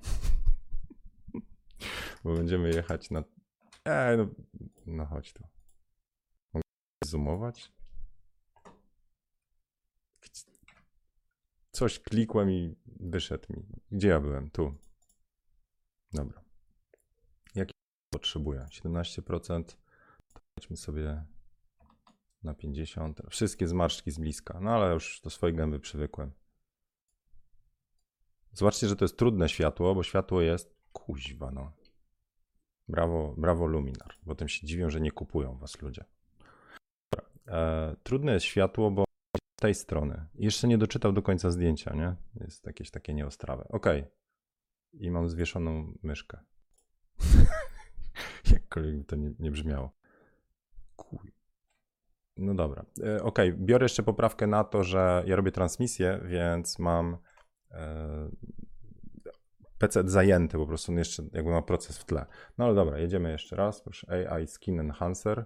Bo 2.23 2.33
będziemy 2.33 2.69
jechać 2.69 3.09
na... 3.11 3.23
Ej, 3.85 4.17
no, 4.17 4.27
no 4.85 5.05
chodź 5.05 5.33
tu. 5.33 5.43
Mogę 6.53 6.63
zoomować? 7.05 7.71
Coś 11.71 11.99
klikłem 11.99 12.51
i 12.51 12.75
wyszedł 12.85 13.53
mi. 13.53 13.63
Gdzie 13.91 14.07
ja 14.07 14.19
byłem? 14.19 14.49
Tu. 14.49 14.73
Dobra. 16.13 16.41
Jaki 17.55 17.73
potrzebuję? 18.09 18.65
17%. 18.71 19.63
Wejdźmy 20.57 20.77
sobie 20.77 21.25
na 22.43 22.53
50. 22.53 23.21
Wszystkie 23.29 23.67
zmarszczki 23.67 24.11
z 24.11 24.19
bliska. 24.19 24.59
No 24.59 24.71
ale 24.71 24.93
już 24.93 25.21
do 25.23 25.29
swojej 25.29 25.55
gęby 25.55 25.79
przywykłem. 25.79 26.31
Zobaczcie, 28.53 28.87
że 28.87 28.95
to 28.95 29.05
jest 29.05 29.17
trudne 29.17 29.49
światło, 29.49 29.95
bo 29.95 30.03
światło 30.03 30.41
jest 30.41 30.75
kuźwa, 30.93 31.51
no. 31.51 31.71
Brawo, 32.87 33.35
brawo 33.37 33.67
Luminar. 33.67 34.15
Potem 34.25 34.47
się 34.47 34.67
dziwią, 34.67 34.89
że 34.89 35.01
nie 35.01 35.11
kupują 35.11 35.57
was 35.57 35.81
ludzie. 35.81 36.05
E, 37.47 37.95
trudne 38.03 38.33
jest 38.33 38.45
światło, 38.45 38.91
bo 38.91 39.03
tej 39.61 39.75
strony. 39.75 40.25
Jeszcze 40.35 40.67
nie 40.67 40.77
doczytał 40.77 41.13
do 41.13 41.21
końca 41.21 41.51
zdjęcia, 41.51 41.95
nie? 41.95 42.15
Jest 42.43 42.65
jakieś 42.65 42.91
takie 42.91 43.13
nieostrawe. 43.13 43.67
Ok. 43.69 43.85
I 44.93 45.11
mam 45.11 45.29
zwieszoną 45.29 45.93
myszkę. 46.03 46.39
Jakkolwiek 48.51 48.97
by 48.97 49.03
to 49.03 49.15
nie, 49.15 49.31
nie 49.39 49.51
brzmiało. 49.51 49.95
Kuj. 50.95 51.31
No 52.37 52.55
dobra. 52.55 52.85
E, 53.03 53.23
ok, 53.23 53.39
biorę 53.55 53.85
jeszcze 53.85 54.03
poprawkę 54.03 54.47
na 54.47 54.63
to, 54.63 54.83
że 54.83 55.23
ja 55.27 55.35
robię 55.35 55.51
transmisję, 55.51 56.21
więc 56.25 56.79
mam 56.79 57.17
e, 57.71 58.29
PC 59.77 60.09
zajęty 60.09 60.57
po 60.57 60.67
prostu, 60.67 60.93
jeszcze 60.93 61.23
jakby 61.33 61.51
ma 61.51 61.61
proces 61.61 61.97
w 61.97 62.05
tle. 62.05 62.25
No 62.57 62.65
ale 62.65 62.75
dobra, 62.75 62.99
jedziemy 62.99 63.31
jeszcze 63.31 63.55
raz. 63.55 63.81
Proszę, 63.81 64.29
AI 64.29 64.47
Skin 64.47 64.79
Enhancer. 64.79 65.45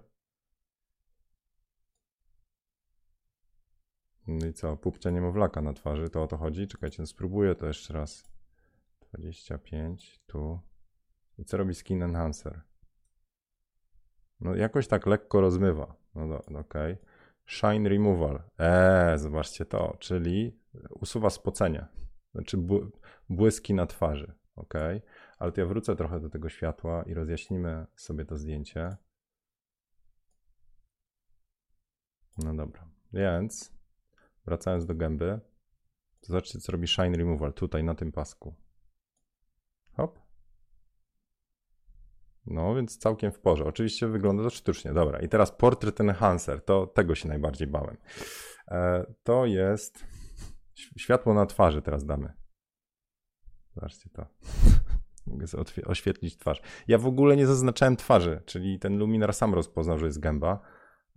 No 4.26 4.46
i 4.46 4.52
co, 4.52 4.76
pupcia 4.76 5.10
niemowlaka 5.10 5.62
na 5.62 5.72
twarzy, 5.72 6.10
to 6.10 6.22
o 6.22 6.26
to 6.26 6.36
chodzi? 6.36 6.66
Czekajcie, 6.66 7.02
no 7.02 7.06
spróbuję 7.06 7.54
to 7.54 7.66
jeszcze 7.66 7.94
raz. 7.94 8.24
25, 9.00 10.20
tu. 10.26 10.60
I 11.38 11.44
co 11.44 11.56
robi 11.56 11.74
Skin 11.74 12.02
Enhancer? 12.02 12.62
No 14.40 14.54
jakoś 14.54 14.88
tak 14.88 15.06
lekko 15.06 15.40
rozmywa. 15.40 15.94
No, 16.14 16.26
no 16.26 16.58
okej. 16.58 16.92
Okay. 16.92 17.06
Shine 17.46 17.88
Removal. 17.88 18.42
Eee, 18.58 19.18
zobaczcie 19.18 19.64
to, 19.64 19.96
czyli 19.98 20.60
usuwa 20.90 21.30
spocenie. 21.30 21.86
Znaczy 22.34 22.58
błyski 23.28 23.74
na 23.74 23.86
twarzy, 23.86 24.32
ok? 24.56 24.74
Ale 25.38 25.52
to 25.52 25.60
ja 25.60 25.66
wrócę 25.66 25.96
trochę 25.96 26.20
do 26.20 26.30
tego 26.30 26.48
światła 26.48 27.02
i 27.02 27.14
rozjaśnimy 27.14 27.86
sobie 27.96 28.24
to 28.24 28.36
zdjęcie. 28.36 28.96
No 32.38 32.54
dobra, 32.54 32.88
więc 33.12 33.75
wracając 34.46 34.86
do 34.86 34.94
gęby, 34.94 35.40
zobaczcie 36.20 36.58
co 36.58 36.72
robi 36.72 36.86
Shine 36.86 37.16
Removal 37.16 37.52
tutaj 37.52 37.84
na 37.84 37.94
tym 37.94 38.12
pasku. 38.12 38.54
Hop. 39.92 40.26
No, 42.46 42.74
więc 42.74 42.98
całkiem 42.98 43.32
w 43.32 43.38
porze. 43.38 43.64
Oczywiście 43.64 44.08
wygląda 44.08 44.42
to 44.42 44.50
sztucznie. 44.50 44.92
Dobra, 44.92 45.20
i 45.20 45.28
teraz 45.28 45.52
Portrait 45.52 46.00
Enhancer, 46.00 46.64
to 46.64 46.86
tego 46.86 47.14
się 47.14 47.28
najbardziej 47.28 47.68
bałem. 47.68 47.96
E, 48.68 49.06
to 49.22 49.46
jest 49.46 50.06
światło 50.98 51.34
na 51.34 51.46
twarzy 51.46 51.82
teraz 51.82 52.04
damy. 52.04 52.32
Zobaczcie 53.74 54.10
to. 54.10 54.26
Mogę 55.26 55.46
sobie 55.46 55.64
oświetlić 55.86 56.36
twarz. 56.36 56.62
Ja 56.88 56.98
w 56.98 57.06
ogóle 57.06 57.36
nie 57.36 57.46
zaznaczałem 57.46 57.96
twarzy, 57.96 58.42
czyli 58.46 58.78
ten 58.78 58.98
luminar 58.98 59.34
sam 59.34 59.54
rozpoznał, 59.54 59.98
że 59.98 60.06
jest 60.06 60.20
gęba. 60.20 60.60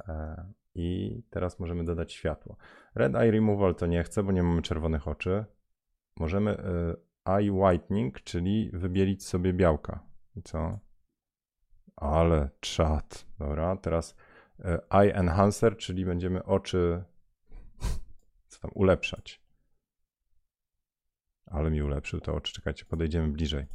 E, 0.07 0.45
I 0.79 1.23
teraz 1.29 1.59
możemy 1.59 1.83
dodać 1.83 2.13
światło. 2.13 2.57
Red 2.95 3.15
Eye 3.15 3.31
Removal 3.31 3.75
to 3.75 3.85
nie 3.85 4.03
chcę, 4.03 4.23
bo 4.23 4.31
nie 4.31 4.43
mamy 4.43 4.61
czerwonych 4.61 5.07
oczy. 5.07 5.45
Możemy 6.19 6.51
e, 6.57 6.95
Eye 7.35 7.51
Whitening, 7.51 8.21
czyli 8.21 8.71
wybielić 8.73 9.25
sobie 9.25 9.53
białka. 9.53 10.03
I 10.35 10.43
co? 10.43 10.79
Ale 11.95 12.49
czat. 12.59 13.25
Dobra, 13.39 13.77
teraz 13.77 14.15
e, 14.59 14.79
Eye 14.89 15.15
Enhancer, 15.15 15.77
czyli 15.77 16.05
będziemy 16.05 16.43
oczy 16.43 17.03
co 18.49 18.59
tam 18.59 18.71
ulepszać. 18.73 19.41
Ale 21.45 21.71
mi 21.71 21.83
ulepszył 21.83 22.19
to 22.19 22.35
oczy. 22.35 22.53
Czekajcie, 22.53 22.85
podejdziemy 22.85 23.27
bliżej. 23.27 23.67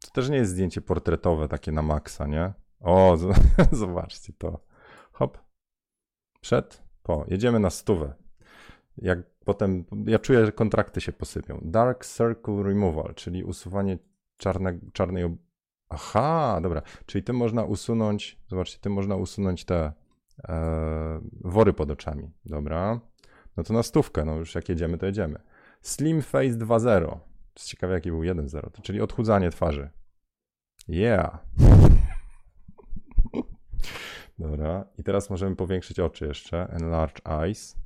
To 0.00 0.10
też 0.10 0.28
nie 0.28 0.36
jest 0.36 0.50
zdjęcie 0.50 0.80
portretowe, 0.80 1.48
takie 1.48 1.72
na 1.72 1.82
maksa, 1.82 2.26
nie? 2.26 2.52
O, 2.80 3.16
zobaczcie 3.72 4.32
to. 4.32 4.60
Hop. 5.12 5.47
Przed, 6.40 6.82
po. 7.02 7.24
Jedziemy 7.28 7.60
na 7.60 7.70
stówę. 7.70 8.14
Jak 8.98 9.18
potem, 9.44 9.84
ja 10.06 10.18
czuję, 10.18 10.46
że 10.46 10.52
kontrakty 10.52 11.00
się 11.00 11.12
posypią. 11.12 11.60
Dark 11.62 12.06
Circle 12.06 12.62
Removal, 12.62 13.14
czyli 13.14 13.44
usuwanie 13.44 13.98
czarne, 14.36 14.78
czarnej... 14.92 15.24
Ob... 15.24 15.32
Aha, 15.88 16.58
dobra. 16.62 16.82
Czyli 17.06 17.24
tym 17.24 17.36
można 17.36 17.64
usunąć, 17.64 18.40
zobaczcie, 18.48 18.78
tym 18.80 18.92
można 18.92 19.16
usunąć 19.16 19.64
te 19.64 19.92
e, 20.48 21.20
wory 21.40 21.72
pod 21.72 21.90
oczami. 21.90 22.30
Dobra. 22.44 23.00
No 23.56 23.62
to 23.62 23.74
na 23.74 23.82
stówkę, 23.82 24.24
no 24.24 24.36
już 24.36 24.54
jak 24.54 24.68
jedziemy, 24.68 24.98
to 24.98 25.06
jedziemy. 25.06 25.38
Slim 25.82 26.22
Face 26.22 26.50
2.0. 26.50 27.18
Jest 27.56 27.68
ciekawe, 27.68 27.94
jaki 27.94 28.10
był 28.10 28.20
1.0, 28.20 28.80
czyli 28.82 29.00
odchudzanie 29.00 29.50
twarzy. 29.50 29.90
Yeah. 30.88 31.38
Dobra, 34.38 34.84
i 34.98 35.02
teraz 35.02 35.30
możemy 35.30 35.56
powiększyć 35.56 36.00
oczy 36.00 36.26
jeszcze. 36.26 36.68
Enlarge 36.70 37.20
eyes. 37.24 37.76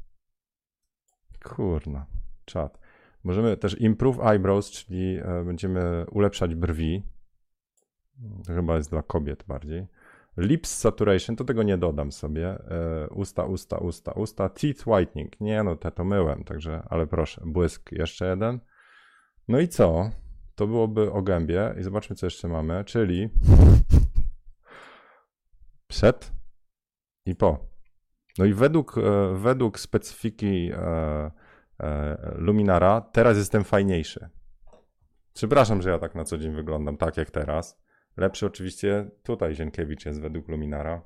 Kurna, 1.45 2.07
czat. 2.45 2.79
Możemy 3.25 3.57
też 3.57 3.81
improve 3.81 4.21
eyebrows, 4.21 4.71
czyli 4.71 5.19
e, 5.19 5.45
będziemy 5.45 6.07
ulepszać 6.11 6.55
brwi. 6.55 7.03
To 8.47 8.55
chyba 8.55 8.77
jest 8.77 8.91
dla 8.91 9.03
kobiet 9.03 9.45
bardziej. 9.49 9.87
Lips 10.37 10.79
saturation, 10.79 11.37
to 11.37 11.45
tego 11.45 11.63
nie 11.63 11.79
dodam 11.79 12.13
sobie. 12.13 12.49
E, 12.49 13.09
usta, 13.09 13.45
usta, 13.45 13.79
usta, 13.79 14.13
usta. 14.13 14.49
Teeth 14.49 14.87
whitening. 14.87 15.41
Nie 15.41 15.63
no, 15.63 15.77
te 15.77 15.91
to 15.91 16.05
myłem, 16.05 16.45
także, 16.45 16.83
ale 16.91 17.07
proszę. 17.07 17.43
Błysk 17.45 17.93
jeszcze 17.93 18.27
jeden. 18.27 18.61
No 19.49 19.61
i 19.61 19.69
co? 19.69 20.11
To 20.55 20.67
byłoby 20.67 21.13
o 21.13 21.23
gębie. 21.23 21.75
I 21.81 21.83
zobaczmy, 21.83 22.17
co 22.17 22.27
jeszcze 22.27 22.49
mamy. 22.49 22.85
Czyli 22.85 23.29
przed 25.89 26.42
i 27.27 27.35
po. 27.35 27.59
No 28.39 28.45
i 28.45 28.55
według, 28.55 28.99
e, 28.99 29.35
według 29.35 29.81
specyfiki 29.81 30.71
e, 30.73 31.31
Luminara 32.35 33.01
teraz 33.01 33.37
jestem 33.37 33.65
fajniejszy. 33.65 34.29
Przepraszam, 35.35 35.83
że 35.83 35.91
ja 35.91 35.99
tak 35.99 36.15
na 36.15 36.25
co 36.25 36.39
dzień 36.39 36.55
wyglądam, 36.55 36.97
tak 36.97 37.17
jak 37.17 37.31
teraz. 37.31 37.83
Lepszy 38.17 38.47
oczywiście 38.47 39.11
tutaj 39.23 39.55
Zienkiewicz 39.55 40.07
jest 40.07 40.21
według 40.21 40.49
Luminara. 40.49 41.03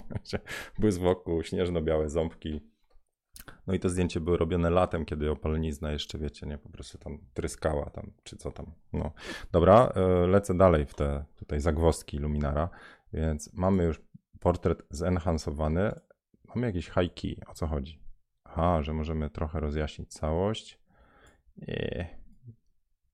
Błysk 0.78 1.00
wokół, 1.00 1.42
śnieżno-białe 1.42 2.08
ząbki. 2.08 2.60
No 3.66 3.74
i 3.74 3.78
to 3.78 3.88
zdjęcie 3.88 4.20
było 4.20 4.36
robione 4.36 4.70
latem, 4.70 5.04
kiedy 5.04 5.30
opalenizna 5.30 5.92
jeszcze, 5.92 6.18
wiecie, 6.18 6.46
nie, 6.46 6.58
po 6.58 6.68
prostu 6.68 6.98
tam 6.98 7.18
tryskała 7.34 7.90
tam, 7.90 8.10
czy 8.22 8.36
co 8.36 8.52
tam. 8.52 8.72
No. 8.92 9.12
Dobra, 9.52 9.92
e, 9.96 10.26
lecę 10.26 10.54
dalej 10.54 10.86
w 10.86 10.94
te 10.94 11.24
tutaj 11.36 11.60
zagwozdki 11.60 12.18
Luminara, 12.18 12.68
więc 13.12 13.52
mamy 13.52 13.84
już 13.84 14.00
portret 14.44 14.82
zenhansowany. 14.90 16.00
Mamy 16.44 16.66
jakiś 16.66 16.86
high 16.86 17.14
key, 17.14 17.36
o 17.46 17.54
co 17.54 17.66
chodzi? 17.66 18.02
Aha, 18.44 18.82
że 18.82 18.92
możemy 18.92 19.30
trochę 19.30 19.60
rozjaśnić 19.60 20.12
całość. 20.12 20.80
I 21.56 21.74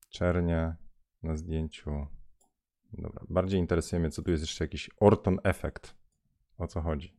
czernie 0.09 0.75
na 1.23 1.35
zdjęciu 1.35 2.07
Dobra, 2.93 3.23
bardziej 3.29 3.59
interesuje 3.59 3.99
mnie, 3.99 4.09
co 4.09 4.21
tu 4.21 4.31
jest 4.31 4.43
jeszcze 4.43 4.63
jakiś 4.63 4.89
Orton 4.99 5.39
Effect. 5.43 5.95
O 6.57 6.67
co 6.67 6.81
chodzi? 6.81 7.17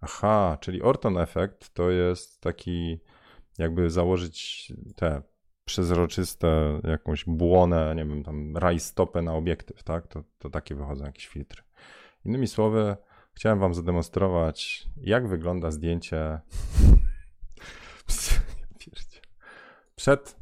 Aha, 0.00 0.58
czyli 0.60 0.82
Orton 0.82 1.18
Effect 1.18 1.74
to 1.74 1.90
jest 1.90 2.40
taki, 2.40 3.00
jakby 3.58 3.90
założyć 3.90 4.72
te 4.96 5.22
przezroczyste, 5.64 6.80
jakąś 6.84 7.24
błonę, 7.24 7.94
nie 7.96 8.04
wiem, 8.04 8.22
tam 8.24 8.56
rajstopę 8.56 9.22
na 9.22 9.34
obiektyw, 9.34 9.82
tak? 9.82 10.06
To, 10.06 10.24
to 10.38 10.50
takie 10.50 10.74
wychodzą 10.74 11.04
jakieś 11.04 11.28
filtry. 11.28 11.67
Innymi 12.28 12.46
słowy, 12.46 12.96
chciałem 13.34 13.58
wam 13.58 13.74
zademonstrować, 13.74 14.88
jak 14.96 15.28
wygląda 15.28 15.70
zdjęcie 15.70 16.40
przed. 19.96 20.36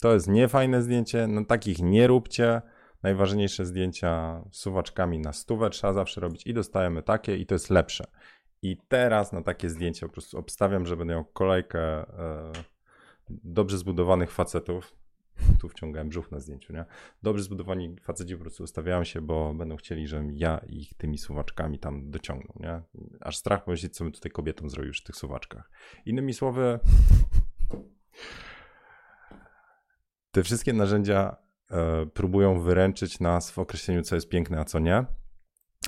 To 0.00 0.14
jest 0.14 0.28
niefajne 0.28 0.82
zdjęcie, 0.82 1.26
no 1.26 1.44
takich 1.44 1.78
nie 1.78 2.06
róbcie. 2.06 2.62
Najważniejsze 3.02 3.66
zdjęcia 3.66 4.42
suwaczkami 4.52 5.18
na 5.18 5.32
stówę 5.32 5.70
trzeba 5.70 5.92
zawsze 5.92 6.20
robić 6.20 6.46
i 6.46 6.54
dostajemy 6.54 7.02
takie 7.02 7.36
i 7.36 7.46
to 7.46 7.54
jest 7.54 7.70
lepsze. 7.70 8.04
I 8.62 8.76
teraz 8.88 9.32
na 9.32 9.42
takie 9.42 9.70
zdjęcie 9.70 10.06
po 10.06 10.12
prostu 10.12 10.38
obstawiam, 10.38 10.86
że 10.86 10.96
będę 10.96 11.14
miał 11.14 11.24
kolejkę 11.24 11.80
e, 11.80 12.52
dobrze 13.30 13.78
zbudowanych 13.78 14.30
facetów. 14.30 14.96
Tu 15.60 15.68
wciągałem 15.68 16.08
brzuch 16.08 16.30
na 16.30 16.40
zdjęciu, 16.40 16.72
nie? 16.72 16.84
Dobrze 17.22 17.44
zbudowani 17.44 17.96
faceci 18.00 18.34
po 18.36 18.40
prostu 18.40 18.62
ustawiają 18.62 19.04
się, 19.04 19.20
bo 19.20 19.54
będą 19.54 19.76
chcieli, 19.76 20.08
żebym 20.08 20.32
ja 20.32 20.60
ich 20.68 20.94
tymi 20.94 21.18
suwaczkami 21.18 21.78
tam 21.78 22.10
dociągnął, 22.10 22.54
nie? 22.60 22.82
Aż 23.20 23.36
strach 23.36 23.64
pomyśleć, 23.64 23.96
co 23.96 24.04
my 24.04 24.10
tutaj 24.10 24.32
kobietom 24.32 24.70
zrobił 24.70 24.92
w 24.92 25.02
tych 25.02 25.16
suwaczkach. 25.16 25.70
Innymi 26.06 26.34
słowy, 26.34 26.80
te 30.30 30.42
wszystkie 30.42 30.72
narzędzia 30.72 31.36
e, 31.70 32.06
próbują 32.06 32.60
wyręczyć 32.60 33.20
nas 33.20 33.50
w 33.50 33.58
określeniu, 33.58 34.02
co 34.02 34.14
jest 34.14 34.28
piękne, 34.28 34.60
a 34.60 34.64
co 34.64 34.78
nie. 34.78 35.04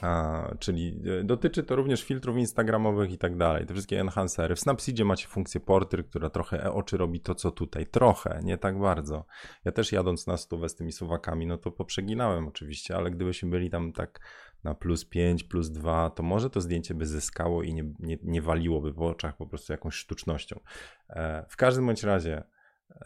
A, 0.02 0.42
czyli 0.58 1.00
e, 1.20 1.24
dotyczy 1.24 1.62
to 1.62 1.76
również 1.76 2.02
filtrów 2.02 2.36
instagramowych 2.36 3.12
i 3.12 3.18
tak 3.18 3.36
dalej, 3.36 3.66
te 3.66 3.74
wszystkie 3.74 4.00
enhancery. 4.00 4.54
W 4.54 4.60
Snapseedzie 4.60 5.04
macie 5.04 5.28
funkcję 5.28 5.60
portry, 5.60 6.04
która 6.04 6.30
trochę 6.30 6.64
e 6.64 6.72
oczy 6.72 6.96
robi 6.96 7.20
to, 7.20 7.34
co 7.34 7.50
tutaj. 7.50 7.86
Trochę, 7.86 8.40
nie 8.42 8.58
tak 8.58 8.78
bardzo. 8.78 9.24
Ja 9.64 9.72
też 9.72 9.92
jadąc 9.92 10.26
na 10.26 10.36
stówę 10.36 10.68
z 10.68 10.74
tymi 10.74 10.92
suwakami, 10.92 11.46
no 11.46 11.58
to 11.58 11.70
poprzeginałem 11.70 12.48
oczywiście, 12.48 12.96
ale 12.96 13.10
gdybyśmy 13.10 13.50
byli 13.50 13.70
tam 13.70 13.92
tak 13.92 14.20
na 14.64 14.74
plus 14.74 15.04
5, 15.04 15.44
plus 15.44 15.70
2, 15.70 16.10
to 16.10 16.22
może 16.22 16.50
to 16.50 16.60
zdjęcie 16.60 16.94
by 16.94 17.06
zyskało 17.06 17.62
i 17.62 17.74
nie, 17.74 17.84
nie, 17.98 18.18
nie 18.22 18.42
waliłoby 18.42 18.94
po 18.94 19.06
oczach 19.06 19.36
po 19.36 19.46
prostu 19.46 19.72
jakąś 19.72 19.94
sztucznością. 19.94 20.60
E, 21.10 21.46
w 21.48 21.56
każdym 21.56 21.86
bądź 21.86 22.02
razie 22.02 22.42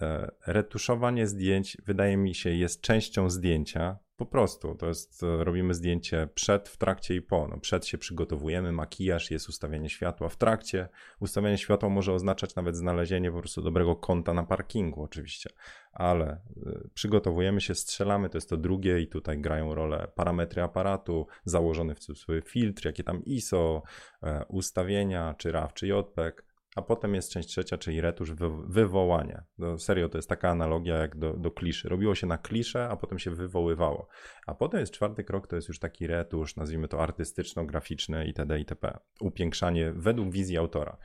e, 0.00 0.30
retuszowanie 0.46 1.26
zdjęć 1.26 1.76
wydaje 1.84 2.16
mi 2.16 2.34
się 2.34 2.50
jest 2.50 2.80
częścią 2.80 3.30
zdjęcia, 3.30 3.98
po 4.24 4.30
prostu, 4.30 4.74
to 4.74 4.88
jest, 4.88 5.22
e, 5.22 5.44
robimy 5.44 5.74
zdjęcie 5.74 6.28
przed, 6.34 6.68
w 6.68 6.76
trakcie 6.76 7.14
i 7.14 7.22
po. 7.22 7.48
No, 7.48 7.58
przed 7.58 7.86
się 7.86 7.98
przygotowujemy, 7.98 8.72
makijaż, 8.72 9.30
jest 9.30 9.48
ustawianie 9.48 9.88
światła. 9.88 10.28
W 10.28 10.36
trakcie 10.36 10.88
ustawianie 11.20 11.58
światła 11.58 11.88
może 11.88 12.12
oznaczać 12.12 12.54
nawet 12.54 12.76
znalezienie 12.76 13.32
po 13.32 13.38
prostu 13.38 13.62
dobrego 13.62 13.96
kąta 13.96 14.34
na 14.34 14.42
parkingu 14.42 15.02
oczywiście, 15.02 15.50
ale 15.92 16.40
y, 16.66 16.88
przygotowujemy 16.94 17.60
się, 17.60 17.74
strzelamy, 17.74 18.28
to 18.28 18.36
jest 18.36 18.50
to 18.50 18.56
drugie 18.56 19.00
i 19.00 19.08
tutaj 19.08 19.38
grają 19.38 19.74
rolę 19.74 20.08
parametry 20.14 20.62
aparatu, 20.62 21.26
założony 21.44 21.94
w 21.94 21.98
cudzysłowie 21.98 22.42
filtr, 22.42 22.86
jakie 22.86 23.04
tam 23.04 23.24
ISO, 23.24 23.82
y, 24.22 24.26
ustawienia, 24.48 25.34
czy 25.38 25.52
RAW, 25.52 25.74
czy 25.74 25.86
JPEG 25.86 26.51
a 26.76 26.82
potem 26.82 27.14
jest 27.14 27.30
część 27.32 27.48
trzecia, 27.48 27.78
czyli 27.78 28.00
retusz, 28.00 28.32
wywołanie. 28.66 29.42
No, 29.58 29.78
serio, 29.78 30.08
to 30.08 30.18
jest 30.18 30.28
taka 30.28 30.50
analogia 30.50 30.96
jak 30.96 31.16
do, 31.16 31.32
do 31.32 31.50
kliszy. 31.50 31.88
Robiło 31.88 32.14
się 32.14 32.26
na 32.26 32.38
kliszę, 32.38 32.88
a 32.88 32.96
potem 32.96 33.18
się 33.18 33.30
wywoływało. 33.30 34.08
A 34.46 34.54
potem 34.54 34.80
jest 34.80 34.92
czwarty 34.92 35.24
krok, 35.24 35.46
to 35.46 35.56
jest 35.56 35.68
już 35.68 35.78
taki 35.78 36.06
retusz, 36.06 36.56
nazwijmy 36.56 36.88
to 36.88 36.98
artystyczno-graficzny 36.98 38.26
itd. 38.26 38.58
itp. 38.58 38.98
Upiększanie 39.20 39.92
według 39.92 40.30
wizji 40.30 40.58
autora. 40.58 40.96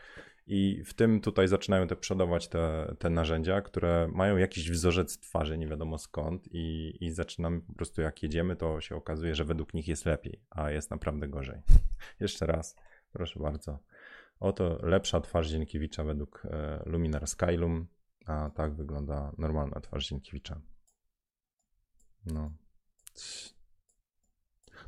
I 0.49 0.84
w 0.86 0.93
tym 0.93 1.22
tutaj 1.22 1.47
zaczynają 1.47 1.88
te 1.88 1.95
przodować 1.95 2.47
te, 2.47 2.95
te 2.99 3.09
narzędzia, 3.09 3.61
które 3.61 4.09
mają 4.13 4.38
jakiś 4.38 4.72
wzorzec 4.72 5.20
twarzy, 5.20 5.57
nie 5.57 5.68
wiadomo 5.68 5.97
skąd, 5.97 6.47
i, 6.51 6.97
i 7.01 7.11
zaczynamy 7.11 7.61
po 7.61 7.74
prostu, 7.74 8.01
jak 8.01 8.24
jedziemy, 8.24 8.55
to 8.55 8.82
się 8.82 8.95
okazuje, 8.95 9.36
że 9.36 9.45
według 9.45 9.74
nich 9.74 9.88
jest 9.88 10.05
lepiej, 10.05 10.41
a 10.49 10.72
jest 10.72 10.91
naprawdę 10.91 11.28
gorzej. 11.28 11.61
Jeszcze 12.20 12.45
raz, 12.45 12.76
proszę 13.13 13.39
bardzo. 13.39 13.80
Oto 14.40 14.80
lepsza 14.84 15.22
twarz 15.22 15.50
Dziękiewicza 15.50 16.04
według 16.04 16.44
e, 16.46 16.84
Luminar 16.86 17.28
Skylum, 17.28 17.88
a 18.26 18.50
tak 18.50 18.76
wygląda 18.76 19.32
normalna 19.38 19.82
twarz 19.82 20.08
Dziękiewicza. 20.08 20.62
No. 22.26 22.52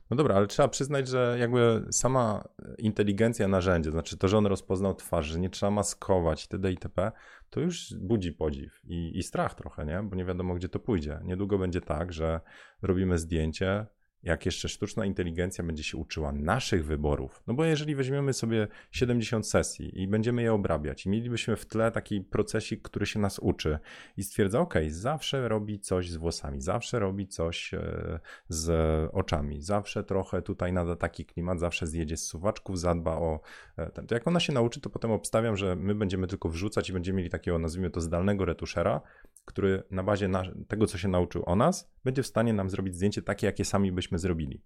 No 0.09 0.17
dobra, 0.17 0.35
ale 0.35 0.47
trzeba 0.47 0.67
przyznać, 0.67 1.07
że 1.07 1.37
jakby 1.39 1.85
sama 1.91 2.47
inteligencja 2.77 3.47
narzędzia, 3.47 3.91
znaczy 3.91 4.17
to, 4.17 4.27
że 4.27 4.37
on 4.37 4.45
rozpoznał 4.45 4.95
twarz, 4.95 5.25
że 5.25 5.39
nie 5.39 5.49
trzeba 5.49 5.71
maskować 5.71 6.43
itd. 6.43 6.71
itp., 6.71 7.11
to 7.49 7.59
już 7.59 7.93
budzi 7.99 8.33
podziw 8.33 8.81
i, 8.83 9.17
i 9.17 9.23
strach 9.23 9.55
trochę, 9.55 9.85
nie? 9.85 10.03
Bo 10.03 10.15
nie 10.15 10.25
wiadomo, 10.25 10.55
gdzie 10.55 10.69
to 10.69 10.79
pójdzie. 10.79 11.19
Niedługo 11.23 11.57
będzie 11.57 11.81
tak, 11.81 12.13
że 12.13 12.39
robimy 12.81 13.17
zdjęcie, 13.17 13.85
jak 14.23 14.45
jeszcze 14.45 14.69
sztuczna 14.69 15.05
inteligencja 15.05 15.63
będzie 15.63 15.83
się 15.83 15.97
uczyła 15.97 16.31
naszych 16.31 16.85
wyborów, 16.85 17.43
no 17.47 17.53
bo 17.53 17.65
jeżeli 17.65 17.95
weźmiemy 17.95 18.33
sobie 18.33 18.67
70 18.91 19.47
sesji 19.47 20.01
i 20.01 20.07
będziemy 20.07 20.41
je 20.41 20.53
obrabiać 20.53 21.05
i 21.05 21.09
mielibyśmy 21.09 21.55
w 21.55 21.65
tle 21.65 21.91
taki 21.91 22.21
procesik, 22.21 22.81
który 22.81 23.05
się 23.05 23.19
nas 23.19 23.39
uczy 23.39 23.79
i 24.17 24.23
stwierdza, 24.23 24.59
ok, 24.59 24.73
zawsze 24.87 25.49
robi 25.49 25.79
coś 25.79 26.09
z 26.09 26.15
włosami, 26.15 26.61
zawsze 26.61 26.99
robi 26.99 27.27
coś 27.27 27.73
e, 27.73 28.19
z 28.49 28.69
oczami, 29.13 29.61
zawsze 29.61 30.03
trochę 30.03 30.41
tutaj 30.41 30.73
nada 30.73 30.95
taki 30.95 31.25
klimat, 31.25 31.59
zawsze 31.59 31.87
zjedzie 31.87 32.17
z 32.17 32.25
suwaczków, 32.25 32.79
zadba 32.79 33.11
o 33.11 33.39
e, 33.77 33.91
ten. 33.91 34.07
To 34.07 34.15
jak 34.15 34.27
ona 34.27 34.39
się 34.39 34.53
nauczy, 34.53 34.81
to 34.81 34.89
potem 34.89 35.11
obstawiam, 35.11 35.57
że 35.57 35.75
my 35.75 35.95
będziemy 35.95 36.27
tylko 36.27 36.49
wrzucać 36.49 36.89
i 36.89 36.93
będziemy 36.93 37.17
mieli 37.17 37.29
takiego, 37.29 37.59
nazwijmy 37.59 37.89
to, 37.89 38.01
zdalnego 38.01 38.45
retuszera, 38.45 39.01
który 39.45 39.83
na 39.91 40.03
bazie 40.03 40.29
tego, 40.67 40.87
co 40.87 40.97
się 40.97 41.07
nauczył 41.07 41.43
o 41.45 41.55
nas, 41.55 41.91
będzie 42.03 42.23
w 42.23 42.27
stanie 42.27 42.53
nam 42.53 42.69
zrobić 42.69 42.95
zdjęcie 42.95 43.21
takie, 43.21 43.47
jakie 43.47 43.65
sami 43.65 43.91
byśmy 43.91 44.08
zrobili. 44.17 44.61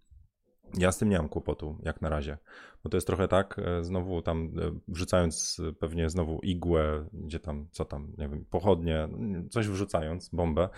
Ja 0.77 0.91
z 0.91 0.97
tym 0.97 1.09
nie 1.09 1.17
mam 1.17 1.29
kłopotu, 1.29 1.77
jak 1.83 2.01
na 2.01 2.09
razie. 2.09 2.37
Bo 2.83 2.89
to 2.89 2.97
jest 2.97 3.07
trochę 3.07 3.27
tak, 3.27 3.59
e, 3.59 3.83
znowu 3.83 4.21
tam 4.21 4.51
e, 4.59 4.79
wrzucając 4.87 5.61
pewnie 5.79 6.09
znowu 6.09 6.39
igłę, 6.39 7.09
gdzie 7.13 7.39
tam, 7.39 7.67
co 7.71 7.85
tam, 7.85 8.13
nie 8.17 8.29
wiem, 8.29 8.45
pochodnie, 8.45 9.07
coś 9.49 9.67
wrzucając, 9.67 10.29
bombę, 10.29 10.69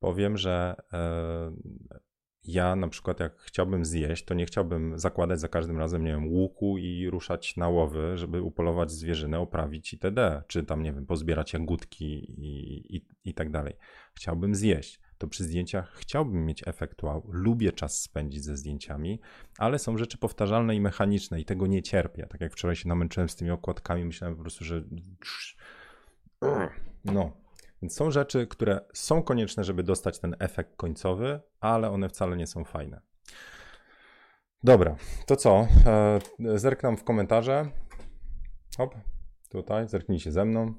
powiem, 0.00 0.36
że 0.36 0.74
e, 0.92 1.52
ja 2.44 2.76
na 2.76 2.88
przykład 2.88 3.20
jak 3.20 3.38
chciałbym 3.38 3.84
zjeść, 3.84 4.24
to 4.24 4.34
nie 4.34 4.46
chciałbym 4.46 4.98
zakładać 4.98 5.40
za 5.40 5.48
każdym 5.48 5.78
razem, 5.78 6.04
nie 6.04 6.10
wiem, 6.10 6.32
łuku 6.32 6.78
i 6.78 7.10
ruszać 7.10 7.56
na 7.56 7.68
łowy, 7.68 8.18
żeby 8.18 8.42
upolować 8.42 8.90
zwierzynę, 8.90 9.38
oprawić 9.38 9.92
itd., 9.92 10.42
czy 10.46 10.64
tam, 10.64 10.82
nie 10.82 10.92
wiem, 10.92 11.06
pozbierać 11.06 11.52
jagódki 11.52 12.30
i, 12.40 12.96
i, 12.96 13.06
i 13.24 13.34
tak 13.34 13.50
dalej. 13.50 13.74
Chciałbym 14.14 14.54
zjeść. 14.54 15.00
To 15.22 15.28
przy 15.28 15.44
zdjęciach 15.44 15.92
chciałbym 15.92 16.46
mieć 16.46 16.68
efekt 16.68 17.02
wow, 17.02 17.22
lubię 17.28 17.72
czas 17.72 18.00
spędzić 18.00 18.44
ze 18.44 18.56
zdjęciami, 18.56 19.20
ale 19.58 19.78
są 19.78 19.98
rzeczy 19.98 20.18
powtarzalne 20.18 20.74
i 20.74 20.80
mechaniczne 20.80 21.40
i 21.40 21.44
tego 21.44 21.66
nie 21.66 21.82
cierpię. 21.82 22.26
Tak 22.26 22.40
jak 22.40 22.52
wczoraj 22.52 22.76
się 22.76 22.88
namęczyłem 22.88 23.28
z 23.28 23.36
tymi 23.36 23.50
okładkami, 23.50 24.04
myślałem 24.04 24.36
po 24.36 24.42
prostu, 24.42 24.64
że 24.64 24.82
no, 27.04 27.32
więc 27.82 27.94
są 27.94 28.10
rzeczy, 28.10 28.46
które 28.46 28.80
są 28.92 29.22
konieczne, 29.22 29.64
żeby 29.64 29.82
dostać 29.82 30.18
ten 30.18 30.36
efekt 30.38 30.76
końcowy, 30.76 31.40
ale 31.60 31.90
one 31.90 32.08
wcale 32.08 32.36
nie 32.36 32.46
są 32.46 32.64
fajne. 32.64 33.00
Dobra, 34.64 34.96
to 35.26 35.36
co? 35.36 35.66
E, 35.86 36.18
zerknę 36.58 36.96
w 36.96 37.04
komentarze. 37.04 37.70
Hop, 38.76 38.94
tutaj, 39.48 39.88
zerknijcie 39.88 40.32
ze 40.32 40.44
mną. 40.44 40.74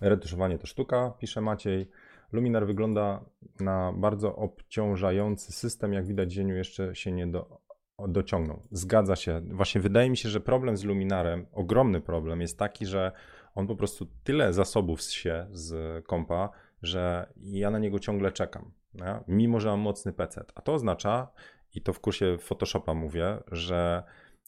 Retuszowanie 0.00 0.58
to 0.58 0.66
sztuka, 0.66 1.10
pisze 1.18 1.40
Maciej. 1.40 1.90
Luminar 2.32 2.66
wygląda 2.66 3.24
na 3.60 3.92
bardzo 3.96 4.36
obciążający 4.36 5.52
system. 5.52 5.92
Jak 5.92 6.06
widać, 6.06 6.32
zieniu 6.32 6.56
jeszcze 6.56 6.94
się 6.94 7.12
nie 7.12 7.26
do, 7.26 7.60
dociągnął. 8.08 8.62
Zgadza 8.70 9.16
się. 9.16 9.40
Właśnie 9.50 9.80
wydaje 9.80 10.10
mi 10.10 10.16
się, 10.16 10.28
że 10.28 10.40
problem 10.40 10.76
z 10.76 10.84
Luminarem, 10.84 11.46
ogromny 11.52 12.00
problem, 12.00 12.40
jest 12.40 12.58
taki, 12.58 12.86
że 12.86 13.12
on 13.54 13.66
po 13.66 13.76
prostu 13.76 14.06
tyle 14.24 14.52
zasobów 14.52 15.02
się 15.02 15.46
z 15.50 16.04
kompa, 16.06 16.50
że 16.82 17.32
ja 17.36 17.70
na 17.70 17.78
niego 17.78 17.98
ciągle 17.98 18.32
czekam. 18.32 18.72
Mimo, 19.28 19.60
że 19.60 19.68
mam 19.68 19.80
mocny 19.80 20.12
PC. 20.12 20.44
A 20.54 20.62
to 20.62 20.74
oznacza, 20.74 21.28
i 21.74 21.82
to 21.82 21.92
w 21.92 22.00
kursie 22.00 22.38
Photoshopa 22.38 22.94
mówię, 22.94 23.38
że 23.52 24.02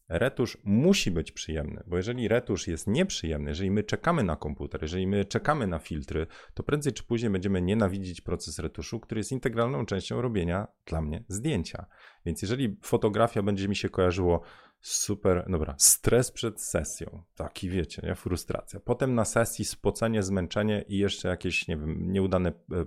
retusz 0.09 0.59
musi 0.65 1.11
być 1.11 1.33
przyjemny, 1.33 1.83
bo 1.87 1.97
jeżeli 1.97 2.29
retusz 2.29 2.69
jest 2.69 2.87
nieprzyjemny, 2.87 3.51
jeżeli 3.51 3.71
my 3.71 3.83
czekamy 3.83 4.23
na 4.23 4.37
komputer, 4.37 4.83
jeżeli 4.83 5.07
my 5.07 5.25
czekamy 5.25 5.67
na 5.67 5.79
filtry, 5.79 6.27
to 6.55 6.63
prędzej 6.63 6.93
czy 6.93 7.03
później 7.03 7.31
będziemy 7.31 7.63
nienawidzić 7.63 8.21
proces 8.21 8.59
retuszu, 8.59 9.01
który 9.01 9.19
jest 9.19 9.33
integralną 9.33 9.87
częścią 9.87 10.23
robienia 10.23 10.67
dla 10.87 11.03
mnie 11.03 11.25
zdjęcia. 11.29 11.87
Więc 12.27 12.43
jeżeli 12.43 12.77
fotografia 12.83 13.43
będzie 13.43 13.69
mi 13.69 13.77
się 13.77 13.89
kojarzyło 13.89 14.41
super, 14.81 15.47
dobra, 15.49 15.75
stres 15.79 16.31
przed 16.31 16.63
sesją, 16.63 17.23
taki 17.35 17.69
wiecie, 17.69 18.03
nie? 18.05 18.15
frustracja. 18.15 18.81
Potem 18.81 19.15
na 19.15 19.25
sesji 19.25 19.65
spocenie, 19.65 20.23
zmęczenie 20.23 20.85
i 20.89 20.99
jeszcze 20.99 21.29
jakieś, 21.29 21.69
nie 21.69 21.77
wiem, 21.77 22.13
nieudane 22.13 22.49
e, 22.49 22.85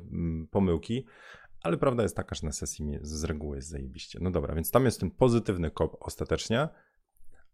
pomyłki, 0.51 1.05
ale 1.61 1.77
prawda 1.77 2.03
jest 2.03 2.15
taka, 2.15 2.35
że 2.35 2.47
na 2.47 2.51
sesji 2.51 2.85
z 3.01 3.23
reguły 3.23 3.55
jest 3.55 3.69
zajebiście. 3.69 4.19
No 4.21 4.31
dobra, 4.31 4.55
więc 4.55 4.71
tam 4.71 4.85
jest 4.85 4.99
ten 4.99 5.11
pozytywny 5.11 5.71
kop 5.71 5.97
ostatecznie, 5.99 6.67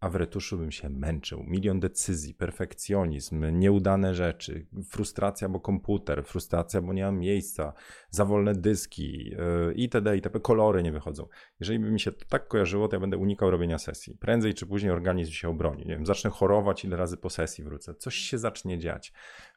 a 0.03 0.09
w 0.09 0.15
retuszu 0.15 0.57
bym 0.57 0.71
się 0.71 0.89
męczył. 0.89 1.43
Milion 1.43 1.79
decyzji, 1.79 2.33
perfekcjonizm, 2.33 3.59
nieudane 3.59 4.15
rzeczy, 4.15 4.67
frustracja, 4.89 5.49
bo 5.49 5.59
komputer, 5.59 6.23
frustracja, 6.23 6.81
bo 6.81 6.93
nie 6.93 7.03
mam 7.03 7.19
miejsca, 7.19 7.73
za 8.09 8.25
wolne 8.25 8.55
dyski 8.55 9.29
yy, 9.29 9.73
itd., 9.75 10.15
itp. 10.15 10.39
Kolory 10.39 10.83
nie 10.83 10.91
wychodzą. 10.91 11.27
Jeżeli 11.59 11.79
by 11.79 11.91
mi 11.91 11.99
się 11.99 12.11
to 12.11 12.25
tak 12.25 12.47
kojarzyło, 12.47 12.87
to 12.87 12.95
ja 12.95 12.99
będę 12.99 13.17
unikał 13.17 13.51
robienia 13.51 13.77
sesji. 13.77 14.17
Prędzej 14.19 14.53
czy 14.53 14.65
później 14.65 14.91
organizm 14.91 15.31
się 15.31 15.49
obroni. 15.49 15.85
Nie 15.85 15.95
wiem, 15.95 16.05
zacznę 16.05 16.29
chorować, 16.29 16.85
ile 16.85 16.97
razy 16.97 17.17
po 17.17 17.29
sesji 17.29 17.63
wrócę. 17.63 17.95
Coś 17.95 18.15
się 18.15 18.37
zacznie 18.37 18.79
dziać. 18.79 19.13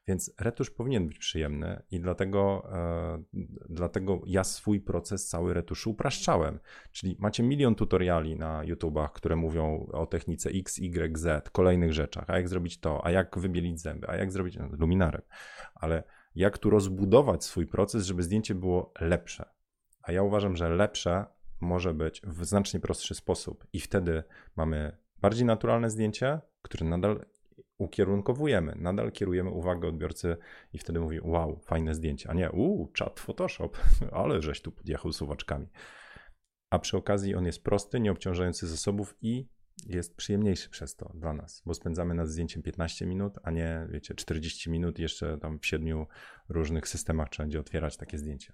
Więc 0.08 0.34
retusz 0.40 0.70
powinien 0.70 1.06
być 1.06 1.18
przyjemny 1.18 1.82
i 1.90 2.00
dlatego, 2.00 2.68
e, 2.72 3.22
dlatego 3.68 4.22
ja 4.26 4.44
swój 4.44 4.80
proces 4.80 5.28
cały 5.28 5.54
retuszu 5.54 5.90
upraszczałem. 5.90 6.60
Czyli 6.92 7.16
macie 7.20 7.42
milion 7.42 7.74
tutoriali 7.74 8.36
na 8.36 8.64
YouTubach, 8.64 9.12
które 9.12 9.36
mówią 9.36 9.86
o 9.92 10.06
technice 10.06 10.50
X, 10.50 10.78
Y, 10.78 11.18
Z, 11.18 11.50
kolejnych 11.50 11.92
rzeczach, 11.92 12.24
a 12.30 12.36
jak 12.36 12.48
zrobić 12.48 12.80
to, 12.80 13.06
a 13.06 13.10
jak 13.10 13.38
wybielić 13.38 13.80
zęby, 13.80 14.08
a 14.08 14.16
jak 14.16 14.32
zrobić 14.32 14.56
no, 14.56 14.68
luminarem, 14.70 15.22
ale 15.74 16.02
jak 16.34 16.58
tu 16.58 16.70
rozbudować 16.70 17.44
swój 17.44 17.66
proces, 17.66 18.06
żeby 18.06 18.22
zdjęcie 18.22 18.54
było 18.54 18.92
lepsze. 19.00 19.44
A 20.02 20.12
ja 20.12 20.22
uważam, 20.22 20.56
że 20.56 20.68
lepsze 20.68 21.24
może 21.60 21.94
być 21.94 22.22
w 22.24 22.44
znacznie 22.44 22.80
prostszy 22.80 23.14
sposób. 23.14 23.66
I 23.72 23.80
wtedy 23.80 24.22
mamy 24.56 24.96
bardziej 25.20 25.46
naturalne 25.46 25.90
zdjęcie, 25.90 26.40
które 26.62 26.88
nadal 26.88 27.24
ukierunkowujemy, 27.78 28.74
nadal 28.76 29.12
kierujemy 29.12 29.50
uwagę 29.50 29.88
odbiorcy 29.88 30.36
i 30.72 30.78
wtedy 30.78 31.00
mówi, 31.00 31.20
wow, 31.22 31.60
fajne 31.64 31.94
zdjęcie, 31.94 32.30
a 32.30 32.34
nie, 32.34 32.50
uuu, 32.50 32.92
czat 32.92 33.20
Photoshop, 33.20 33.78
ale 34.12 34.42
żeś 34.42 34.60
tu 34.60 34.72
podjechał 34.72 35.12
suwaczkami. 35.12 35.66
A 36.70 36.78
przy 36.78 36.96
okazji 36.96 37.34
on 37.34 37.46
jest 37.46 37.64
prosty, 37.64 38.00
nieobciążający 38.00 38.66
zasobów 38.66 39.14
i 39.20 39.48
jest 39.86 40.16
przyjemniejszy 40.16 40.70
przez 40.70 40.96
to 40.96 41.12
dla 41.14 41.32
nas, 41.32 41.62
bo 41.66 41.74
spędzamy 41.74 42.14
nad 42.14 42.28
zdjęciem 42.28 42.62
15 42.62 43.06
minut, 43.06 43.34
a 43.42 43.50
nie, 43.50 43.86
wiecie, 43.90 44.14
40 44.14 44.70
minut 44.70 44.98
jeszcze 44.98 45.38
tam 45.38 45.58
w 45.58 45.66
siedmiu 45.66 46.06
różnych 46.48 46.88
systemach 46.88 47.28
trzeba 47.28 47.44
będzie 47.44 47.60
otwierać 47.60 47.96
takie 47.96 48.18
zdjęcie. 48.18 48.52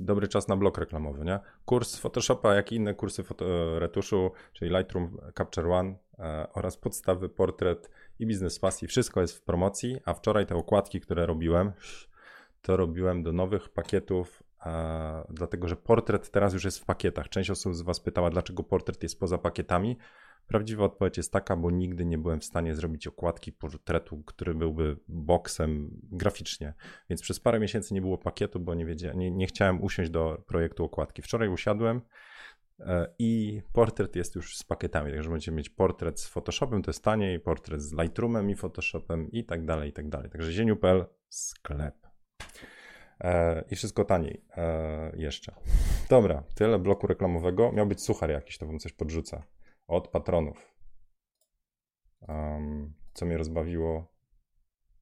Dobry 0.00 0.28
czas 0.28 0.48
na 0.48 0.56
blok 0.56 0.78
reklamowy, 0.78 1.24
nie? 1.24 1.38
Kurs 1.64 1.96
Photoshopa, 1.98 2.54
jak 2.54 2.72
i 2.72 2.76
inne 2.76 2.94
kursy 2.94 3.24
retuszu, 3.78 4.30
czyli 4.52 4.76
Lightroom 4.76 5.18
Capture 5.38 5.70
One 5.70 5.94
e, 6.18 6.46
oraz 6.52 6.76
podstawy, 6.76 7.28
portret 7.28 7.90
i 8.18 8.26
biznes 8.26 8.58
pasji. 8.58 8.88
Wszystko 8.88 9.20
jest 9.20 9.36
w 9.38 9.42
promocji, 9.42 10.00
a 10.04 10.14
wczoraj 10.14 10.46
te 10.46 10.54
okładki, 10.54 11.00
które 11.00 11.26
robiłem, 11.26 11.72
to 12.62 12.76
robiłem 12.76 13.22
do 13.22 13.32
nowych 13.32 13.68
pakietów, 13.68 14.42
e, 14.66 15.24
dlatego 15.30 15.68
że 15.68 15.76
portret 15.76 16.30
teraz 16.30 16.54
już 16.54 16.64
jest 16.64 16.78
w 16.78 16.84
pakietach. 16.84 17.28
Część 17.28 17.50
osób 17.50 17.74
z 17.74 17.82
Was 17.82 18.00
pytała, 18.00 18.30
dlaczego 18.30 18.62
portret 18.62 19.02
jest 19.02 19.20
poza 19.20 19.38
pakietami. 19.38 19.98
Prawdziwa 20.46 20.84
odpowiedź 20.84 21.16
jest 21.16 21.32
taka, 21.32 21.56
bo 21.56 21.70
nigdy 21.70 22.04
nie 22.04 22.18
byłem 22.18 22.40
w 22.40 22.44
stanie 22.44 22.74
zrobić 22.74 23.06
okładki 23.06 23.52
portretu, 23.52 24.22
który 24.22 24.54
byłby 24.54 24.96
boksem 25.08 26.00
graficznie. 26.02 26.74
Więc 27.10 27.22
przez 27.22 27.40
parę 27.40 27.60
miesięcy 27.60 27.94
nie 27.94 28.00
było 28.00 28.18
pakietu, 28.18 28.60
bo 28.60 28.74
nie, 28.74 28.86
wiedziałem, 28.86 29.18
nie, 29.18 29.30
nie 29.30 29.46
chciałem 29.46 29.82
usiąść 29.82 30.10
do 30.10 30.42
projektu 30.46 30.84
okładki. 30.84 31.22
Wczoraj 31.22 31.48
usiadłem 31.48 32.00
e, 32.80 33.14
i 33.18 33.62
portret 33.72 34.16
jest 34.16 34.34
już 34.34 34.56
z 34.56 34.64
pakietami, 34.64 35.12
także 35.12 35.30
będziecie 35.30 35.52
mieć 35.52 35.70
portret 35.70 36.20
z 36.20 36.26
Photoshopem, 36.26 36.82
to 36.82 36.90
jest 36.90 37.04
taniej, 37.04 37.40
portret 37.40 37.82
z 37.82 37.92
Lightroomem 37.92 38.50
i 38.50 38.54
Photoshopem 38.54 39.30
i 39.30 39.44
tak 39.44 39.64
dalej, 39.64 39.90
i 39.90 39.92
tak 39.92 40.08
dalej. 40.08 40.30
Także 40.30 40.52
zieniu.pl 40.52 41.06
sklep. 41.28 42.06
E, 43.20 43.64
I 43.70 43.76
wszystko 43.76 44.04
taniej 44.04 44.44
e, 44.56 45.12
jeszcze. 45.16 45.54
Dobra, 46.10 46.42
tyle 46.54 46.78
bloku 46.78 47.06
reklamowego. 47.06 47.72
Miał 47.72 47.86
być 47.86 48.02
suchar 48.02 48.30
jakiś, 48.30 48.58
to 48.58 48.66
wam 48.66 48.78
coś 48.78 48.92
podrzuca 48.92 49.55
od 49.88 50.08
patronów. 50.08 50.74
Um, 52.28 52.94
co 53.14 53.26
mnie 53.26 53.38
rozbawiło? 53.38 54.12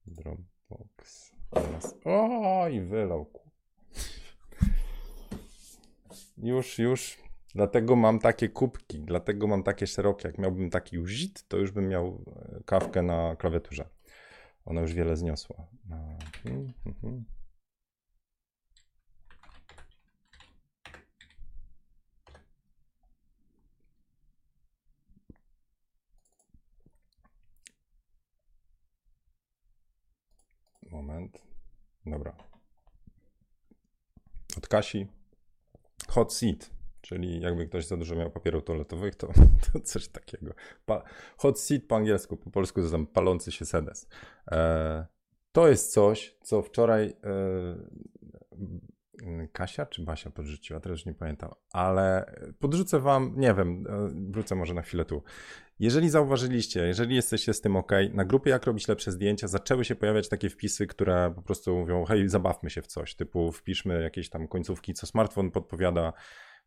Dropbox. 0.05 1.31
Teraz. 1.51 1.95
O, 2.05 2.67
i 2.67 2.81
wylał. 2.81 3.31
Już, 6.37 6.79
już. 6.79 7.25
Dlatego 7.55 7.95
mam 7.95 8.19
takie 8.19 8.49
kubki, 8.49 8.99
dlatego 8.99 9.47
mam 9.47 9.63
takie 9.63 9.87
szerokie. 9.87 10.27
Jak 10.27 10.37
miałbym 10.37 10.69
taki 10.69 10.99
użit, 10.99 11.47
to 11.47 11.57
już 11.57 11.71
bym 11.71 11.87
miał 11.87 12.23
e, 12.27 12.63
kawkę 12.65 13.01
na 13.01 13.35
klawiaturze. 13.35 13.89
Ona 14.65 14.81
już 14.81 14.93
wiele 14.93 15.15
zniosła. 15.15 15.67
Hmm, 15.89 16.17
hmm, 16.43 17.01
hmm. 17.01 17.25
Moment. 31.05 31.41
Dobra. 32.05 32.35
Od 34.57 34.67
Kasi. 34.67 35.07
Hot 36.09 36.33
seat, 36.33 36.69
czyli 37.01 37.41
jakby 37.41 37.67
ktoś 37.67 37.85
za 37.85 37.97
dużo 37.97 38.15
miał 38.15 38.31
papierów 38.31 38.63
toaletowych, 38.63 39.15
to, 39.15 39.27
to 39.73 39.79
coś 39.79 40.07
takiego. 40.07 40.53
Pa, 40.85 41.03
hot 41.37 41.59
seat 41.59 41.83
po 41.87 41.95
angielsku, 41.95 42.37
po 42.37 42.51
polsku 42.51 42.81
to 42.81 42.89
tam 42.89 43.07
palący 43.07 43.51
się 43.51 43.65
sedes. 43.65 44.07
E, 44.51 45.05
to 45.51 45.67
jest 45.67 45.93
coś, 45.93 46.37
co 46.41 46.61
wczoraj 46.61 47.05
e, 47.05 47.13
Kasia 49.51 49.85
czy 49.85 50.03
Basia 50.03 50.29
podrzuciła, 50.29 50.79
teraz 50.79 50.99
już 50.99 51.05
nie 51.05 51.13
pamiętam, 51.13 51.51
ale 51.71 52.35
podrzucę 52.59 52.99
wam, 52.99 53.33
nie 53.37 53.53
wiem, 53.53 53.83
e, 53.89 54.31
wrócę 54.31 54.55
może 54.55 54.73
na 54.73 54.81
chwilę 54.81 55.05
tu. 55.05 55.23
Jeżeli 55.79 56.09
zauważyliście, 56.09 56.87
jeżeli 56.87 57.15
jesteście 57.15 57.53
z 57.53 57.61
tym 57.61 57.75
ok, 57.75 57.91
na 58.13 58.25
grupie 58.25 58.49
Jak 58.49 58.65
robić 58.65 58.87
lepsze 58.87 59.11
zdjęcia 59.11 59.47
zaczęły 59.47 59.85
się 59.85 59.95
pojawiać 59.95 60.29
takie 60.29 60.49
wpisy, 60.49 60.87
które 60.87 61.33
po 61.35 61.41
prostu 61.41 61.77
mówią, 61.79 62.05
hej, 62.05 62.29
zabawmy 62.29 62.69
się 62.69 62.81
w 62.81 62.87
coś, 62.87 63.15
typu 63.15 63.51
wpiszmy 63.51 64.01
jakieś 64.01 64.29
tam 64.29 64.47
końcówki, 64.47 64.93
co 64.93 65.07
smartfon 65.07 65.51
podpowiada, 65.51 66.13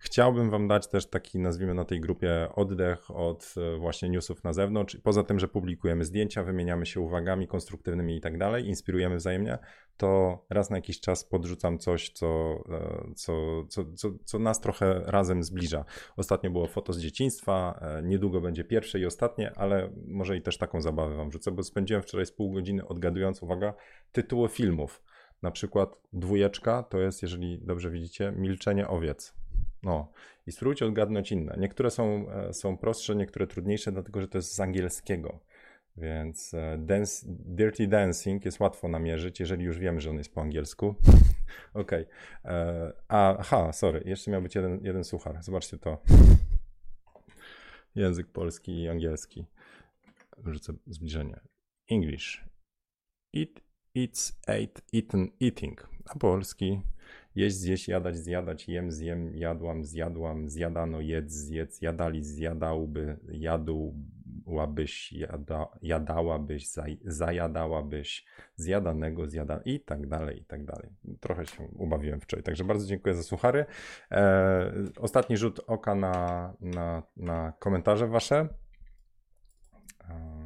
Chciałbym 0.00 0.50
Wam 0.50 0.68
dać 0.68 0.88
też 0.88 1.06
taki, 1.06 1.38
nazwijmy 1.38 1.74
na 1.74 1.84
tej 1.84 2.00
grupie, 2.00 2.48
oddech 2.54 3.10
od 3.10 3.54
e, 3.56 3.76
właśnie 3.76 4.08
newsów 4.08 4.44
na 4.44 4.52
zewnątrz. 4.52 4.96
Poza 5.02 5.24
tym, 5.24 5.38
że 5.38 5.48
publikujemy 5.48 6.04
zdjęcia, 6.04 6.42
wymieniamy 6.42 6.86
się 6.86 7.00
uwagami 7.00 7.48
konstruktywnymi 7.48 8.16
i 8.16 8.20
tak 8.20 8.38
dalej, 8.38 8.68
inspirujemy 8.68 9.16
wzajemnie, 9.16 9.58
to 9.96 10.38
raz 10.50 10.70
na 10.70 10.76
jakiś 10.76 11.00
czas 11.00 11.24
podrzucam 11.24 11.78
coś, 11.78 12.10
co, 12.10 12.58
e, 12.70 13.14
co, 13.14 13.64
co, 13.68 13.84
co, 14.24 14.38
nas 14.38 14.60
trochę 14.60 15.02
razem 15.06 15.42
zbliża. 15.42 15.84
Ostatnio 16.16 16.50
było 16.50 16.66
foto 16.66 16.92
z 16.92 17.00
dzieciństwa, 17.00 17.80
e, 17.82 18.02
niedługo 18.02 18.40
będzie 18.40 18.64
pierwsze 18.64 18.98
i 18.98 19.06
ostatnie, 19.06 19.52
ale 19.56 19.90
może 20.06 20.36
i 20.36 20.42
też 20.42 20.58
taką 20.58 20.80
zabawę 20.80 21.16
Wam 21.16 21.32
rzucę, 21.32 21.50
bo 21.50 21.62
spędziłem 21.62 22.02
wczoraj 22.02 22.26
z 22.26 22.32
pół 22.32 22.52
godziny 22.52 22.88
odgadując, 22.88 23.42
uwaga, 23.42 23.74
tytuły 24.12 24.48
filmów. 24.48 25.02
Na 25.42 25.50
przykład 25.50 25.96
dwójeczka 26.12 26.82
to 26.82 26.98
jest, 26.98 27.22
jeżeli 27.22 27.58
dobrze 27.62 27.90
widzicie, 27.90 28.32
milczenie 28.36 28.88
owiec. 28.88 29.37
No 29.82 30.12
i 30.46 30.52
spróbujcie 30.52 30.86
odgadnąć 30.86 31.32
inne. 31.32 31.56
Niektóre 31.58 31.90
są, 31.90 32.30
e, 32.30 32.52
są 32.52 32.76
prostsze, 32.76 33.16
niektóre 33.16 33.46
trudniejsze, 33.46 33.92
dlatego 33.92 34.20
że 34.20 34.28
to 34.28 34.38
jest 34.38 34.54
z 34.54 34.60
angielskiego. 34.60 35.40
Więc 35.96 36.54
e, 36.54 36.78
dance, 36.78 37.26
Dirty 37.28 37.86
Dancing 37.86 38.44
jest 38.44 38.60
łatwo 38.60 38.88
namierzyć, 38.88 39.40
jeżeli 39.40 39.64
już 39.64 39.78
wiemy, 39.78 40.00
że 40.00 40.10
on 40.10 40.18
jest 40.18 40.34
po 40.34 40.40
angielsku. 40.40 40.94
ok. 41.74 41.92
E, 42.44 42.92
aha, 43.08 43.72
sorry, 43.72 44.02
jeszcze 44.04 44.30
miał 44.30 44.42
być 44.42 44.54
jeden, 44.54 44.84
jeden 44.84 45.04
suchar. 45.04 45.42
Zobaczcie 45.42 45.78
to. 45.78 46.02
Język 47.94 48.26
polski 48.26 48.82
i 48.82 48.88
angielski. 48.88 49.46
Wrzucę 50.38 50.72
zbliżenie. 50.86 51.40
English. 51.90 52.44
Eat, 53.36 53.60
eats, 53.96 54.40
ate, 54.46 54.82
eaten, 54.94 55.28
eating. 55.40 55.88
A 56.04 56.18
polski 56.18 56.80
jeść, 57.34 57.56
zjeść, 57.56 57.88
jadać, 57.88 58.16
zjadać, 58.16 58.68
jem, 58.68 58.90
zjem, 58.90 59.36
jadłam, 59.36 59.84
zjadłam, 59.84 60.48
zjadano, 60.48 61.00
jedz, 61.00 61.32
zjedz, 61.32 61.82
jadali, 61.82 62.24
zjadałby, 62.24 63.18
jadłabyś, 63.28 65.12
jada, 65.12 65.68
jadałabyś, 65.82 66.70
zaj, 66.70 66.98
zajadałabyś, 67.04 68.26
zjadanego, 68.56 69.26
zjada 69.26 69.60
i 69.64 69.80
tak 69.80 70.06
dalej, 70.06 70.40
i 70.40 70.44
tak 70.44 70.64
dalej. 70.64 70.90
Trochę 71.20 71.46
się 71.46 71.62
ubawiłem 71.62 72.20
wczoraj, 72.20 72.42
także 72.42 72.64
bardzo 72.64 72.86
dziękuję 72.86 73.14
za 73.14 73.22
suchary. 73.22 73.64
E, 74.10 74.72
ostatni 74.96 75.36
rzut 75.36 75.60
oka 75.66 75.94
na, 75.94 76.54
na, 76.60 77.02
na 77.16 77.52
komentarze 77.58 78.06
wasze. 78.06 78.48
E, 80.10 80.37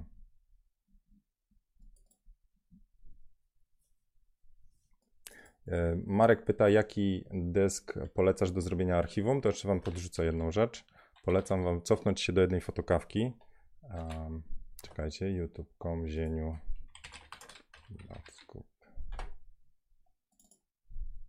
Marek 6.07 6.45
pyta, 6.45 6.69
jaki 6.69 7.25
dysk 7.31 7.95
polecasz 8.15 8.51
do 8.51 8.61
zrobienia 8.61 8.99
archiwum? 8.99 9.41
To 9.41 9.49
jeszcze 9.49 9.69
Wam 9.69 9.81
podrzucę 9.81 10.25
jedną 10.25 10.51
rzecz. 10.51 10.85
Polecam 11.25 11.65
Wam 11.65 11.83
cofnąć 11.83 12.21
się 12.21 12.33
do 12.33 12.41
jednej 12.41 12.61
fotokawki. 12.61 13.33
Um, 13.83 14.43
czekajcie, 14.83 15.33
youtube.com, 15.33 16.09
zieniu. 16.09 16.59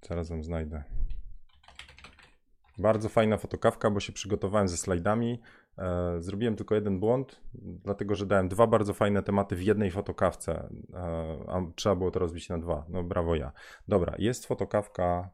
Zaraz 0.02 0.30
Wam 0.30 0.44
znajdę. 0.44 0.84
Bardzo 2.78 3.10
fajna 3.10 3.38
fotokawka, 3.38 3.92
bo 3.92 4.00
się 4.00 4.14
przygotowałem 4.14 4.68
ze 4.68 4.78
slajdami. 4.78 5.42
E, 5.78 6.16
zrobiłem 6.22 6.56
tylko 6.56 6.76
jeden 6.76 7.00
błąd, 7.00 7.42
dlatego 7.84 8.16
że 8.16 8.26
dałem 8.26 8.48
dwa 8.50 8.68
bardzo 8.68 8.94
fajne 8.94 9.24
tematy 9.24 9.56
w 9.56 9.64
jednej 9.64 9.92
fotokawce, 9.92 10.70
e, 10.94 10.98
a 11.48 11.62
trzeba 11.76 11.96
było 11.96 12.12
to 12.12 12.20
rozbić 12.20 12.50
na 12.50 12.58
dwa. 12.58 12.86
No 12.90 13.04
brawo 13.04 13.36
ja. 13.36 13.52
Dobra, 13.88 14.16
jest 14.18 14.46
fotokawka 14.46 15.30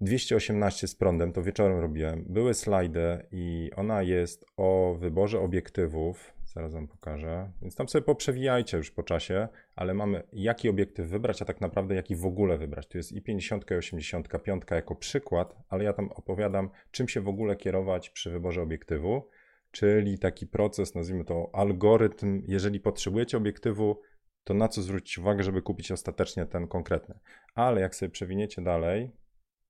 218 0.00 0.88
z 0.88 0.94
prądem, 0.94 1.32
to 1.32 1.42
wieczorem 1.42 1.78
robiłem. 1.78 2.24
Były 2.28 2.54
slajdy 2.54 3.26
i 3.32 3.70
ona 3.76 4.02
jest 4.02 4.44
o 4.56 4.96
wyborze 4.98 5.40
obiektywów. 5.40 6.39
Zaraz 6.54 6.72
wam 6.72 6.88
pokażę. 6.88 7.52
Więc 7.62 7.76
tam 7.76 7.88
sobie 7.88 8.02
poprzewijajcie 8.02 8.76
już 8.76 8.90
po 8.90 9.02
czasie, 9.02 9.48
ale 9.76 9.94
mamy 9.94 10.22
jaki 10.32 10.68
obiektyw 10.68 11.08
wybrać, 11.08 11.42
a 11.42 11.44
tak 11.44 11.60
naprawdę 11.60 11.94
jaki 11.94 12.16
w 12.16 12.26
ogóle 12.26 12.58
wybrać. 12.58 12.86
Tu 12.86 12.98
jest 12.98 13.12
i 13.12 13.22
50 13.22 13.70
i 13.70 13.74
85 13.74 14.62
jako 14.70 14.96
przykład, 14.96 15.56
ale 15.68 15.84
ja 15.84 15.92
tam 15.92 16.08
opowiadam, 16.12 16.70
czym 16.90 17.08
się 17.08 17.20
w 17.20 17.28
ogóle 17.28 17.56
kierować 17.56 18.10
przy 18.10 18.30
wyborze 18.30 18.62
obiektywu, 18.62 19.28
czyli 19.70 20.18
taki 20.18 20.46
proces, 20.46 20.94
nazwijmy 20.94 21.24
to 21.24 21.50
algorytm. 21.52 22.42
Jeżeli 22.46 22.80
potrzebujecie 22.80 23.36
obiektywu, 23.36 24.00
to 24.44 24.54
na 24.54 24.68
co 24.68 24.82
zwrócić 24.82 25.18
uwagę, 25.18 25.42
żeby 25.42 25.62
kupić 25.62 25.92
ostatecznie 25.92 26.46
ten 26.46 26.68
konkretny. 26.68 27.18
Ale 27.54 27.80
jak 27.80 27.94
sobie 27.94 28.10
przewiniecie 28.10 28.62
dalej, 28.62 29.12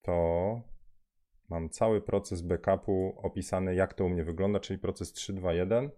to 0.02 0.60
mam 1.48 1.70
cały 1.70 2.00
proces 2.00 2.42
backupu 2.42 3.20
opisany, 3.22 3.74
jak 3.74 3.94
to 3.94 4.04
u 4.04 4.08
mnie 4.08 4.24
wygląda, 4.24 4.60
czyli 4.60 4.78
proces 4.78 5.12
3, 5.12 5.32
2, 5.32 5.52
1 5.52 5.90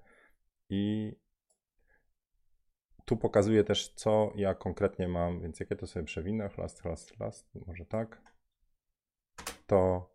i 0.73 1.15
tu 3.05 3.17
pokazuję 3.17 3.65
też, 3.65 3.89
co 3.89 4.33
ja 4.35 4.55
konkretnie 4.55 5.09
mam, 5.09 5.41
więc 5.41 5.61
jak 5.61 5.71
ja 5.71 5.77
to 5.77 5.87
sobie 5.87 6.05
przewinę, 6.05 6.49
chlast, 6.49 6.83
chlast, 6.83 7.17
chlast, 7.17 7.55
może 7.67 7.87
tak, 7.87 8.23
to, 9.67 10.11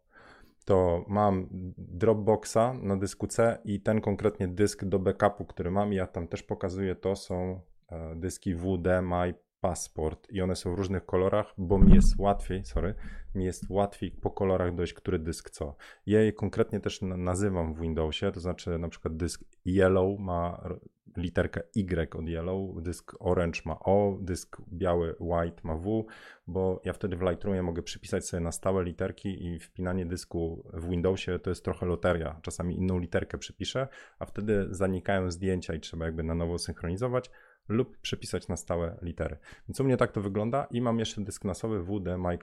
to 0.66 1.06
mam 1.08 1.48
Dropboxa 1.78 2.74
na 2.82 2.98
dysku 2.98 3.28
C 3.28 3.58
i 3.64 3.82
ten 3.82 4.02
konkretnie 4.02 4.48
dysk 4.48 4.86
do 4.86 5.00
backupu, 5.00 5.46
który 5.46 5.72
mam, 5.72 5.94
ja 5.94 6.08
tam 6.08 6.28
też 6.28 6.44
pokazuję, 6.44 6.96
to 6.96 7.16
są 7.16 7.62
e, 7.90 8.16
dyski 8.16 8.56
WD 8.56 8.88
My 9.02 9.34
Passport 9.62 10.32
i 10.32 10.42
one 10.42 10.56
są 10.56 10.76
w 10.76 10.78
różnych 10.78 11.06
kolorach, 11.06 11.54
bo 11.58 11.78
mi 11.78 11.96
jest 11.96 12.20
łatwiej, 12.20 12.66
sorry, 12.66 12.94
mi 13.36 13.46
jest 13.46 13.70
łatwiej 13.70 14.12
po 14.12 14.32
kolorach 14.32 14.76
dojść, 14.76 14.94
który 14.94 15.20
dysk 15.20 15.50
co. 15.50 15.76
Ja 16.06 16.22
je 16.22 16.34
konkretnie 16.34 16.80
też 16.80 17.02
nazywam 17.02 17.74
w 17.74 17.80
Windowsie, 17.80 18.32
to 18.32 18.40
znaczy 18.40 18.78
na 18.78 18.90
przykład 18.90 19.18
dysk 19.18 19.44
yellow 19.66 20.20
ma 20.20 20.70
literkę 21.18 21.62
Y 21.76 22.16
od 22.16 22.28
yellow, 22.28 22.84
dysk 22.84 23.16
orange 23.20 23.62
ma 23.66 23.80
O, 23.80 24.18
dysk 24.22 24.58
biały 24.74 25.16
white 25.20 25.62
ma 25.64 25.76
W, 25.76 26.06
bo 26.48 26.82
ja 26.86 26.94
wtedy 26.94 27.16
w 27.16 27.22
Lightroomie 27.22 27.64
mogę 27.64 27.82
przypisać 27.82 28.26
sobie 28.26 28.44
na 28.44 28.52
stałe 28.52 28.84
literki 28.84 29.46
i 29.46 29.60
wpinanie 29.60 30.06
dysku 30.06 30.64
w 30.74 30.90
Windowsie 30.90 31.40
to 31.40 31.50
jest 31.50 31.64
trochę 31.64 31.86
loteria. 31.86 32.40
Czasami 32.42 32.78
inną 32.78 33.00
literkę 33.00 33.38
przypiszę, 33.38 33.88
a 34.20 34.26
wtedy 34.26 34.68
zanikają 34.70 35.32
zdjęcia 35.32 35.74
i 35.74 35.80
trzeba 35.80 36.06
jakby 36.06 36.24
na 36.24 36.36
nowo 36.36 36.58
synchronizować 36.58 37.32
lub 37.68 37.98
przepisać 37.98 38.48
na 38.48 38.58
stałe 38.58 38.98
litery. 39.02 39.38
Więc 39.70 39.80
u 39.80 39.84
mnie 39.84 39.98
tak 39.98 40.12
to 40.12 40.22
wygląda 40.22 40.68
i 40.72 40.82
mam 40.82 41.00
jeszcze 41.00 41.22
dysk 41.22 41.46
nasowy 41.46 41.84
WD 41.84 42.18
My 42.18 42.38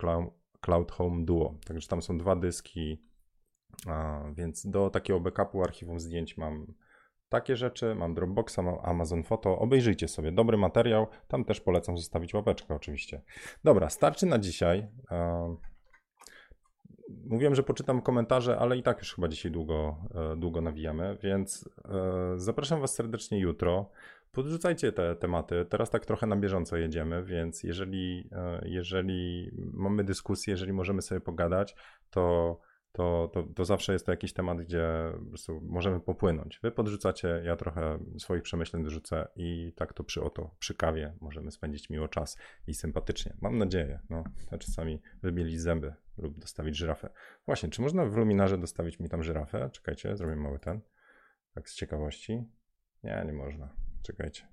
Cloud 0.60 0.92
Home 0.92 1.24
Duo. 1.24 1.54
Także 1.66 1.88
tam 1.88 2.02
są 2.02 2.18
dwa 2.18 2.36
dyski, 2.36 3.02
więc 4.34 4.66
do 4.66 4.90
takiego 4.90 5.20
backupu 5.20 5.62
archiwum 5.62 6.00
zdjęć 6.00 6.36
mam 6.36 6.66
takie 7.28 7.56
rzeczy, 7.56 7.94
mam 7.94 8.14
Dropboxa, 8.14 8.58
mam 8.58 8.78
Amazon 8.82 9.22
Photo. 9.22 9.58
Obejrzyjcie 9.58 10.08
sobie, 10.08 10.32
dobry 10.32 10.56
materiał. 10.56 11.06
Tam 11.28 11.44
też 11.44 11.60
polecam 11.60 11.96
zostawić 11.96 12.34
łapeczkę 12.34 12.74
oczywiście. 12.74 13.22
Dobra, 13.64 13.90
starczy 13.90 14.26
na 14.26 14.38
dzisiaj. 14.38 14.88
Mówiłem, 17.24 17.54
że 17.54 17.62
poczytam 17.62 18.02
komentarze, 18.02 18.58
ale 18.58 18.76
i 18.76 18.82
tak 18.82 18.98
już 18.98 19.14
chyba 19.14 19.28
dzisiaj 19.28 19.52
długo, 19.52 19.96
e, 20.14 20.36
długo 20.36 20.60
nawijamy, 20.60 21.18
więc 21.22 21.68
e, 21.84 22.34
zapraszam 22.36 22.80
Was 22.80 22.94
serdecznie 22.94 23.38
jutro. 23.38 23.90
Podrzucajcie 24.34 24.92
te 24.92 25.16
tematy. 25.16 25.66
Teraz 25.68 25.90
tak 25.90 26.06
trochę 26.06 26.26
na 26.26 26.36
bieżąco 26.36 26.76
jedziemy, 26.76 27.24
więc 27.24 27.62
jeżeli, 27.62 28.28
e, 28.32 28.62
jeżeli 28.64 29.50
mamy 29.72 30.04
dyskusję, 30.04 30.50
jeżeli 30.50 30.72
możemy 30.72 31.02
sobie 31.02 31.20
pogadać, 31.20 31.76
to, 32.10 32.60
to, 32.92 33.30
to, 33.32 33.42
to 33.42 33.64
zawsze 33.64 33.92
jest 33.92 34.06
to 34.06 34.12
jakiś 34.12 34.32
temat, 34.32 34.58
gdzie 34.58 34.88
możemy 35.62 36.00
popłynąć. 36.00 36.60
Wy 36.62 36.70
podrzucacie, 36.70 37.42
ja 37.44 37.56
trochę 37.56 37.98
swoich 38.18 38.42
przemyśleń 38.42 38.84
dorzucę 38.84 39.28
i 39.36 39.72
tak 39.76 39.92
to 39.92 40.04
przy 40.04 40.22
oto, 40.22 40.54
przy 40.58 40.74
kawie 40.74 41.16
możemy 41.20 41.50
spędzić 41.50 41.90
miło 41.90 42.08
czas 42.08 42.38
i 42.66 42.74
sympatycznie. 42.74 43.36
Mam 43.40 43.58
nadzieję. 43.58 44.00
No, 44.10 44.24
a 44.50 44.58
czasami 44.58 45.00
wybielić 45.22 45.60
zęby 45.60 45.94
lub 46.18 46.38
dostawić 46.38 46.76
żyrafę. 46.76 47.10
Właśnie, 47.46 47.68
czy 47.68 47.82
można 47.82 48.06
w 48.06 48.16
luminarze 48.16 48.58
dostawić 48.58 49.00
mi 49.00 49.08
tam 49.08 49.22
żyrafę? 49.22 49.70
Czekajcie, 49.72 50.16
zrobię 50.16 50.36
mały 50.36 50.58
ten. 50.58 50.80
Tak 51.54 51.68
z 51.68 51.74
ciekawości. 51.74 52.44
Nie, 53.04 53.22
nie 53.26 53.32
można. 53.32 53.83
Czekajcie. 54.04 54.46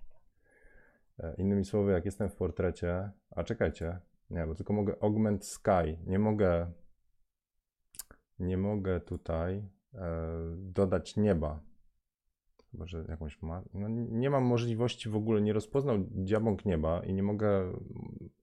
E, 1.20 1.36
innymi 1.38 1.66
słowy, 1.66 1.92
jak 1.92 2.06
jestem 2.06 2.30
w 2.30 2.36
portrecie, 2.36 3.12
a 3.30 3.44
czekajcie, 3.44 4.00
nie, 4.30 4.48
bo 4.48 4.56
tylko 4.56 4.74
mogę 4.74 4.96
augment 5.02 5.46
sky, 5.46 5.98
nie 6.06 6.20
mogę, 6.20 6.72
nie 8.40 8.58
mogę 8.58 9.00
tutaj 9.00 9.70
e, 9.94 10.28
dodać 10.58 11.18
nieba. 11.18 11.60
Chyba, 12.72 12.88
że 12.88 13.06
jakąś 13.08 13.42
ma, 13.42 13.64
no 13.74 13.88
nie 13.90 14.30
mam 14.30 14.44
możliwości 14.44 15.10
w 15.10 15.16
ogóle, 15.16 15.42
nie 15.42 15.54
rozpoznał 15.54 15.98
diabąk 16.00 16.66
nieba 16.66 17.04
i 17.04 17.14
nie 17.14 17.24
mogę 17.24 17.74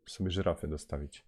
sobie 0.07 0.31
żyrafy 0.31 0.69
dostawić. 0.69 1.27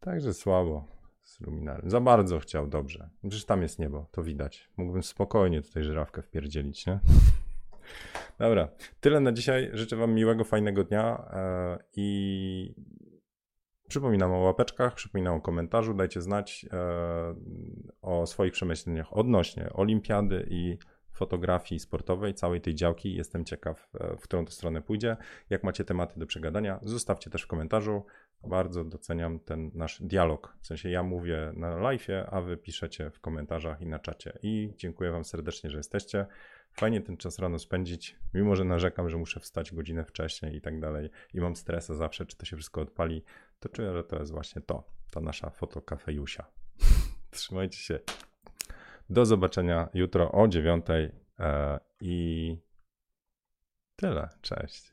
Także 0.00 0.34
słabo 0.34 0.84
z 1.22 1.40
luminarem. 1.40 1.90
Za 1.90 2.00
bardzo 2.00 2.38
chciał, 2.38 2.66
dobrze. 2.66 3.10
Przecież 3.20 3.44
tam 3.44 3.62
jest 3.62 3.78
niebo, 3.78 4.06
to 4.10 4.22
widać. 4.22 4.70
Mógłbym 4.76 5.02
spokojnie 5.02 5.62
tutaj 5.62 5.84
żyrawkę 5.84 6.22
wpierdzielić, 6.22 6.86
nie? 6.86 7.00
Dobra, 8.40 8.68
tyle 9.00 9.20
na 9.20 9.32
dzisiaj. 9.32 9.70
Życzę 9.72 9.96
Wam 9.96 10.14
miłego, 10.14 10.44
fajnego 10.44 10.84
dnia 10.84 11.30
e, 11.32 11.78
i 11.96 12.74
przypominam 13.88 14.32
o 14.32 14.38
łapeczkach, 14.38 14.94
przypominam 14.94 15.34
o 15.34 15.40
komentarzu. 15.40 15.94
Dajcie 15.94 16.22
znać 16.22 16.66
e, 16.72 16.76
o 18.02 18.26
swoich 18.26 18.52
przemyśleniach 18.52 19.16
odnośnie 19.16 19.70
olimpiady 19.72 20.46
i 20.50 20.78
fotografii 21.12 21.78
sportowej, 21.78 22.34
całej 22.34 22.60
tej 22.60 22.74
działki. 22.74 23.14
Jestem 23.14 23.44
ciekaw, 23.44 23.88
e, 23.94 24.16
w 24.16 24.20
którą 24.20 24.44
to 24.44 24.52
stronę 24.52 24.82
pójdzie. 24.82 25.16
Jak 25.50 25.64
macie 25.64 25.84
tematy 25.84 26.20
do 26.20 26.26
przegadania, 26.26 26.80
zostawcie 26.82 27.30
też 27.30 27.42
w 27.42 27.46
komentarzu. 27.46 28.04
Bardzo 28.48 28.84
doceniam 28.84 29.40
ten 29.40 29.70
nasz 29.74 30.02
dialog. 30.02 30.56
W 30.60 30.66
sensie 30.66 30.90
ja 30.90 31.02
mówię 31.02 31.52
na 31.56 31.76
live, 31.76 32.08
a 32.30 32.40
wy 32.40 32.56
piszecie 32.56 33.10
w 33.10 33.20
komentarzach 33.20 33.80
i 33.82 33.86
na 33.86 33.98
czacie. 33.98 34.38
I 34.42 34.72
dziękuję 34.76 35.10
Wam 35.10 35.24
serdecznie, 35.24 35.70
że 35.70 35.76
jesteście. 35.76 36.26
Fajnie 36.72 37.00
ten 37.00 37.16
czas 37.16 37.38
rano 37.38 37.58
spędzić, 37.58 38.16
mimo 38.34 38.56
że 38.56 38.64
narzekam, 38.64 39.10
że 39.10 39.16
muszę 39.16 39.40
wstać 39.40 39.72
godzinę 39.72 40.04
wcześniej 40.04 40.56
i 40.56 40.60
tak 40.60 40.80
dalej. 40.80 41.10
I 41.34 41.40
mam 41.40 41.56
stresa 41.56 41.94
zawsze, 41.94 42.26
czy 42.26 42.36
to 42.36 42.46
się 42.46 42.56
wszystko 42.56 42.80
odpali. 42.80 43.24
To 43.60 43.68
czuję, 43.68 43.92
że 43.92 44.04
to 44.04 44.18
jest 44.18 44.32
właśnie 44.32 44.62
to, 44.62 44.84
ta 45.10 45.20
nasza 45.20 45.50
fotokafejusia. 45.50 46.44
Trzymajcie 47.30 47.78
się. 47.78 48.00
Do 49.10 49.26
zobaczenia 49.26 49.88
jutro 49.94 50.32
o 50.32 50.48
dziewiątej 50.48 51.10
e, 51.38 51.80
i 52.00 52.56
tyle. 53.96 54.28
Cześć. 54.40 54.92